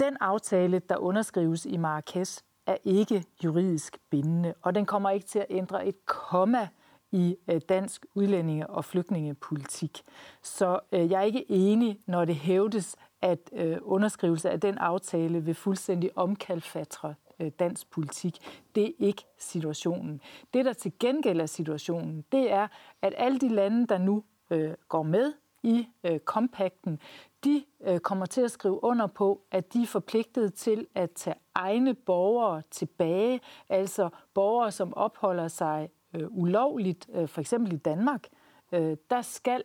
Den 0.00 0.16
aftale, 0.20 0.78
der 0.78 0.96
underskrives 0.96 1.66
i 1.66 1.76
Marrakesh, 1.76 2.42
er 2.66 2.76
ikke 2.84 3.24
juridisk 3.44 3.98
bindende, 4.10 4.54
og 4.62 4.74
den 4.74 4.86
kommer 4.86 5.10
ikke 5.10 5.26
til 5.26 5.38
at 5.38 5.46
ændre 5.50 5.86
et 5.86 6.06
komma 6.06 6.68
i 7.12 7.36
dansk 7.68 8.06
udlændinge- 8.14 8.66
og 8.66 8.84
flygtningepolitik. 8.84 10.02
Så 10.42 10.80
jeg 10.92 11.12
er 11.12 11.22
ikke 11.22 11.50
enig, 11.50 12.00
når 12.06 12.24
det 12.24 12.34
hævdes, 12.34 12.96
at 13.22 13.50
underskrivelse 13.82 14.50
af 14.50 14.60
den 14.60 14.78
aftale 14.78 15.44
vil 15.44 15.54
fuldstændig 15.54 16.10
omkalfatre 16.18 17.14
Øh, 17.40 17.50
dansk 17.58 17.90
politik. 17.90 18.38
Det 18.74 18.84
er 18.84 18.92
ikke 18.98 19.22
situationen. 19.38 20.20
Det, 20.54 20.64
der 20.64 20.72
til 20.72 20.92
gengæld 21.00 21.40
er 21.40 21.46
situationen, 21.46 22.24
det 22.32 22.52
er, 22.52 22.68
at 23.02 23.14
alle 23.16 23.38
de 23.38 23.48
lande, 23.48 23.86
der 23.86 23.98
nu 23.98 24.24
øh, 24.50 24.74
går 24.88 25.02
med 25.02 25.32
i 25.62 25.88
øh, 26.04 26.18
kompakten, 26.18 27.00
de 27.44 27.64
øh, 27.80 27.98
kommer 27.98 28.26
til 28.26 28.40
at 28.40 28.50
skrive 28.50 28.84
under 28.84 29.06
på, 29.06 29.42
at 29.50 29.72
de 29.72 29.82
er 29.82 29.86
forpligtet 29.86 30.54
til 30.54 30.86
at 30.94 31.10
tage 31.10 31.36
egne 31.54 31.94
borgere 31.94 32.62
tilbage, 32.70 33.40
altså 33.68 34.08
borgere, 34.34 34.72
som 34.72 34.94
opholder 34.94 35.48
sig 35.48 35.88
øh, 36.14 36.26
ulovligt, 36.30 37.08
øh, 37.12 37.28
for 37.28 37.40
eksempel 37.40 37.72
i 37.72 37.76
Danmark. 37.76 38.26
Øh, 38.72 38.96
der 39.10 39.22
skal 39.22 39.62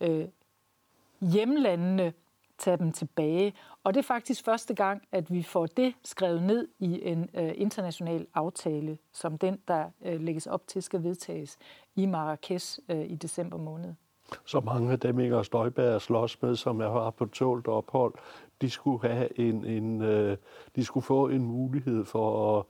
øh, 0.00 0.28
hjemlandene 1.20 2.12
tage 2.58 2.76
dem 2.76 2.92
tilbage. 2.92 3.54
Og 3.84 3.94
det 3.94 4.00
er 4.00 4.04
faktisk 4.04 4.44
første 4.44 4.74
gang, 4.74 5.02
at 5.12 5.32
vi 5.32 5.42
får 5.42 5.66
det 5.66 5.94
skrevet 6.04 6.42
ned 6.42 6.68
i 6.78 7.00
en 7.02 7.30
øh, 7.34 7.52
international 7.54 8.26
aftale, 8.34 8.98
som 9.12 9.38
den, 9.38 9.58
der 9.68 9.90
øh, 10.04 10.20
lægges 10.20 10.46
op 10.46 10.66
til, 10.66 10.82
skal 10.82 11.02
vedtages 11.02 11.58
i 11.96 12.06
Marrakesh 12.06 12.78
øh, 12.88 13.10
i 13.10 13.14
december 13.14 13.58
måned. 13.58 13.94
Så 14.44 14.60
mange 14.60 14.92
af 14.92 15.00
dem, 15.00 15.18
Inger 15.18 15.42
Støjberg 15.42 16.00
slås 16.00 16.42
med, 16.42 16.56
som 16.56 16.80
er 16.80 16.92
her 16.92 17.10
på 17.10 17.26
tålt 17.26 17.68
ophold, 17.68 18.14
de 18.60 18.70
skulle, 18.70 19.08
have 19.08 19.38
en, 19.38 19.64
en, 19.64 20.02
øh, 20.02 20.36
de 20.76 20.84
skulle 20.84 21.04
få 21.04 21.28
en 21.28 21.44
mulighed 21.44 22.04
for 22.04 22.58
at, 22.58 22.64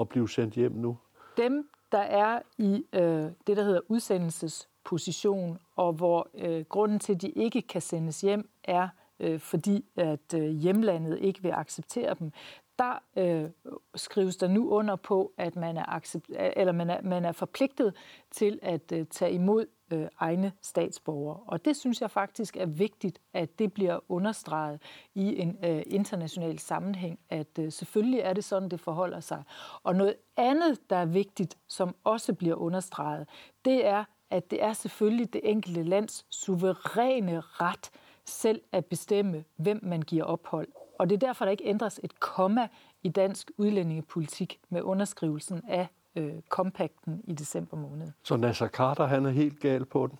at 0.00 0.08
blive 0.08 0.28
sendt 0.28 0.54
hjem 0.54 0.72
nu? 0.72 0.98
Dem, 1.36 1.68
der 1.92 1.98
er 1.98 2.40
i 2.58 2.84
øh, 2.92 3.30
det, 3.46 3.56
der 3.56 3.62
hedder 3.62 3.80
udsendelsesposition, 3.88 5.58
og 5.76 5.92
hvor 5.92 6.28
øh, 6.34 6.64
grunden 6.68 6.98
til, 6.98 7.14
at 7.14 7.22
de 7.22 7.28
ikke 7.28 7.62
kan 7.62 7.80
sendes 7.80 8.20
hjem, 8.20 8.50
er 8.64 8.88
øh, 9.20 9.40
fordi 9.40 9.84
at 9.96 10.34
øh, 10.34 10.44
hjemlandet 10.44 11.18
ikke 11.18 11.42
vil 11.42 11.50
acceptere 11.50 12.14
dem, 12.18 12.32
der 12.78 13.02
øh, 13.16 13.50
skrives 13.94 14.36
der 14.36 14.48
nu 14.48 14.70
under 14.70 14.96
på, 14.96 15.32
at 15.38 15.56
man 15.56 15.76
er, 15.76 15.84
accept, 15.88 16.30
øh, 16.30 16.50
eller 16.56 16.72
man 16.72 16.90
er, 16.90 17.02
man 17.02 17.24
er 17.24 17.32
forpligtet 17.32 17.94
til 18.30 18.58
at 18.62 18.92
øh, 18.92 19.06
tage 19.06 19.32
imod 19.32 19.66
øh, 19.92 20.06
egne 20.18 20.52
statsborgere. 20.62 21.40
Og 21.46 21.64
det 21.64 21.76
synes 21.76 22.00
jeg 22.00 22.10
faktisk 22.10 22.56
er 22.56 22.66
vigtigt, 22.66 23.18
at 23.34 23.58
det 23.58 23.72
bliver 23.72 23.98
understreget 24.08 24.82
i 25.14 25.40
en 25.40 25.58
øh, 25.64 25.82
international 25.86 26.58
sammenhæng, 26.58 27.18
at 27.30 27.58
øh, 27.58 27.72
selvfølgelig 27.72 28.20
er 28.20 28.32
det 28.32 28.44
sådan, 28.44 28.68
det 28.68 28.80
forholder 28.80 29.20
sig. 29.20 29.42
Og 29.82 29.96
noget 29.96 30.14
andet, 30.36 30.90
der 30.90 30.96
er 30.96 31.06
vigtigt, 31.06 31.58
som 31.68 31.94
også 32.04 32.34
bliver 32.34 32.54
understreget, 32.54 33.28
det 33.64 33.86
er, 33.86 34.04
at 34.30 34.50
det 34.50 34.62
er 34.62 34.72
selvfølgelig 34.72 35.32
det 35.32 35.40
enkelte 35.44 35.82
lands 35.82 36.26
suveræne 36.30 37.40
ret 37.40 37.90
selv 38.26 38.60
at 38.72 38.86
bestemme, 38.86 39.44
hvem 39.56 39.80
man 39.82 40.02
giver 40.02 40.24
ophold. 40.24 40.68
Og 40.98 41.10
det 41.10 41.14
er 41.14 41.26
derfor, 41.26 41.44
der 41.44 41.52
ikke 41.52 41.64
ændres 41.64 42.00
et 42.04 42.20
komma 42.20 42.68
i 43.02 43.08
dansk 43.08 43.50
udlændingepolitik 43.56 44.60
med 44.68 44.82
underskrivelsen 44.82 45.62
af 45.68 45.88
øh, 46.16 46.34
kompakten 46.48 47.20
i 47.24 47.32
december 47.32 47.76
måned. 47.76 48.08
Så 48.22 48.36
Nasser 48.36 48.68
Carter, 48.68 49.06
han 49.06 49.26
er 49.26 49.30
helt 49.30 49.60
gal 49.60 49.84
på 49.84 50.06
den? 50.06 50.18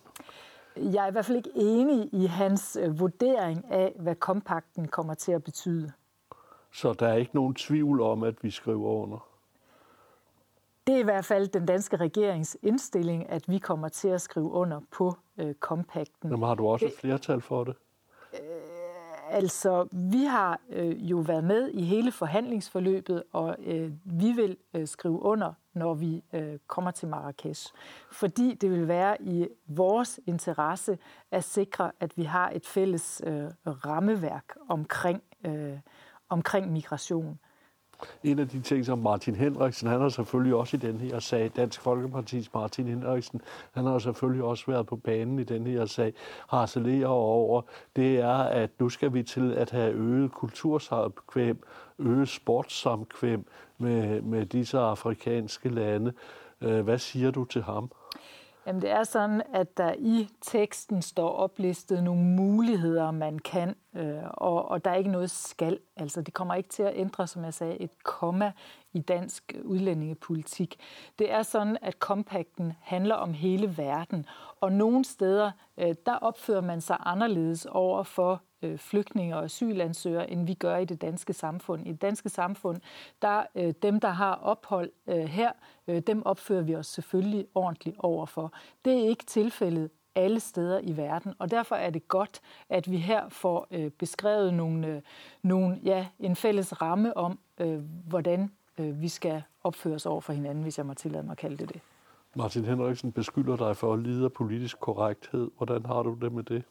Jeg 0.93 1.03
er 1.03 1.07
i 1.07 1.11
hvert 1.11 1.25
fald 1.25 1.37
ikke 1.37 1.51
enig 1.55 2.09
i 2.13 2.25
hans 2.25 2.77
øh, 2.81 2.99
vurdering 2.99 3.71
af, 3.71 3.93
hvad 3.99 4.15
kompakten 4.15 4.87
kommer 4.87 5.13
til 5.13 5.31
at 5.31 5.43
betyde. 5.43 5.91
Så 6.71 6.93
der 6.93 7.07
er 7.07 7.15
ikke 7.15 7.35
nogen 7.35 7.55
tvivl 7.55 8.01
om, 8.01 8.23
at 8.23 8.43
vi 8.43 8.51
skriver 8.51 8.89
under? 8.89 9.27
Det 10.87 10.95
er 10.95 10.99
i 10.99 11.03
hvert 11.03 11.25
fald 11.25 11.47
den 11.47 11.65
danske 11.65 11.97
regerings 11.97 12.57
indstilling, 12.61 13.29
at 13.29 13.49
vi 13.49 13.57
kommer 13.57 13.89
til 13.89 14.07
at 14.07 14.21
skrive 14.21 14.51
under 14.51 14.81
på 14.91 15.15
øh, 15.37 15.53
kompakten. 15.53 16.29
Jamen 16.29 16.47
har 16.47 16.55
du 16.55 16.67
også 16.67 16.85
et 16.85 16.93
flertal 16.99 17.41
for 17.41 17.63
det? 17.63 17.75
Altså, 19.33 19.87
vi 19.91 20.23
har 20.23 20.59
øh, 20.69 21.11
jo 21.11 21.17
været 21.17 21.43
med 21.43 21.69
i 21.69 21.83
hele 21.83 22.11
forhandlingsforløbet, 22.11 23.23
og 23.31 23.55
øh, 23.65 23.91
vi 24.05 24.31
vil 24.31 24.57
øh, 24.73 24.87
skrive 24.87 25.21
under, 25.21 25.53
når 25.73 25.93
vi 25.93 26.23
øh, 26.33 26.59
kommer 26.67 26.91
til 26.91 27.07
Marrakesh. 27.07 27.73
Fordi 28.11 28.53
det 28.53 28.71
vil 28.71 28.87
være 28.87 29.21
i 29.21 29.47
vores 29.67 30.19
interesse 30.27 30.97
at 31.31 31.43
sikre, 31.43 31.91
at 31.99 32.17
vi 32.17 32.23
har 32.23 32.49
et 32.49 32.65
fælles 32.65 33.21
øh, 33.27 33.45
rammeværk 33.65 34.55
omkring, 34.69 35.21
øh, 35.45 35.77
omkring 36.29 36.71
migration. 36.71 37.39
En 38.23 38.39
af 38.39 38.47
de 38.47 38.61
ting, 38.61 38.85
som 38.85 38.99
Martin 38.99 39.35
Henriksen, 39.35 39.87
han 39.87 40.01
har 40.01 40.09
selvfølgelig 40.09 40.55
også 40.55 40.77
i 40.77 40.79
den 40.79 40.97
her 40.97 41.19
sag, 41.19 41.51
Dansk 41.55 41.87
Folkeparti's 41.87 42.49
Martin 42.53 42.87
Henriksen, 42.87 43.41
han 43.71 43.85
har 43.85 43.99
selvfølgelig 43.99 44.43
også 44.43 44.63
været 44.67 44.85
på 44.85 44.95
banen 44.95 45.39
i 45.39 45.43
den 45.43 45.67
her 45.67 45.85
sag, 45.85 46.13
harcelerer 46.49 47.07
over, 47.07 47.61
det 47.95 48.19
er, 48.19 48.37
at 48.37 48.69
nu 48.79 48.89
skal 48.89 49.13
vi 49.13 49.23
til 49.23 49.53
at 49.53 49.71
have 49.71 49.93
øget 49.93 50.31
kultursamkvem, 50.31 51.63
øget 51.99 52.29
sportssamkvem 52.29 53.45
med, 53.77 54.21
med 54.21 54.45
disse 54.45 54.79
afrikanske 54.79 55.69
lande. 55.69 56.13
Øh, 56.61 56.81
hvad 56.81 56.97
siger 56.97 57.31
du 57.31 57.45
til 57.45 57.63
ham? 57.63 57.91
Jamen 58.67 58.81
det 58.81 58.91
er 58.91 59.03
sådan, 59.03 59.41
at 59.53 59.77
der 59.77 59.93
i 59.97 60.29
teksten 60.41 61.01
står 61.01 61.29
oplistet 61.29 62.03
nogle 62.03 62.21
muligheder, 62.23 63.11
man 63.11 63.39
kan, 63.39 63.75
øh, 63.95 64.23
og, 64.23 64.69
og 64.69 64.85
der 64.85 64.91
er 64.91 64.95
ikke 64.95 65.11
noget 65.11 65.31
skal. 65.31 65.79
Altså 65.95 66.21
det 66.21 66.33
kommer 66.33 66.55
ikke 66.55 66.69
til 66.69 66.83
at 66.83 66.93
ændre, 66.95 67.27
som 67.27 67.43
jeg 67.43 67.53
sagde, 67.53 67.81
et 67.81 68.03
komma 68.03 68.51
i 68.93 68.99
dansk 68.99 69.53
udlændingepolitik. 69.63 70.79
Det 71.19 71.31
er 71.31 71.43
sådan, 71.43 71.77
at 71.81 71.99
kompakten 71.99 72.73
handler 72.81 73.15
om 73.15 73.33
hele 73.33 73.77
verden, 73.77 74.25
og 74.61 74.71
nogle 74.71 75.05
steder, 75.05 75.51
øh, 75.77 75.95
der 76.05 76.15
opfører 76.15 76.61
man 76.61 76.81
sig 76.81 76.97
anderledes 76.99 77.65
over 77.65 78.03
for 78.03 78.41
øh, 78.61 78.77
flygtninge 78.77 79.37
og 79.37 79.43
asylansøgere, 79.43 80.29
end 80.31 80.45
vi 80.45 80.53
gør 80.53 80.77
i 80.77 80.85
det 80.85 81.01
danske 81.01 81.33
samfund. 81.33 81.87
I 81.87 81.91
det 81.91 82.01
danske 82.01 82.29
samfund, 82.29 82.81
der 83.21 83.43
øh, 83.55 83.73
dem, 83.81 83.99
der 83.99 84.09
har 84.09 84.33
ophold 84.35 84.91
her, 85.27 85.51
dem 86.07 86.25
opfører 86.25 86.61
vi 86.61 86.75
os 86.75 86.87
selvfølgelig 86.87 87.45
ordentligt 87.55 87.95
overfor. 87.99 88.53
Det 88.85 88.93
er 88.93 89.09
ikke 89.09 89.25
tilfældet 89.25 89.89
alle 90.15 90.39
steder 90.39 90.79
i 90.79 90.97
verden, 90.97 91.33
og 91.39 91.51
derfor 91.51 91.75
er 91.75 91.89
det 91.89 92.07
godt, 92.07 92.41
at 92.69 92.91
vi 92.91 92.97
her 92.97 93.29
får 93.29 93.67
beskrevet 93.99 94.53
nogle, 94.53 95.01
nogle, 95.41 95.79
ja, 95.83 96.07
en 96.19 96.35
fælles 96.35 96.81
ramme 96.81 97.17
om, 97.17 97.39
hvordan 98.07 98.51
øh, 98.77 99.01
vi 99.01 99.07
skal 99.07 99.43
opføre 99.63 99.95
os 99.95 100.05
over 100.05 100.21
for 100.21 100.33
hinanden, 100.33 100.63
hvis 100.63 100.77
jeg 100.77 100.85
må 100.85 100.93
tillade 100.93 101.23
mig 101.23 101.31
at 101.31 101.37
kalde 101.37 101.57
det 101.57 101.73
det. 101.73 101.81
Martin 102.35 102.65
Henriksen 102.65 103.11
beskylder 103.11 103.55
dig 103.55 103.77
for 103.77 103.93
at 103.93 103.99
lide 103.99 104.25
af 104.25 104.33
politisk 104.33 104.79
korrekthed. 104.79 105.51
Hvordan 105.57 105.85
har 105.85 106.03
du 106.03 106.17
det 106.21 106.31
med 106.31 106.43
det? 106.43 106.63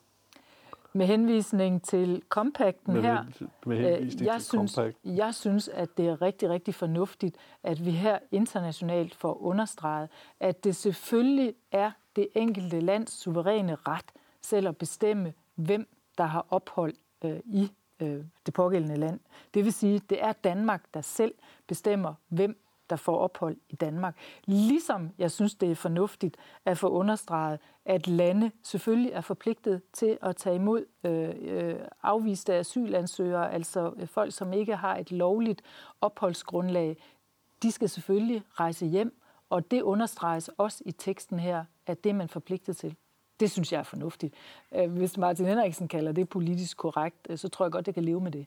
Med 0.92 1.06
henvisning 1.06 1.82
til 1.82 2.22
kompakten 2.28 2.94
med, 2.94 3.02
her, 3.02 3.24
med 3.66 3.76
henvisning 3.76 4.26
jeg, 4.26 4.34
til 4.34 4.44
synes, 4.44 4.74
compact. 4.74 4.96
jeg 5.04 5.34
synes, 5.34 5.68
at 5.68 5.88
det 5.96 6.08
er 6.08 6.22
rigtig, 6.22 6.50
rigtig 6.50 6.74
fornuftigt, 6.74 7.36
at 7.62 7.84
vi 7.84 7.90
her 7.90 8.18
internationalt 8.30 9.14
får 9.14 9.42
understreget, 9.42 10.08
at 10.40 10.64
det 10.64 10.76
selvfølgelig 10.76 11.54
er 11.72 11.90
det 12.16 12.28
enkelte 12.34 12.80
lands 12.80 13.12
suveræne 13.12 13.74
ret 13.74 14.12
selv 14.42 14.68
at 14.68 14.76
bestemme, 14.76 15.32
hvem 15.54 15.88
der 16.18 16.24
har 16.24 16.46
ophold 16.50 16.94
øh, 17.24 17.40
i 17.44 17.70
øh, 18.02 18.24
det 18.46 18.54
pågældende 18.54 18.96
land. 18.96 19.20
Det 19.54 19.64
vil 19.64 19.72
sige, 19.72 19.96
at 19.96 20.10
det 20.10 20.24
er 20.24 20.32
Danmark, 20.32 20.84
der 20.94 21.00
selv 21.00 21.34
bestemmer, 21.66 22.14
hvem 22.28 22.58
der 22.90 22.96
får 22.96 23.18
ophold 23.18 23.56
i 23.68 23.76
Danmark. 23.76 24.16
Ligesom 24.44 25.10
jeg 25.18 25.30
synes, 25.30 25.54
det 25.54 25.70
er 25.70 25.74
fornuftigt 25.74 26.36
at 26.64 26.78
få 26.78 26.88
understreget, 26.88 27.60
at 27.84 28.08
lande 28.08 28.50
selvfølgelig 28.62 29.12
er 29.12 29.20
forpligtet 29.20 29.82
til 29.92 30.18
at 30.22 30.36
tage 30.36 30.56
imod 30.56 30.84
øh, 31.04 31.30
øh 31.40 31.74
afviste 32.02 32.54
asylansøgere, 32.54 33.52
altså 33.52 33.92
øh, 33.96 34.06
folk, 34.06 34.32
som 34.32 34.52
ikke 34.52 34.76
har 34.76 34.96
et 34.96 35.12
lovligt 35.12 35.62
opholdsgrundlag. 36.00 36.96
De 37.62 37.72
skal 37.72 37.88
selvfølgelig 37.88 38.42
rejse 38.50 38.86
hjem, 38.86 39.20
og 39.50 39.70
det 39.70 39.82
understreges 39.82 40.48
også 40.48 40.82
i 40.86 40.92
teksten 40.92 41.40
her, 41.40 41.64
at 41.86 42.04
det 42.04 42.10
er 42.10 42.14
man 42.14 42.28
forpligtet 42.28 42.76
til. 42.76 42.96
Det 43.42 43.50
synes 43.50 43.72
jeg 43.72 43.78
er 43.78 43.82
fornuftigt. 43.82 44.34
Øh, 44.74 44.92
hvis 44.92 45.18
Martin 45.18 45.46
Henriksen 45.46 45.88
kalder 45.88 46.12
det 46.12 46.28
politisk 46.28 46.76
korrekt, 46.76 47.16
øh, 47.28 47.38
så 47.38 47.48
tror 47.48 47.64
jeg 47.64 47.72
godt, 47.72 47.86
det 47.86 47.94
kan 47.94 48.04
leve 48.04 48.20
med 48.20 48.30
det. 48.30 48.46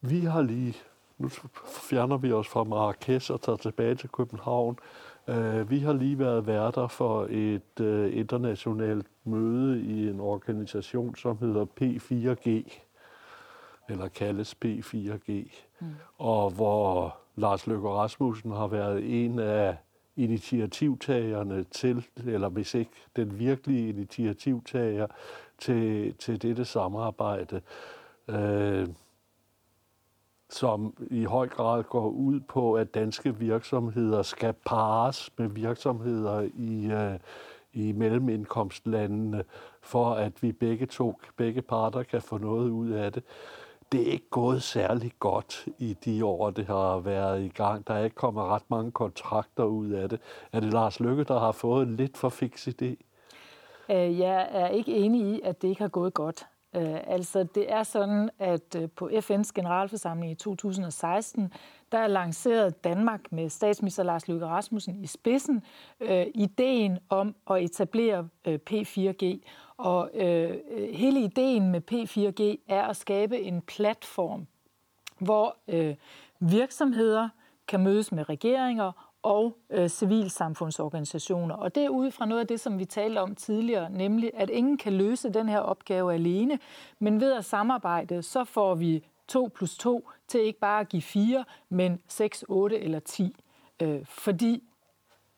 Vi 0.00 0.20
har 0.20 0.42
lige 0.42 0.76
nu 1.18 1.28
fjerner 1.88 2.16
vi 2.16 2.32
os 2.32 2.48
fra 2.48 2.64
Marrakesh 2.64 3.32
og 3.32 3.40
tager 3.40 3.56
tilbage 3.56 3.94
til 3.94 4.08
København. 4.08 4.78
Øh, 5.28 5.70
vi 5.70 5.78
har 5.78 5.92
lige 5.92 6.18
været 6.18 6.46
værter 6.46 6.88
for 6.88 7.26
et 7.30 7.80
internationalt 8.12 9.06
møde 9.24 9.82
i 9.82 10.08
en 10.08 10.20
organisation, 10.20 11.16
som 11.16 11.38
hedder 11.38 11.66
P4G, 11.80 12.48
eller 13.88 14.08
kaldes 14.08 14.56
P4G, 14.64 15.30
mm. 15.80 15.86
og 16.18 16.50
hvor 16.50 17.16
Lars 17.36 17.66
Løkke 17.66 17.88
Rasmussen 17.88 18.52
har 18.52 18.66
været 18.66 19.24
en 19.24 19.38
af 19.38 19.76
initiativtagerne 20.18 21.64
til, 21.64 22.06
eller 22.26 22.48
hvis 22.48 22.74
ikke 22.74 22.90
den 23.16 23.38
virkelige 23.38 23.88
initiativtager 23.88 25.06
til, 25.58 26.14
til 26.14 26.42
dette 26.42 26.64
samarbejde, 26.64 27.60
øh, 28.28 28.88
som 30.50 30.94
i 31.10 31.24
høj 31.24 31.48
grad 31.48 31.82
går 31.82 32.08
ud 32.08 32.40
på, 32.40 32.74
at 32.74 32.94
danske 32.94 33.36
virksomheder 33.36 34.22
skal 34.22 34.52
pares 34.66 35.30
med 35.38 35.48
virksomheder 35.48 36.48
i, 36.54 36.86
øh, 36.86 37.18
i 37.72 37.92
mellemindkomstlandene, 37.92 39.44
for 39.80 40.14
at 40.14 40.42
vi 40.42 40.52
begge 40.52 40.86
to, 40.86 41.20
begge 41.36 41.62
parter 41.62 42.02
kan 42.02 42.22
få 42.22 42.38
noget 42.38 42.70
ud 42.70 42.90
af 42.90 43.12
det 43.12 43.22
det 43.92 44.08
er 44.08 44.12
ikke 44.12 44.30
gået 44.30 44.62
særlig 44.62 45.12
godt 45.18 45.68
i 45.78 45.96
de 46.04 46.24
år, 46.24 46.50
det 46.50 46.66
har 46.66 46.98
været 46.98 47.42
i 47.42 47.48
gang. 47.48 47.86
Der 47.86 47.94
er 47.94 48.04
ikke 48.04 48.16
kommet 48.16 48.44
ret 48.44 48.70
mange 48.70 48.90
kontrakter 48.90 49.64
ud 49.64 49.90
af 49.90 50.08
det. 50.08 50.20
Er 50.52 50.60
det 50.60 50.72
Lars 50.72 51.00
Lykke, 51.00 51.24
der 51.24 51.38
har 51.38 51.52
fået 51.52 51.86
en 51.88 51.96
lidt 51.96 52.16
for 52.16 52.28
fix 52.28 52.68
idé? 52.68 52.94
Øh, 53.90 54.18
jeg 54.18 54.48
er 54.50 54.68
ikke 54.68 54.96
enig 54.96 55.34
i, 55.34 55.40
at 55.44 55.62
det 55.62 55.68
ikke 55.68 55.82
har 55.82 55.88
gået 55.88 56.14
godt. 56.14 56.46
Øh, 56.76 56.96
altså, 57.06 57.42
det 57.54 57.72
er 57.72 57.82
sådan, 57.82 58.30
at 58.38 58.76
øh, 58.76 58.88
på 58.96 59.08
FN's 59.08 59.50
generalforsamling 59.54 60.32
i 60.32 60.34
2016, 60.34 61.52
der 61.92 61.98
er 61.98 62.06
lanceret 62.06 62.84
Danmark 62.84 63.20
med 63.32 63.48
statsminister 63.48 64.02
Lars 64.02 64.28
Løkke 64.28 64.46
Rasmussen 64.46 65.04
i 65.04 65.06
spidsen 65.06 65.62
øh, 66.00 66.26
ideen 66.34 66.98
om 67.08 67.34
at 67.50 67.62
etablere 67.62 68.28
øh, 68.46 68.58
P4G. 68.70 69.24
Og 69.78 70.10
øh, 70.14 70.56
øh, 70.70 70.94
hele 70.94 71.20
ideen 71.20 71.70
med 71.70 71.80
P4G 71.92 72.64
er 72.74 72.82
at 72.82 72.96
skabe 72.96 73.40
en 73.40 73.62
platform, 73.62 74.46
hvor 75.18 75.56
øh, 75.68 75.94
virksomheder 76.40 77.28
kan 77.68 77.80
mødes 77.80 78.12
med 78.12 78.28
regeringer 78.28 79.08
og 79.22 79.56
øh, 79.70 79.88
civilsamfundsorganisationer. 79.88 81.54
Og 81.54 81.74
det 81.74 81.84
er 81.84 81.88
ud 81.88 82.10
fra 82.10 82.26
noget 82.26 82.40
af 82.40 82.46
det, 82.46 82.60
som 82.60 82.78
vi 82.78 82.84
talte 82.84 83.18
om 83.18 83.34
tidligere, 83.34 83.90
nemlig 83.90 84.30
at 84.34 84.50
ingen 84.50 84.78
kan 84.78 84.92
løse 84.92 85.30
den 85.30 85.48
her 85.48 85.58
opgave 85.58 86.14
alene, 86.14 86.58
men 86.98 87.20
ved 87.20 87.32
at 87.32 87.44
samarbejde, 87.44 88.22
så 88.22 88.44
får 88.44 88.74
vi 88.74 89.04
2 89.28 89.50
plus 89.54 89.76
2 89.76 90.10
til 90.28 90.40
ikke 90.40 90.58
bare 90.58 90.80
at 90.80 90.88
give 90.88 91.02
4, 91.02 91.44
men 91.68 92.00
6, 92.08 92.44
8 92.48 92.78
eller 92.78 93.00
10. 93.00 93.36
Øh, 93.82 94.04
fordi 94.04 94.62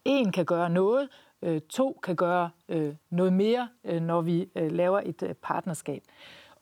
en 0.04 0.32
kan 0.32 0.44
gøre 0.44 0.70
noget, 0.70 1.08
øh, 1.42 1.60
to 1.60 2.00
kan 2.02 2.16
gøre 2.16 2.50
øh, 2.68 2.94
noget 3.10 3.32
mere, 3.32 3.68
øh, 3.84 4.02
når 4.02 4.20
vi 4.20 4.48
øh, 4.54 4.72
laver 4.72 5.00
et 5.04 5.22
øh, 5.22 5.34
partnerskab. 5.34 6.02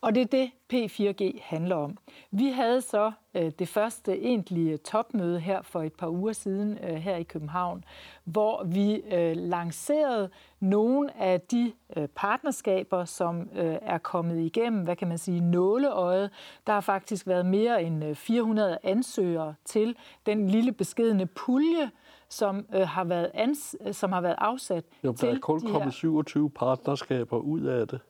Og 0.00 0.14
det 0.14 0.20
er 0.20 0.26
det, 0.26 0.50
P4G 0.72 1.40
handler 1.42 1.76
om. 1.76 1.98
Vi 2.30 2.48
havde 2.48 2.80
så 2.80 3.12
øh, 3.34 3.52
det 3.58 3.68
første 3.68 4.18
egentlige 4.18 4.76
topmøde 4.76 5.40
her 5.40 5.62
for 5.62 5.82
et 5.82 5.92
par 5.92 6.08
uger 6.08 6.32
siden 6.32 6.78
øh, 6.82 6.94
her 6.94 7.16
i 7.16 7.22
København, 7.22 7.84
hvor 8.24 8.64
vi 8.64 8.94
øh, 8.94 9.36
lancerede 9.36 10.30
nogle 10.60 11.16
af 11.16 11.40
de 11.40 11.72
øh, 11.96 12.08
partnerskaber, 12.08 13.04
som 13.04 13.40
øh, 13.40 13.76
er 13.82 13.98
kommet 13.98 14.38
igennem, 14.38 14.82
hvad 14.82 14.96
kan 14.96 15.08
man 15.08 15.18
sige, 15.18 15.40
nåleøjet. 15.40 16.30
Der 16.66 16.72
har 16.72 16.80
faktisk 16.80 17.26
været 17.26 17.46
mere 17.46 17.82
end 17.82 18.04
øh, 18.04 18.14
400 18.14 18.78
ansøgere 18.82 19.54
til 19.64 19.96
den 20.26 20.48
lille 20.48 20.72
beskedende 20.72 21.26
pulje, 21.26 21.90
som 22.30 22.66
øh, 22.74 22.80
har 22.80 23.04
været 23.04 23.30
ans, 23.34 23.76
som 23.92 24.12
har 24.12 24.20
været 24.20 24.36
afsat 24.38 24.84
jo, 25.04 25.12
til 25.12 25.28
der 25.28 25.34
er 25.34 25.38
kun 25.38 25.60
de 25.60 25.66
kommet 25.66 25.82
her... 25.82 25.90
27 25.90 26.50
partnerskaber 26.50 27.38
ud 27.38 27.60
af 27.60 27.88
det. 27.88 28.00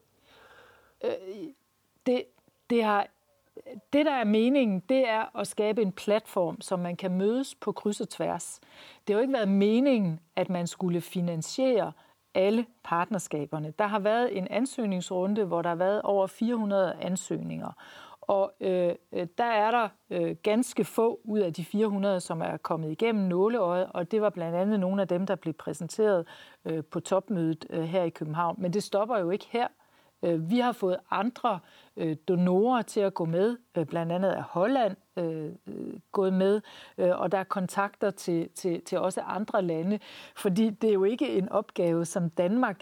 Øh, 1.04 1.10
det, 2.06 2.24
det 2.70 2.84
har 2.84 3.06
det, 3.92 4.06
der 4.06 4.12
er 4.12 4.24
meningen, 4.24 4.80
det 4.88 5.08
er 5.08 5.36
at 5.38 5.46
skabe 5.46 5.82
en 5.82 5.92
platform, 5.92 6.60
som 6.60 6.78
man 6.78 6.96
kan 6.96 7.10
mødes 7.10 7.54
på 7.54 7.72
kryds 7.72 8.00
og 8.00 8.08
tværs. 8.08 8.60
Det 9.06 9.14
har 9.14 9.18
jo 9.18 9.20
ikke 9.20 9.32
været 9.32 9.48
meningen, 9.48 10.20
at 10.36 10.50
man 10.50 10.66
skulle 10.66 11.00
finansiere 11.00 11.92
alle 12.34 12.66
partnerskaberne. 12.84 13.72
Der 13.78 13.86
har 13.86 13.98
været 13.98 14.36
en 14.36 14.48
ansøgningsrunde, 14.50 15.44
hvor 15.44 15.62
der 15.62 15.68
har 15.68 15.76
været 15.76 16.02
over 16.02 16.26
400 16.26 16.96
ansøgninger. 17.00 17.72
Og 18.28 18.52
øh, 18.60 18.94
øh, 19.12 19.26
der 19.38 19.44
er 19.44 19.70
der 19.70 19.88
øh, 20.10 20.36
ganske 20.42 20.84
få 20.84 21.20
ud 21.24 21.38
af 21.38 21.52
de 21.52 21.64
400, 21.64 22.20
som 22.20 22.40
er 22.40 22.56
kommet 22.56 22.90
igennem 22.90 23.24
nåleøjet, 23.24 23.86
og 23.94 24.10
det 24.10 24.22
var 24.22 24.30
blandt 24.30 24.56
andet 24.56 24.80
nogle 24.80 25.02
af 25.02 25.08
dem, 25.08 25.26
der 25.26 25.34
blev 25.34 25.54
præsenteret 25.54 26.26
øh, 26.64 26.84
på 26.84 27.00
topmødet 27.00 27.66
øh, 27.70 27.82
her 27.82 28.02
i 28.02 28.10
København. 28.10 28.56
Men 28.58 28.72
det 28.72 28.82
stopper 28.82 29.18
jo 29.18 29.30
ikke 29.30 29.46
her. 29.50 29.68
Øh, 30.22 30.50
vi 30.50 30.58
har 30.58 30.72
fået 30.72 30.96
andre 31.10 31.60
øh, 31.96 32.16
donorer 32.28 32.82
til 32.82 33.00
at 33.00 33.14
gå 33.14 33.24
med, 33.24 33.56
øh, 33.76 33.86
blandt 33.86 34.12
andet 34.12 34.36
er 34.36 34.42
Holland 34.42 34.96
øh, 35.16 35.52
øh, 35.66 36.00
gået 36.12 36.32
med, 36.32 36.60
og 36.96 37.32
der 37.32 37.38
er 37.38 37.44
kontakter 37.44 38.10
til, 38.10 38.48
til, 38.54 38.84
til 38.84 38.98
også 38.98 39.20
andre 39.20 39.62
lande, 39.62 39.98
fordi 40.36 40.70
det 40.70 40.90
er 40.90 40.94
jo 40.94 41.04
ikke 41.04 41.38
en 41.38 41.48
opgave, 41.48 42.04
som 42.04 42.30
Danmark 42.30 42.80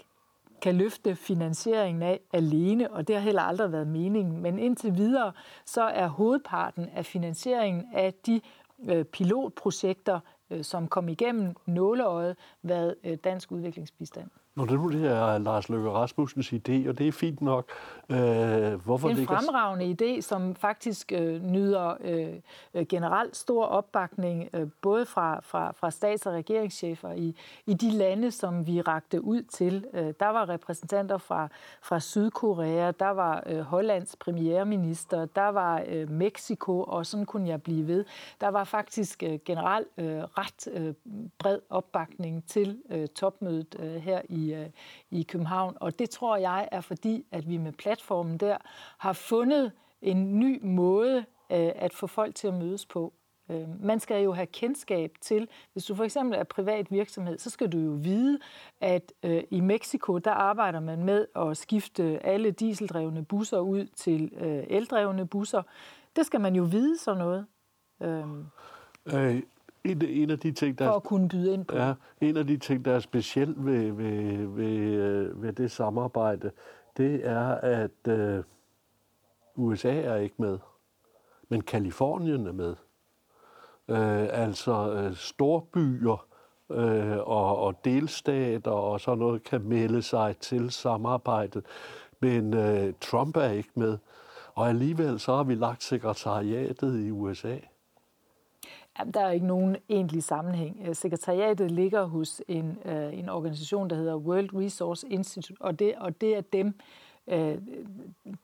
kan 0.61 0.75
løfte 0.75 1.15
finansieringen 1.15 2.03
af 2.03 2.19
alene, 2.33 2.91
og 2.91 3.07
det 3.07 3.15
har 3.15 3.23
heller 3.23 3.41
aldrig 3.41 3.71
været 3.71 3.87
meningen. 3.87 4.41
Men 4.41 4.59
indtil 4.59 4.97
videre, 4.97 5.31
så 5.65 5.81
er 5.81 6.07
hovedparten 6.07 6.89
af 6.89 7.05
finansieringen 7.05 7.85
af 7.93 8.13
de 8.13 8.41
øh, 8.89 9.05
pilotprojekter, 9.05 10.19
øh, 10.49 10.63
som 10.63 10.87
kom 10.87 11.09
igennem 11.09 11.55
nåleøjet, 11.65 12.35
været 12.61 12.95
øh, 13.03 13.17
dansk 13.23 13.51
udviklingsbistand. 13.51 14.29
Når 14.57 14.65
det 14.65 14.73
nu 14.73 14.89
det 14.91 15.11
er 15.11 15.37
Lars 15.37 15.69
Løkke 15.69 15.89
Rasmussens 15.89 16.53
idé, 16.53 16.89
og 16.89 16.97
det 16.97 17.07
er 17.07 17.11
fint 17.11 17.41
nok. 17.41 17.71
Øh, 18.09 18.17
hvorfor 18.73 19.07
det 19.07 19.17
er 19.17 19.21
en 19.21 19.27
fremragende 19.27 19.95
idé, 20.01 20.21
som 20.21 20.55
faktisk 20.55 21.11
øh, 21.11 21.43
nyder 21.43 21.93
øh, 22.73 22.85
generelt 22.85 23.35
stor 23.35 23.65
opbakning, 23.65 24.49
øh, 24.53 24.67
både 24.81 25.05
fra, 25.05 25.39
fra, 25.43 25.71
fra 25.71 25.91
stats- 25.91 26.25
og 26.25 26.33
regeringschefer 26.33 27.11
i, 27.11 27.35
i 27.65 27.73
de 27.73 27.91
lande, 27.91 28.31
som 28.31 28.67
vi 28.67 28.81
rakte 28.81 29.21
ud 29.21 29.41
til. 29.41 29.85
Øh, 29.93 30.13
der 30.19 30.27
var 30.27 30.49
repræsentanter 30.49 31.17
fra, 31.17 31.47
fra 31.81 31.99
Sydkorea, 31.99 32.91
der 32.91 33.09
var 33.09 33.43
øh, 33.45 33.59
Hollands 33.59 34.15
premierminister, 34.15 35.25
der 35.25 35.47
var 35.47 35.83
øh, 35.87 36.09
Mexico, 36.09 36.83
og 36.83 37.05
sådan 37.05 37.25
kunne 37.25 37.49
jeg 37.49 37.61
blive 37.61 37.87
ved. 37.87 38.05
Der 38.41 38.47
var 38.47 38.63
faktisk 38.63 39.23
øh, 39.23 39.39
generelt 39.45 39.87
øh, 39.97 40.05
ret 40.07 40.67
øh, 40.73 40.93
bred 41.39 41.59
opbakning 41.69 42.47
til 42.47 42.77
øh, 42.89 43.07
topmødet 43.07 43.75
øh, 43.79 43.95
her 43.95 44.21
i 44.29 44.46
i, 44.47 44.53
øh, 44.53 44.69
i 45.11 45.23
København. 45.23 45.77
Og 45.79 45.99
det 45.99 46.09
tror 46.09 46.37
jeg 46.37 46.69
er 46.71 46.81
fordi, 46.81 47.25
at 47.31 47.49
vi 47.49 47.57
med 47.57 47.71
platformen 47.71 48.37
der 48.37 48.57
har 48.97 49.13
fundet 49.13 49.71
en 50.01 50.39
ny 50.39 50.59
måde 50.63 51.17
øh, 51.51 51.71
at 51.75 51.93
få 51.93 52.07
folk 52.07 52.35
til 52.35 52.47
at 52.47 52.53
mødes 52.53 52.85
på. 52.85 53.13
Øh, 53.51 53.83
man 53.83 53.99
skal 53.99 54.23
jo 54.23 54.33
have 54.33 54.45
kendskab 54.45 55.11
til, 55.21 55.47
hvis 55.73 55.85
du 55.85 55.95
for 55.95 56.03
eksempel 56.03 56.39
er 56.39 56.43
privat 56.43 56.91
virksomhed, 56.91 57.37
så 57.37 57.49
skal 57.49 57.71
du 57.71 57.77
jo 57.77 57.91
vide, 57.91 58.39
at 58.81 59.13
øh, 59.23 59.43
i 59.51 59.59
Mexico, 59.59 60.17
der 60.17 60.31
arbejder 60.31 60.79
man 60.79 61.03
med 61.03 61.25
at 61.35 61.57
skifte 61.57 62.25
alle 62.25 62.51
dieseldrevne 62.51 63.25
busser 63.25 63.59
ud 63.59 63.85
til 63.85 64.31
øh, 64.37 64.63
eldrevne 64.69 65.27
busser. 65.27 65.61
Det 66.15 66.25
skal 66.25 66.41
man 66.41 66.55
jo 66.55 66.63
vide 66.63 66.97
sådan 66.97 67.17
noget. 67.17 67.45
Øh. 68.01 68.25
Øh, 69.13 69.41
en, 69.91 70.01
en 70.05 70.29
af 70.29 70.39
de 70.39 70.51
ting, 70.51 70.79
der... 70.79 70.85
For 70.85 70.95
at 70.95 71.03
kunne 71.03 71.29
byde 71.29 71.53
ind 71.53 71.65
på. 71.65 71.75
Ja, 71.75 71.93
en 72.21 72.37
af 72.37 72.47
de 72.47 72.57
ting, 72.57 72.85
der 72.85 72.93
er 72.93 72.99
specielt 72.99 73.65
ved, 73.65 73.91
ved, 73.91 74.47
ved, 74.47 74.93
øh, 74.93 75.41
ved 75.41 75.53
det 75.53 75.71
samarbejde, 75.71 76.51
det 76.97 77.27
er, 77.27 77.47
at 77.51 78.07
øh, 78.07 78.43
USA 79.55 80.01
er 80.01 80.15
ikke 80.15 80.35
med, 80.37 80.59
men 81.49 81.61
Kalifornien 81.61 82.47
er 82.47 82.51
med. 82.51 82.75
Øh, 83.89 84.41
altså 84.43 84.93
øh, 84.93 85.15
storbyer 85.15 86.27
øh, 86.71 87.17
og, 87.17 87.57
og 87.57 87.85
delstater 87.85 88.71
og 88.71 89.01
sådan 89.01 89.19
noget 89.19 89.43
kan 89.43 89.61
melde 89.61 90.01
sig 90.01 90.37
til 90.37 90.71
samarbejdet, 90.71 91.65
men 92.19 92.53
øh, 92.53 92.93
Trump 93.01 93.37
er 93.37 93.49
ikke 93.49 93.71
med. 93.75 93.97
Og 94.53 94.69
alligevel 94.69 95.19
så 95.19 95.35
har 95.35 95.43
vi 95.43 95.55
lagt 95.55 95.83
sekretariatet 95.83 97.05
i 97.05 97.11
USA. 97.11 97.57
Jamen, 98.99 99.13
der 99.13 99.21
er 99.21 99.31
ikke 99.31 99.47
nogen 99.47 99.77
egentlig 99.89 100.23
sammenhæng. 100.23 100.81
Øh, 100.87 100.95
sekretariatet 100.95 101.71
ligger 101.71 102.05
hos 102.05 102.41
en, 102.47 102.77
øh, 102.85 103.19
en 103.19 103.29
organisation, 103.29 103.89
der 103.89 103.95
hedder 103.95 104.15
World 104.15 104.49
Resource 104.55 105.07
Institute, 105.07 105.61
og 105.61 105.79
det, 105.79 105.95
og 105.95 106.21
det 106.21 106.37
er 106.37 106.41
dem, 106.41 106.67
øh, 106.67 106.73
Øh, 107.27 107.57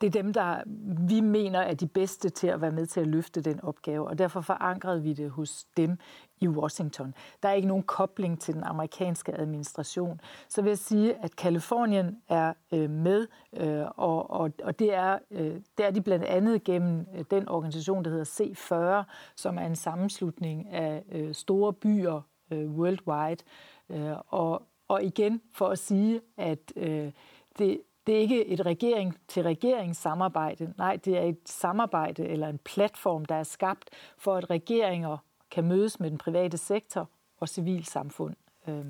det 0.01 0.07
er 0.07 0.21
dem, 0.21 0.33
der 0.33 0.63
vi 1.07 1.21
mener 1.21 1.59
er 1.59 1.73
de 1.73 1.87
bedste 1.87 2.29
til 2.29 2.47
at 2.47 2.61
være 2.61 2.71
med 2.71 2.85
til 2.85 2.99
at 2.99 3.07
løfte 3.07 3.41
den 3.41 3.63
opgave, 3.63 4.07
og 4.07 4.17
derfor 4.17 4.41
forankrede 4.41 5.01
vi 5.03 5.13
det 5.13 5.29
hos 5.29 5.65
dem 5.77 5.97
i 6.41 6.47
Washington. 6.47 7.13
Der 7.43 7.49
er 7.49 7.53
ikke 7.53 7.67
nogen 7.67 7.83
kobling 7.83 8.41
til 8.41 8.53
den 8.53 8.63
amerikanske 8.63 9.33
administration. 9.39 10.21
Så 10.47 10.61
vil 10.61 10.69
jeg 10.69 10.77
sige, 10.77 11.15
at 11.23 11.35
Kalifornien 11.35 12.17
er 12.29 12.53
øh, 12.73 12.89
med, 12.89 13.27
øh, 13.57 13.85
og, 13.95 14.31
og, 14.31 14.51
og 14.63 14.79
det, 14.79 14.93
er, 14.93 15.19
øh, 15.31 15.55
det 15.77 15.85
er 15.85 15.91
de 15.91 16.01
blandt 16.01 16.25
andet 16.25 16.63
gennem 16.63 17.07
øh, 17.15 17.25
den 17.31 17.49
organisation, 17.49 18.05
der 18.05 18.11
hedder 18.11 19.03
C40, 19.03 19.11
som 19.35 19.57
er 19.57 19.65
en 19.65 19.75
sammenslutning 19.75 20.69
af 20.69 21.03
øh, 21.11 21.33
store 21.33 21.73
byer 21.73 22.21
øh, 22.51 22.71
worldwide. 22.71 23.43
Øh, 23.89 24.17
og, 24.27 24.61
og 24.87 25.03
igen 25.03 25.41
for 25.53 25.67
at 25.67 25.79
sige, 25.79 26.21
at 26.37 26.73
øh, 26.75 27.11
det, 27.57 27.81
det 28.07 28.15
er 28.15 28.19
ikke 28.19 28.47
et 28.47 28.65
regering 28.65 29.17
til 29.27 29.43
regering 29.43 29.95
samarbejde. 29.95 30.73
Nej, 30.77 30.95
det 31.05 31.17
er 31.17 31.21
et 31.21 31.39
samarbejde 31.45 32.27
eller 32.27 32.47
en 32.47 32.57
platform, 32.57 33.25
der 33.25 33.35
er 33.35 33.43
skabt 33.43 33.89
for, 34.17 34.35
at 34.35 34.49
regeringer 34.49 35.17
kan 35.51 35.63
mødes 35.63 35.99
med 35.99 36.09
den 36.09 36.17
private 36.17 36.57
sektor 36.57 37.09
og 37.39 37.49
civilsamfund. 37.49 38.35
Øh. 38.67 38.85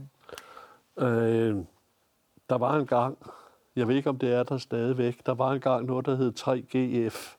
Øh, 0.97 1.57
der 2.49 2.57
var 2.57 2.75
en 2.75 2.87
gang, 2.87 3.17
jeg 3.75 3.87
ved 3.87 3.95
ikke 3.95 4.09
om 4.09 4.17
det 4.17 4.33
er 4.33 4.43
der 4.43 4.57
stadigvæk, 4.57 5.25
der 5.25 5.33
var 5.33 5.51
en 5.51 5.61
gang 5.61 5.85
noget, 5.85 6.05
der 6.05 6.15
hed 6.15 6.33
3GF, 6.39 7.37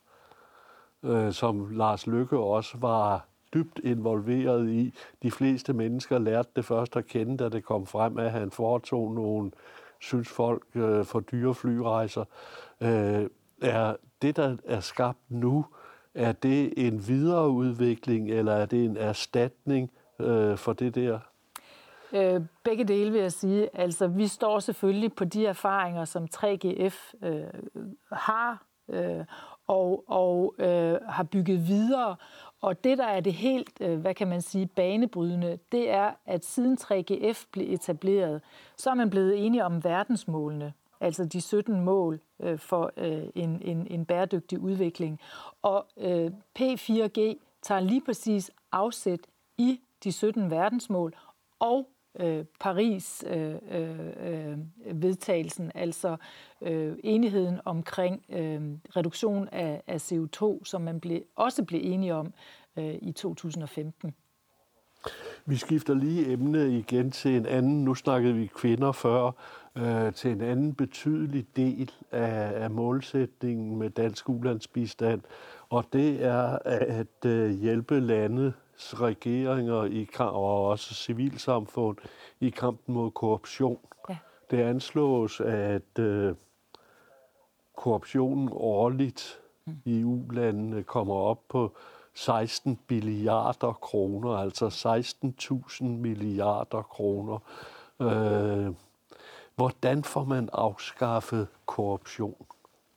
øh, 1.02 1.32
som 1.32 1.70
Lars 1.70 2.06
Lykke 2.06 2.38
også 2.38 2.78
var 2.78 3.26
dybt 3.54 3.80
involveret 3.84 4.70
i. 4.70 4.94
De 5.22 5.30
fleste 5.30 5.72
mennesker 5.72 6.18
lærte 6.18 6.48
det 6.56 6.64
først 6.64 6.96
at 6.96 7.06
kende, 7.06 7.36
da 7.36 7.48
det 7.48 7.64
kom 7.64 7.86
frem, 7.86 8.18
at 8.18 8.30
han 8.30 8.50
foretog 8.50 9.14
nogle, 9.14 9.50
synes 10.00 10.28
folk, 10.28 10.62
øh, 10.74 11.04
for 11.04 11.20
dyre 11.20 11.54
flyrejser. 11.54 12.24
Øh, 12.80 13.26
er 13.62 13.96
det, 14.22 14.36
der 14.36 14.56
er 14.64 14.80
skabt 14.80 15.18
nu, 15.28 15.66
er 16.14 16.32
det 16.32 16.86
en 16.86 17.08
videreudvikling, 17.08 18.30
eller 18.30 18.52
er 18.52 18.66
det 18.66 18.84
en 18.84 18.96
erstatning 18.96 19.90
øh, 20.20 20.56
for 20.56 20.72
det 20.72 20.94
der? 20.94 21.18
Øh, 22.12 22.42
begge 22.64 22.84
dele 22.84 23.12
vil 23.12 23.20
jeg 23.20 23.32
sige. 23.32 23.68
Altså, 23.74 24.06
vi 24.06 24.28
står 24.28 24.58
selvfølgelig 24.58 25.12
på 25.12 25.24
de 25.24 25.46
erfaringer, 25.46 26.04
som 26.04 26.28
3GF 26.36 27.26
øh, 27.26 27.44
har 28.12 28.64
øh, 28.88 29.24
og, 29.66 30.04
og 30.08 30.54
øh, 30.58 30.98
har 31.08 31.24
bygget 31.24 31.68
videre. 31.68 32.16
Og 32.64 32.84
det, 32.84 32.98
der 32.98 33.04
er 33.04 33.20
det 33.20 33.32
helt, 33.32 33.80
øh, 33.80 33.98
hvad 34.00 34.14
kan 34.14 34.28
man 34.28 34.42
sige, 34.42 34.66
banebrydende, 34.66 35.58
det 35.72 35.90
er, 35.90 36.12
at 36.26 36.44
siden 36.44 36.78
3GF 36.80 37.44
blev 37.52 37.72
etableret, 37.72 38.42
så 38.76 38.90
er 38.90 38.94
man 38.94 39.10
blevet 39.10 39.46
enige 39.46 39.64
om 39.64 39.84
verdensmålene, 39.84 40.72
altså 41.00 41.24
de 41.24 41.40
17 41.40 41.80
mål 41.80 42.20
øh, 42.40 42.58
for 42.58 42.92
øh, 42.96 43.22
en, 43.34 43.62
en, 43.64 43.86
en 43.90 44.04
bæredygtig 44.04 44.58
udvikling. 44.58 45.20
Og 45.62 45.86
P4G 46.58 47.20
tager 47.62 47.80
lige 47.80 48.00
præcis 48.00 48.50
afsæt 48.72 49.20
i 49.58 49.80
de 50.04 50.12
17 50.12 50.50
verdensmål 50.50 51.14
og 51.58 51.88
øh, 52.20 52.44
Paris 52.60 53.24
øh, 53.26 53.54
øh, 53.70 53.98
øh, 54.20 54.58
vedtagelsen, 55.02 55.72
altså 55.74 56.16
øh, 56.62 56.96
enigheden 57.04 57.60
omkring 57.64 58.24
øh, 58.28 58.62
reduktion 58.96 59.48
af, 59.52 59.82
af 59.86 60.12
CO2, 60.12 60.64
som 60.64 60.82
man 60.82 61.00
ble, 61.00 61.22
også 61.36 61.64
blev 61.64 61.80
enige 61.84 62.14
om 62.14 62.32
øh, 62.76 62.94
i 63.02 63.12
2015. 63.12 64.14
Vi 65.46 65.56
skifter 65.56 65.94
lige 65.94 66.32
emne 66.32 66.78
igen 66.78 67.10
til 67.10 67.36
en 67.36 67.46
anden, 67.46 67.84
nu 67.84 67.94
snakkede 67.94 68.34
vi 68.34 68.46
kvinder 68.46 68.92
før, 68.92 69.30
øh, 69.76 70.12
til 70.12 70.30
en 70.30 70.40
anden 70.40 70.74
betydelig 70.74 71.46
del 71.56 71.90
af, 72.12 72.62
af 72.62 72.70
målsætningen 72.70 73.76
med 73.76 73.90
dansk 73.90 74.28
ulandsbistand, 74.28 75.20
og 75.68 75.84
det 75.92 76.24
er 76.24 76.58
at 76.64 77.26
øh, 77.26 77.50
hjælpe 77.50 78.00
lande 78.00 78.52
regeringer 78.78 79.84
i, 79.84 80.08
og 80.18 80.66
også 80.66 80.94
civilsamfund 80.94 81.96
i 82.40 82.50
kampen 82.50 82.94
mod 82.94 83.10
korruption. 83.10 83.78
Ja. 84.08 84.16
Det 84.50 84.62
anslås, 84.62 85.40
at 85.40 85.98
øh, 85.98 86.34
korruptionen 87.76 88.48
årligt 88.52 89.40
mm. 89.66 89.76
i 89.84 90.04
ulandene 90.04 90.82
kommer 90.82 91.14
op 91.14 91.40
på 91.48 91.76
16 92.14 92.78
billiarder 92.86 93.72
kroner, 93.72 94.36
altså 94.36 94.66
16.000 95.80 95.84
milliarder 95.84 96.82
kroner. 96.82 97.38
Øh, 98.00 98.74
hvordan 99.56 100.04
får 100.04 100.24
man 100.24 100.48
afskaffet 100.52 101.48
korruption? 101.66 102.46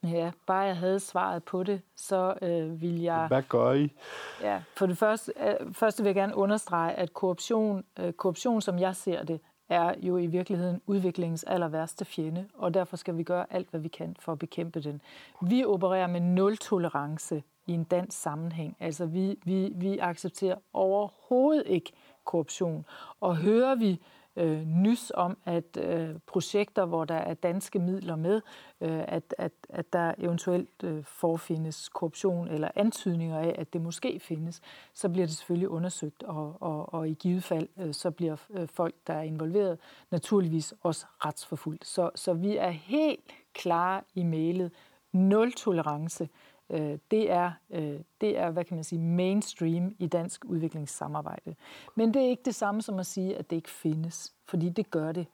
Ja, 0.04 0.32
bare 0.46 0.60
jeg 0.60 0.78
havde 0.78 1.00
svaret 1.00 1.44
på 1.44 1.64
det, 1.64 1.82
så 1.96 2.34
øh, 2.42 2.82
vil 2.82 3.02
jeg... 3.02 3.28
Hvad 3.28 3.44
gør 3.50 3.72
I? 3.72 3.94
Ja, 4.42 4.62
for 4.76 4.86
det 4.86 4.98
første, 4.98 5.34
øh, 5.40 5.74
første 5.74 6.04
vil 6.04 6.10
jeg 6.10 6.16
gerne 6.16 6.36
understrege, 6.36 6.94
at 6.94 7.14
korruption, 7.14 7.84
øh, 8.00 8.14
korruption, 8.14 8.62
som 8.62 8.80
jeg 8.80 8.96
ser 8.96 9.24
det, 9.24 9.40
er 9.70 9.94
jo 10.02 10.18
i 10.18 10.28
virkeligheden 10.28 10.82
udviklingens 10.86 11.44
aller 11.44 11.68
værste 11.68 12.06
fjende, 12.06 12.48
og 12.54 12.74
derfor 12.74 12.98
skal 12.98 13.18
vi 13.18 13.24
gøre 13.24 13.46
alt, 13.54 13.70
hvad 13.70 13.80
vi 13.80 13.88
kan 13.88 14.16
for 14.20 14.32
at 14.32 14.40
bekæmpe 14.40 14.80
den. 14.82 15.02
Vi 15.42 15.66
opererer 15.66 16.08
med 16.08 16.22
nul 16.22 16.58
tolerance 16.58 17.44
i 17.68 17.72
en 17.74 17.84
dansk 17.84 18.22
sammenhæng. 18.22 18.78
Altså 18.80 19.06
vi, 19.06 19.40
vi, 19.46 19.72
vi 19.76 19.98
accepterer 19.98 20.56
overhovedet 20.74 21.64
ikke 21.66 21.92
korruption. 22.26 22.86
Og 23.20 23.38
hører 23.38 23.76
vi 23.76 23.92
øh, 23.92 23.98
Øh, 24.38 24.68
nys 24.68 25.12
om, 25.16 25.38
at 25.46 25.78
øh, 25.78 26.10
projekter, 26.28 26.86
hvor 26.86 27.06
der 27.06 27.16
er 27.16 27.34
danske 27.34 27.80
midler 27.80 28.16
med, 28.16 28.42
øh, 28.82 29.04
at, 29.08 29.36
at, 29.38 29.52
at 29.70 29.94
der 29.94 30.14
eventuelt 30.18 30.84
øh, 30.84 31.04
forfindes 31.04 31.90
korruption 31.90 32.48
eller 32.48 32.70
antydninger 32.76 33.40
af, 33.40 33.56
at 33.58 33.74
det 33.74 33.82
måske 33.82 34.20
findes, 34.20 34.62
så 34.94 35.10
bliver 35.10 35.28
det 35.28 35.36
selvfølgelig 35.36 35.70
undersøgt, 35.70 36.24
og, 36.24 36.58
og, 36.60 36.94
og 36.94 37.10
i 37.10 37.14
givet 37.14 37.44
fald, 37.44 37.68
øh, 37.78 37.94
så 37.94 38.12
bliver 38.12 38.36
øh, 38.50 38.68
folk, 38.68 38.96
der 39.08 39.14
er 39.14 39.24
involveret, 39.24 39.80
naturligvis 40.12 40.74
også 40.82 41.06
retsforfulgt. 41.26 41.86
Så, 41.86 42.10
så 42.16 42.34
vi 42.34 42.58
er 42.58 42.70
helt 42.70 43.34
klare 43.54 44.02
i 44.16 44.24
mailet. 44.24 44.72
Nul 45.12 45.52
tolerance 45.52 46.24
Øh, 46.24 46.30
Øh, 46.70 46.98
det 47.12 47.32
er, 47.32 47.52
øh, 47.70 48.00
det 48.22 48.38
er, 48.38 48.52
hvad 48.52 48.66
kan 48.66 48.78
man 48.78 48.84
sige, 48.84 49.00
mainstream 49.00 49.96
i 50.00 50.08
dansk 50.08 50.46
udviklingssamarbejde. 50.46 51.56
Men 51.96 52.14
det 52.14 52.22
er 52.22 52.30
ikke 52.30 52.44
det 52.46 52.56
samme 52.56 52.82
som 52.82 53.00
at 53.00 53.06
sige, 53.06 53.38
at 53.38 53.50
det 53.50 53.56
ikke 53.56 53.70
findes, 53.70 54.34
fordi 54.46 54.70
det 54.70 54.92
gør 54.92 55.12
det. 55.12 55.28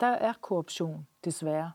Der 0.00 0.06
er 0.06 0.32
korruption, 0.40 1.06
desværre. 1.24 1.72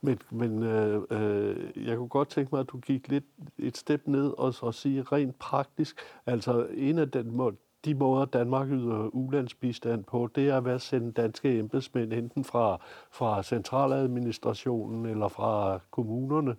Men, 0.00 0.18
men 0.30 0.62
øh, 0.62 1.02
øh, 1.10 1.86
jeg 1.88 1.96
kunne 1.96 2.08
godt 2.08 2.28
tænke 2.28 2.54
mig, 2.54 2.60
at 2.60 2.68
du 2.68 2.78
gik 2.78 3.08
lidt 3.08 3.24
et 3.58 3.76
step 3.76 4.06
ned 4.06 4.34
og 4.38 4.54
så 4.54 4.72
sige 4.72 5.02
rent 5.02 5.38
praktisk. 5.38 6.00
Altså 6.26 6.66
en 6.74 6.98
af 6.98 7.10
den 7.10 7.36
må, 7.36 7.52
de 7.84 7.94
måder, 7.94 8.24
Danmark 8.24 8.68
yder 8.68 9.14
ulandsbistand 9.14 10.04
på, 10.04 10.28
det 10.34 10.48
er 10.48 10.66
at 10.66 10.80
sende 10.80 11.12
danske 11.12 11.58
embedsmænd 11.58 12.12
enten 12.12 12.44
fra, 12.44 12.78
fra 13.10 13.42
centraladministrationen 13.42 15.06
eller 15.06 15.28
fra 15.28 15.78
kommunerne 15.90 16.56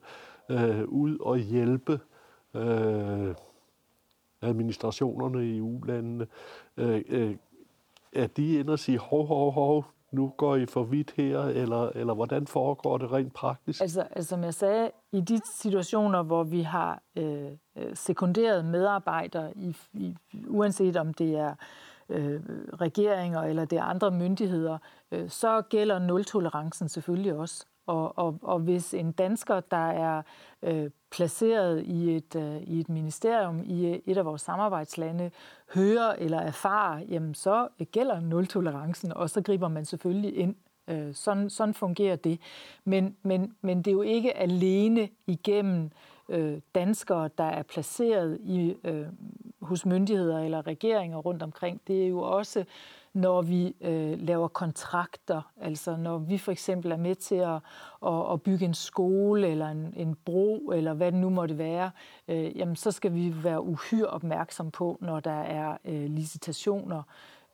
øh, 0.49 0.83
ud 0.87 1.17
og 1.19 1.37
hjælpe 1.37 1.99
øh, 2.53 3.35
administrationerne 4.41 5.45
i 5.55 5.61
ulandene. 5.61 6.27
Øh, 6.77 7.01
øh, 7.09 7.35
er 8.13 8.27
de 8.27 8.59
inde 8.59 8.73
og 8.73 8.79
sige, 8.79 8.97
hov, 8.97 9.27
hov, 9.27 9.51
hov, 9.51 9.85
nu 10.11 10.33
går 10.37 10.55
I 10.55 10.65
for 10.65 10.83
vidt 10.83 11.13
her, 11.17 11.39
eller, 11.39 11.89
eller 11.95 12.13
hvordan 12.13 12.47
foregår 12.47 12.97
det 12.97 13.11
rent 13.11 13.33
praktisk? 13.33 13.81
Altså, 13.81 14.01
altså 14.01 14.29
som 14.29 14.43
jeg 14.43 14.53
sagde, 14.53 14.91
i 15.11 15.21
de 15.21 15.39
situationer, 15.59 16.23
hvor 16.23 16.43
vi 16.43 16.61
har 16.61 17.01
øh, 17.15 17.51
øh 17.75 17.95
sekunderet 17.95 18.65
medarbejdere, 18.65 19.57
i, 19.57 19.75
i, 19.93 20.15
uanset 20.47 20.97
om 20.97 21.13
det 21.13 21.35
er 21.35 21.55
øh, 22.09 22.41
regeringer 22.81 23.41
eller 23.41 23.65
det 23.65 23.77
er 23.77 23.83
andre 23.83 24.11
myndigheder, 24.11 24.77
øh, 25.11 25.29
så 25.29 25.61
gælder 25.61 25.99
nul-tolerancen 25.99 26.89
selvfølgelig 26.89 27.33
også. 27.33 27.65
Og, 27.87 28.17
og, 28.17 28.39
og 28.41 28.59
hvis 28.59 28.93
en 28.93 29.11
dansker, 29.11 29.59
der 29.59 29.87
er 29.91 30.21
øh, 30.63 30.89
placeret 31.11 31.83
i 31.83 32.15
et, 32.15 32.35
øh, 32.35 32.61
i 32.61 32.79
et 32.79 32.89
ministerium 32.89 33.63
i 33.65 33.85
øh, 33.85 33.99
et 34.05 34.17
af 34.17 34.25
vores 34.25 34.41
samarbejdslande, 34.41 35.31
hører 35.73 36.13
eller 36.13 36.39
erfarer, 36.39 36.99
jamen 37.09 37.33
så 37.33 37.67
gælder 37.91 38.19
nul-tolerancen, 38.19 39.13
og 39.13 39.29
så 39.29 39.41
griber 39.41 39.67
man 39.67 39.85
selvfølgelig 39.85 40.37
ind. 40.37 40.55
Øh, 40.87 41.13
sådan, 41.13 41.49
sådan 41.49 41.73
fungerer 41.73 42.15
det. 42.15 42.39
Men, 42.85 43.15
men, 43.23 43.55
men 43.61 43.77
det 43.77 43.87
er 43.87 43.95
jo 43.95 44.01
ikke 44.01 44.37
alene 44.37 45.09
igennem 45.27 45.91
øh, 46.29 46.59
danskere, 46.75 47.29
der 47.37 47.43
er 47.43 47.63
placeret 47.63 48.37
i, 48.41 48.75
øh, 48.83 49.07
hos 49.61 49.85
myndigheder 49.85 50.39
eller 50.39 50.67
regeringer 50.67 51.17
rundt 51.17 51.43
omkring. 51.43 51.81
Det 51.87 52.03
er 52.03 52.07
jo 52.07 52.19
også 52.19 52.65
når 53.17 53.41
vi 53.41 53.75
øh, 53.81 54.19
laver 54.19 54.47
kontrakter, 54.47 55.41
altså 55.61 55.95
når 55.95 56.17
vi 56.17 56.37
for 56.37 56.51
eksempel 56.51 56.91
er 56.91 56.97
med 56.97 57.15
til 57.15 57.35
at, 57.35 57.59
at, 58.05 58.33
at 58.33 58.41
bygge 58.41 58.65
en 58.65 58.73
skole 58.73 59.47
eller 59.47 59.67
en, 59.67 59.93
en 59.95 60.15
bro, 60.25 60.71
eller 60.75 60.93
hvad 60.93 61.11
det 61.11 61.19
nu 61.19 61.29
måtte 61.29 61.57
være, 61.57 61.91
øh, 62.27 62.57
jamen 62.57 62.75
så 62.75 62.91
skal 62.91 63.13
vi 63.13 63.43
være 63.43 63.61
uhyre 63.61 64.07
opmærksom 64.07 64.71
på, 64.71 64.97
når 65.01 65.19
der 65.19 65.41
er 65.41 65.77
øh, 65.85 66.09
licitationer, 66.09 67.03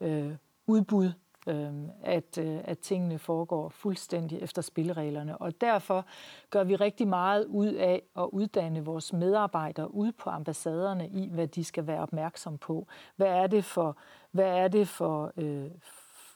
øh, 0.01 0.31
udbud, 0.67 1.11
øh, 1.47 1.73
at, 2.03 2.37
øh, 2.37 2.59
at 2.63 2.79
tingene 2.79 3.19
foregår 3.19 3.69
fuldstændig 3.69 4.39
efter 4.41 4.61
spillereglerne. 4.61 5.37
Og 5.37 5.61
derfor 5.61 6.05
gør 6.49 6.63
vi 6.63 6.75
rigtig 6.75 7.07
meget 7.07 7.45
ud 7.45 7.67
af 7.73 8.01
at 8.17 8.29
uddanne 8.31 8.85
vores 8.85 9.13
medarbejdere 9.13 9.93
ude 9.93 10.11
på 10.11 10.29
ambassaderne 10.29 11.07
i, 11.07 11.29
hvad 11.29 11.47
de 11.47 11.63
skal 11.63 11.87
være 11.87 11.99
opmærksom 11.99 12.57
på. 12.57 12.87
Hvad 13.15 13.27
er 13.27 13.47
det 13.47 13.65
for 13.65 13.97
hvad 14.33 14.57
er 14.57 14.67
det 14.67 14.87
for, 14.87 15.31
øh, 15.37 15.71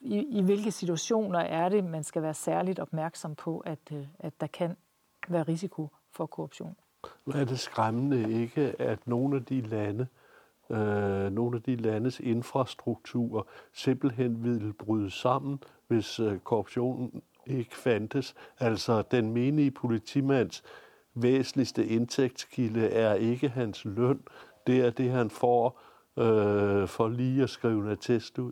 i, 0.01 0.39
i 0.39 0.41
hvilke 0.41 0.71
situationer 0.71 1.39
er 1.39 1.69
det, 1.69 1.83
man 1.83 2.03
skal 2.03 2.21
være 2.21 2.33
særligt 2.33 2.79
opmærksom 2.79 3.35
på, 3.35 3.59
at, 3.59 3.79
øh, 3.91 4.07
at 4.19 4.33
der 4.41 4.47
kan 4.47 4.77
være 5.27 5.43
risiko 5.43 5.89
for 6.11 6.25
korruption? 6.25 6.75
Er 7.33 7.45
det 7.45 7.59
skræmmende 7.59 8.41
ikke, 8.41 8.75
at 8.79 9.07
nogle 9.07 9.35
af 9.35 9.45
de 9.45 9.61
lande, 9.61 10.07
øh, 10.69 11.31
nogle 11.31 11.57
af 11.57 11.63
de 11.63 11.75
landes 11.75 12.19
infrastruktur 12.19 13.47
simpelthen 13.73 14.43
ville 14.43 14.73
bryde 14.73 15.11
sammen, 15.11 15.63
hvis 15.87 16.19
øh, 16.19 16.39
korruptionen 16.39 17.21
ikke 17.45 17.75
fandtes. 17.75 18.35
Altså 18.59 19.01
den 19.01 19.31
menige 19.31 19.71
politimands 19.71 20.63
væsentligste 21.13 21.87
indtægtskilde 21.87 22.87
er 22.87 23.13
ikke 23.13 23.49
hans 23.49 23.85
løn, 23.85 24.21
det 24.67 24.85
er 24.85 24.89
det, 24.89 25.11
han 25.11 25.29
får 25.29 25.79
øh, 26.17 26.87
for 26.87 27.07
lige 27.07 27.43
at 27.43 27.49
skrive 27.49 27.85
en 27.85 27.91
attest 27.91 28.39
ud. 28.39 28.51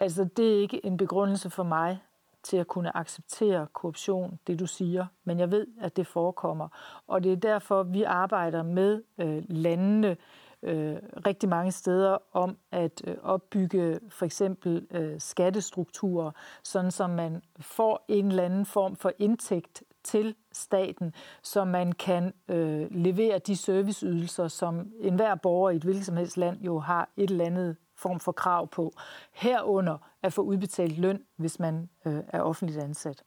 Altså, 0.00 0.28
det 0.36 0.54
er 0.54 0.60
ikke 0.60 0.86
en 0.86 0.96
begrundelse 0.96 1.50
for 1.50 1.62
mig 1.62 1.98
til 2.42 2.56
at 2.56 2.66
kunne 2.66 2.96
acceptere 2.96 3.66
korruption, 3.72 4.38
det 4.46 4.60
du 4.60 4.66
siger, 4.66 5.06
men 5.24 5.38
jeg 5.38 5.50
ved, 5.50 5.66
at 5.80 5.96
det 5.96 6.06
forekommer. 6.06 6.68
Og 7.06 7.24
det 7.24 7.32
er 7.32 7.36
derfor, 7.36 7.82
vi 7.82 8.02
arbejder 8.02 8.62
med 8.62 9.02
øh, 9.18 9.42
landene 9.48 10.16
øh, 10.62 10.96
rigtig 11.26 11.48
mange 11.48 11.72
steder 11.72 12.18
om 12.32 12.56
at 12.72 13.02
øh, 13.06 13.16
opbygge 13.22 14.00
for 14.08 14.24
eksempel 14.24 14.86
øh, 14.90 15.20
skattestrukturer, 15.20 16.30
sådan 16.62 16.90
som 16.90 17.10
man 17.10 17.42
får 17.60 18.04
en 18.08 18.28
eller 18.28 18.42
anden 18.42 18.66
form 18.66 18.96
for 18.96 19.12
indtægt 19.18 19.82
til 20.04 20.34
staten, 20.52 21.14
så 21.42 21.64
man 21.64 21.92
kan 21.92 22.32
øh, 22.48 22.86
levere 22.90 23.38
de 23.38 23.56
serviceydelser, 23.56 24.48
som 24.48 24.92
enhver 25.00 25.34
borger 25.34 25.70
i 25.70 25.76
et 25.76 25.82
hvilket 25.82 26.06
som 26.06 26.16
helst 26.16 26.36
land 26.36 26.60
jo 26.60 26.78
har 26.78 27.08
et 27.16 27.30
eller 27.30 27.44
andet 27.44 27.76
form 27.96 28.20
for 28.20 28.32
krav 28.32 28.68
på. 28.68 28.92
Herunder 29.32 29.98
at 30.22 30.32
få 30.32 30.42
udbetalt 30.42 30.98
løn, 30.98 31.22
hvis 31.36 31.60
man 31.60 31.88
øh, 32.06 32.20
er 32.28 32.40
offentligt 32.40 32.82
ansat. 32.82 33.22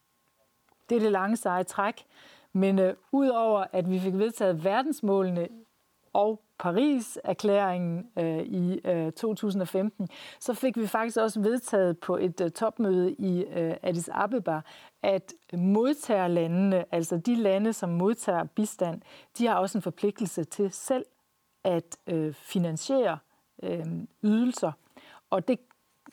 Det 0.90 0.96
er 0.96 1.00
det 1.00 1.12
lange 1.12 1.38
seje 1.38 1.64
træk. 1.64 2.06
Men 2.54 2.80
øh, 2.80 2.94
udover 3.12 3.66
at 3.72 3.90
vi 3.90 4.00
fik 4.00 4.14
vedtaget 4.14 4.64
verdensmålene 4.64 5.48
og 6.18 6.42
Paris-erklæringen 6.60 8.08
øh, 8.20 8.40
i 8.40 8.80
øh, 8.86 9.12
2015, 9.12 10.10
så 10.40 10.54
fik 10.54 10.78
vi 10.78 10.88
faktisk 10.88 11.18
også 11.18 11.42
vedtaget 11.42 12.00
på 12.00 12.18
et 12.18 12.42
øh, 12.42 12.52
topmøde 12.52 13.14
i 13.14 13.44
øh, 13.44 13.76
Addis 13.84 14.10
Abeba, 14.14 14.62
at 15.04 15.34
modtagerlandene, 15.54 16.86
altså 16.96 17.18
de 17.18 17.36
lande, 17.36 17.74
som 17.74 17.90
modtager 17.90 18.44
bistand, 18.44 19.02
de 19.38 19.48
har 19.48 19.56
også 19.56 19.78
en 19.78 19.82
forpligtelse 19.82 20.44
til 20.44 20.72
selv 20.72 21.06
at 21.64 21.98
øh, 22.08 22.34
finansiere 22.34 23.18
øh, 23.64 23.86
ydelser. 24.24 24.72
Og 25.30 25.48
det, 25.48 25.60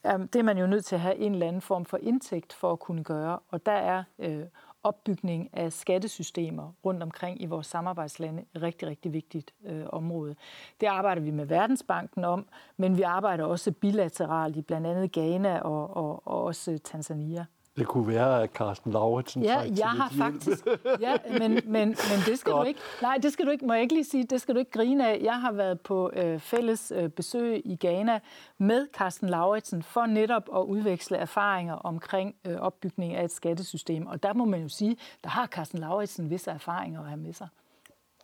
øh, 0.06 0.20
det 0.20 0.36
er 0.36 0.42
man 0.42 0.58
jo 0.58 0.66
nødt 0.66 0.84
til 0.84 0.94
at 0.94 1.00
have 1.00 1.16
en 1.16 1.32
eller 1.32 1.48
anden 1.48 1.62
form 1.62 1.84
for 1.84 1.98
indtægt 2.02 2.52
for 2.52 2.72
at 2.72 2.80
kunne 2.80 3.04
gøre. 3.04 3.38
Og 3.48 3.66
der 3.66 3.72
er 3.72 4.04
øh, 4.18 4.44
opbygning 4.84 5.50
af 5.52 5.72
skattesystemer 5.72 6.72
rundt 6.84 7.02
omkring 7.02 7.42
i 7.42 7.46
vores 7.46 7.66
samarbejdslande 7.66 8.44
et 8.54 8.62
rigtig, 8.62 8.88
rigtig 8.88 9.12
vigtigt 9.12 9.54
øh, 9.66 9.84
område. 9.88 10.36
Det 10.80 10.86
arbejder 10.86 11.22
vi 11.22 11.30
med 11.30 11.46
Verdensbanken 11.46 12.24
om, 12.24 12.46
men 12.76 12.96
vi 12.96 13.02
arbejder 13.02 13.44
også 13.44 13.72
bilateralt 13.72 14.56
i 14.56 14.62
blandt 14.62 14.86
andet 14.86 15.12
Ghana 15.12 15.58
og, 15.58 15.96
og, 15.96 16.26
og 16.26 16.44
også 16.44 16.78
Tanzania. 16.84 17.44
Det 17.76 17.86
kunne 17.86 18.08
være, 18.08 18.42
at 18.42 18.50
Carsten 18.50 18.92
Lauritsen 18.92 19.42
Ja, 19.42 19.58
jeg 19.78 19.88
har 19.90 20.10
hjælp. 20.10 20.22
faktisk... 20.22 20.66
Ja, 21.00 21.16
men, 21.38 21.52
men, 21.54 21.88
men 21.88 22.18
det 22.26 22.38
skal 22.38 22.52
Godt. 22.52 22.64
du 22.64 22.68
ikke... 22.68 22.80
Nej, 23.02 23.18
det 23.22 23.32
skal 23.32 23.46
du 23.46 23.50
ikke... 23.50 23.66
Må 23.66 23.72
jeg 23.72 23.82
ikke 23.82 23.94
lige 23.94 24.04
sige, 24.04 24.24
det 24.24 24.40
skal 24.40 24.54
du 24.54 24.58
ikke 24.58 24.70
grine 24.70 25.08
af. 25.08 25.20
Jeg 25.22 25.40
har 25.40 25.52
været 25.52 25.80
på 25.80 26.10
øh, 26.16 26.40
fælles 26.40 26.92
øh, 26.96 27.08
besøg 27.08 27.62
i 27.64 27.76
Ghana 27.80 28.20
med 28.58 28.86
Carsten 28.96 29.28
Lauritsen 29.28 29.82
for 29.82 30.06
netop 30.06 30.42
at 30.56 30.60
udveksle 30.60 31.16
erfaringer 31.16 31.74
omkring 31.74 32.34
øh, 32.46 32.56
opbygning 32.60 33.14
af 33.14 33.24
et 33.24 33.32
skattesystem. 33.32 34.06
Og 34.06 34.22
der 34.22 34.32
må 34.32 34.44
man 34.44 34.62
jo 34.62 34.68
sige, 34.68 34.96
der 35.24 35.30
har 35.30 35.46
Carsten 35.46 35.78
Lauritsen 35.78 36.30
visse 36.30 36.50
erfaringer 36.50 37.00
at 37.00 37.06
have 37.06 37.20
med 37.20 37.32
sig. 37.32 37.48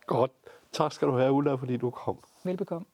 Godt. 0.07 0.31
Tak 0.73 0.93
skal 0.93 1.09
du 1.09 1.17
have, 1.17 1.33
Ulla, 1.33 1.55
fordi 1.55 1.77
du 1.77 1.91
kom. 1.91 2.19
Velbekomme. 2.45 2.87